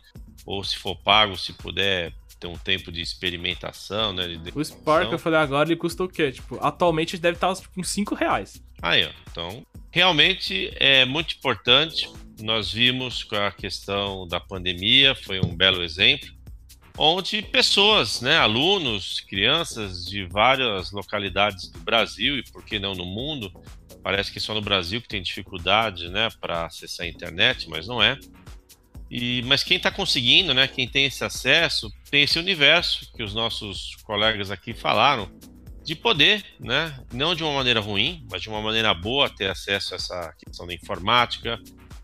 ou 0.48 0.64
se 0.64 0.78
for 0.78 0.96
pago, 0.96 1.36
se 1.36 1.52
puder 1.52 2.10
ter 2.40 2.46
um 2.46 2.56
tempo 2.56 2.90
de 2.90 3.02
experimentação, 3.02 4.14
né? 4.14 4.26
De 4.28 4.50
o 4.54 4.64
Spark, 4.64 5.12
eu 5.12 5.18
falei 5.18 5.38
agora, 5.38 5.68
ele 5.68 5.76
custa 5.76 6.04
o 6.04 6.08
quê? 6.08 6.32
Tipo, 6.32 6.58
atualmente 6.62 7.18
deve 7.18 7.36
estar 7.36 7.54
tipo, 7.54 7.78
uns 7.78 7.90
5 7.90 8.14
reais. 8.14 8.62
Aí, 8.80 9.04
ó. 9.04 9.10
Então, 9.30 9.66
realmente 9.90 10.72
é 10.76 11.04
muito 11.04 11.34
importante. 11.34 12.10
Nós 12.40 12.72
vimos 12.72 13.22
com 13.24 13.36
a 13.36 13.50
questão 13.52 14.26
da 14.26 14.40
pandemia, 14.40 15.14
foi 15.14 15.38
um 15.38 15.54
belo 15.54 15.82
exemplo, 15.82 16.30
onde 16.96 17.42
pessoas, 17.42 18.22
né, 18.22 18.38
alunos, 18.38 19.20
crianças 19.20 20.06
de 20.06 20.24
várias 20.24 20.92
localidades 20.92 21.68
do 21.68 21.80
Brasil 21.80 22.38
e 22.38 22.42
por 22.42 22.64
que 22.64 22.78
não 22.78 22.94
no 22.94 23.04
mundo, 23.04 23.52
parece 24.02 24.32
que 24.32 24.40
só 24.40 24.54
no 24.54 24.62
Brasil 24.62 25.02
que 25.02 25.08
tem 25.08 25.20
dificuldade, 25.20 26.08
né, 26.08 26.30
para 26.40 26.64
acessar 26.64 27.04
a 27.04 27.08
internet, 27.08 27.68
mas 27.68 27.86
não 27.86 28.02
é 28.02 28.18
e, 29.10 29.42
mas 29.46 29.62
quem 29.62 29.78
está 29.78 29.90
conseguindo, 29.90 30.52
né, 30.52 30.68
quem 30.68 30.86
tem 30.86 31.06
esse 31.06 31.24
acesso, 31.24 31.90
tem 32.10 32.22
esse 32.22 32.38
universo 32.38 33.10
que 33.14 33.22
os 33.22 33.34
nossos 33.34 33.96
colegas 34.04 34.50
aqui 34.50 34.74
falaram, 34.74 35.30
de 35.82 35.94
poder, 35.94 36.44
né, 36.60 36.98
não 37.12 37.34
de 37.34 37.42
uma 37.42 37.52
maneira 37.54 37.80
ruim, 37.80 38.26
mas 38.30 38.42
de 38.42 38.48
uma 38.50 38.60
maneira 38.60 38.92
boa, 38.92 39.30
ter 39.30 39.48
acesso 39.48 39.94
a 39.94 39.96
essa 39.96 40.34
questão 40.38 40.66
da 40.66 40.74
informática, 40.74 41.58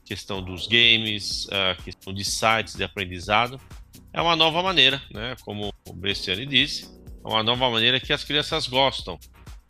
questão 0.06 0.42
dos 0.42 0.66
games, 0.66 1.46
a 1.50 1.82
questão 1.82 2.12
de 2.12 2.24
sites 2.24 2.74
de 2.74 2.84
aprendizado. 2.84 3.60
É 4.12 4.22
uma 4.22 4.36
nova 4.36 4.62
maneira, 4.62 5.02
né, 5.12 5.36
como 5.42 5.74
o 5.86 5.92
Bestiani 5.92 6.46
disse, 6.46 6.88
é 7.22 7.28
uma 7.28 7.42
nova 7.42 7.70
maneira 7.70 8.00
que 8.00 8.12
as 8.12 8.24
crianças 8.24 8.66
gostam, 8.66 9.18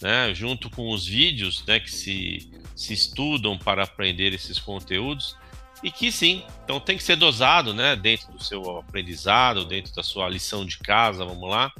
né, 0.00 0.32
junto 0.32 0.70
com 0.70 0.90
os 0.90 1.04
vídeos 1.04 1.64
né, 1.66 1.80
que 1.80 1.90
se, 1.90 2.50
se 2.76 2.92
estudam 2.92 3.58
para 3.58 3.82
aprender 3.82 4.32
esses 4.32 4.60
conteúdos 4.60 5.36
e 5.84 5.90
que 5.90 6.10
sim, 6.10 6.42
então 6.64 6.80
tem 6.80 6.96
que 6.96 7.02
ser 7.02 7.14
dosado, 7.14 7.74
né, 7.74 7.94
dentro 7.94 8.32
do 8.32 8.42
seu 8.42 8.78
aprendizado, 8.78 9.66
dentro 9.66 9.94
da 9.94 10.02
sua 10.02 10.26
lição 10.30 10.64
de 10.64 10.78
casa, 10.78 11.26
vamos 11.26 11.50
lá, 11.50 11.70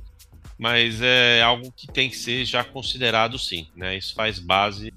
mas 0.59 1.01
é 1.01 1.41
algo 1.43 1.73
que 1.73 1.87
tem 1.87 2.11
que 2.11 2.17
ser 2.17 2.45
já 2.45 2.63
considerado 2.63 3.39
sim, 3.39 3.67
né, 3.75 3.97
isso 3.97 4.15
faz 4.15 4.39
base 4.39 4.93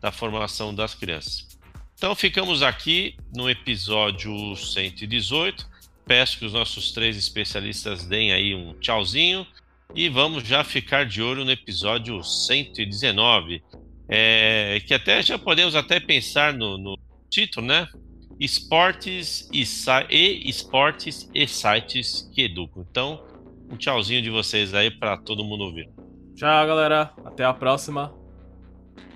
da 0.00 0.12
formação 0.12 0.72
das 0.72 0.94
crianças. 0.94 1.48
Então 1.96 2.14
ficamos 2.14 2.62
aqui 2.62 3.16
no 3.34 3.50
episódio 3.50 4.54
118, 4.54 5.68
peço 6.06 6.38
que 6.38 6.44
os 6.44 6.52
nossos 6.52 6.92
três 6.92 7.16
especialistas 7.16 8.06
deem 8.06 8.32
aí 8.32 8.54
um 8.54 8.74
tchauzinho 8.78 9.44
e 9.92 10.08
vamos 10.08 10.46
já 10.46 10.62
ficar 10.62 11.04
de 11.04 11.20
olho 11.20 11.44
no 11.44 11.50
episódio 11.50 12.22
119, 12.22 13.60
é, 14.08 14.80
que 14.86 14.94
até 14.94 15.20
já 15.20 15.36
podemos 15.36 15.74
até 15.74 15.98
pensar 15.98 16.54
no, 16.54 16.78
no 16.78 16.96
título, 17.28 17.66
né? 17.66 17.88
Esportes 18.44 19.48
e, 19.52 19.64
e 20.10 20.50
esportes 20.50 21.30
e 21.32 21.46
sites 21.46 22.28
que 22.34 22.42
educam. 22.42 22.84
Então, 22.90 23.22
um 23.70 23.76
tchauzinho 23.76 24.20
de 24.20 24.30
vocês 24.30 24.74
aí 24.74 24.90
para 24.90 25.16
todo 25.16 25.44
mundo 25.44 25.62
ouvir. 25.64 25.88
Tchau, 26.34 26.66
galera. 26.66 27.10
Até 27.24 27.44
a 27.44 27.54
próxima. 27.54 28.12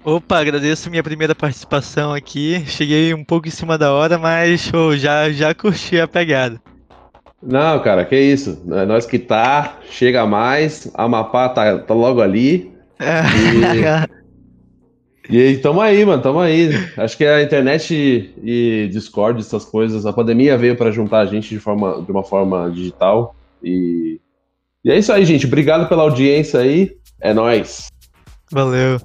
Opa, 0.05 0.39
agradeço 0.39 0.89
minha 0.89 1.03
primeira 1.03 1.35
participação 1.35 2.14
aqui. 2.14 2.64
Cheguei 2.66 3.12
um 3.12 3.24
pouco 3.24 3.49
em 3.49 3.51
cima 3.51 3.77
da 3.77 3.93
hora, 3.93 4.16
mas 4.16 4.72
oh, 4.72 4.97
já, 4.97 5.29
já 5.31 5.53
curti 5.53 5.99
a 5.99 6.07
pegada. 6.07 6.62
Não, 7.43 7.83
cara, 7.83 8.05
que 8.05 8.16
isso. 8.16 8.62
É 8.70 8.87
nós 8.87 9.05
que 9.07 9.18
tá, 9.18 9.79
chega 9.91 10.24
mais, 10.24 10.89
Amapá 10.95 11.49
tá, 11.49 11.79
tá 11.79 11.95
logo 11.95 12.20
ali. 12.20 12.72
E, 12.99 14.16
e 15.29 15.59
tamo 15.59 15.81
aí, 15.81 16.05
mano, 16.05 16.22
tamo 16.22 16.39
aí. 16.39 16.70
Acho 16.97 17.16
que 17.16 17.24
a 17.24 17.43
internet 17.43 17.95
e, 17.95 18.85
e 18.85 18.89
Discord, 18.89 19.41
essas 19.41 19.64
coisas, 19.64 20.07
a 20.07 20.12
pandemia 20.12 20.57
veio 20.57 20.77
para 20.77 20.91
juntar 20.91 21.20
a 21.20 21.27
gente 21.27 21.49
de, 21.49 21.59
forma, 21.59 22.03
de 22.03 22.11
uma 22.11 22.22
forma 22.22 22.70
digital. 22.70 23.35
E, 23.62 24.20
e 24.85 24.91
é 24.91 24.99
isso 24.99 25.12
aí, 25.12 25.24
gente. 25.24 25.47
Obrigado 25.47 25.89
pela 25.89 26.03
audiência 26.03 26.61
aí. 26.61 26.97
É 27.20 27.35
nóis. 27.35 27.89
Valeu. 28.53 28.99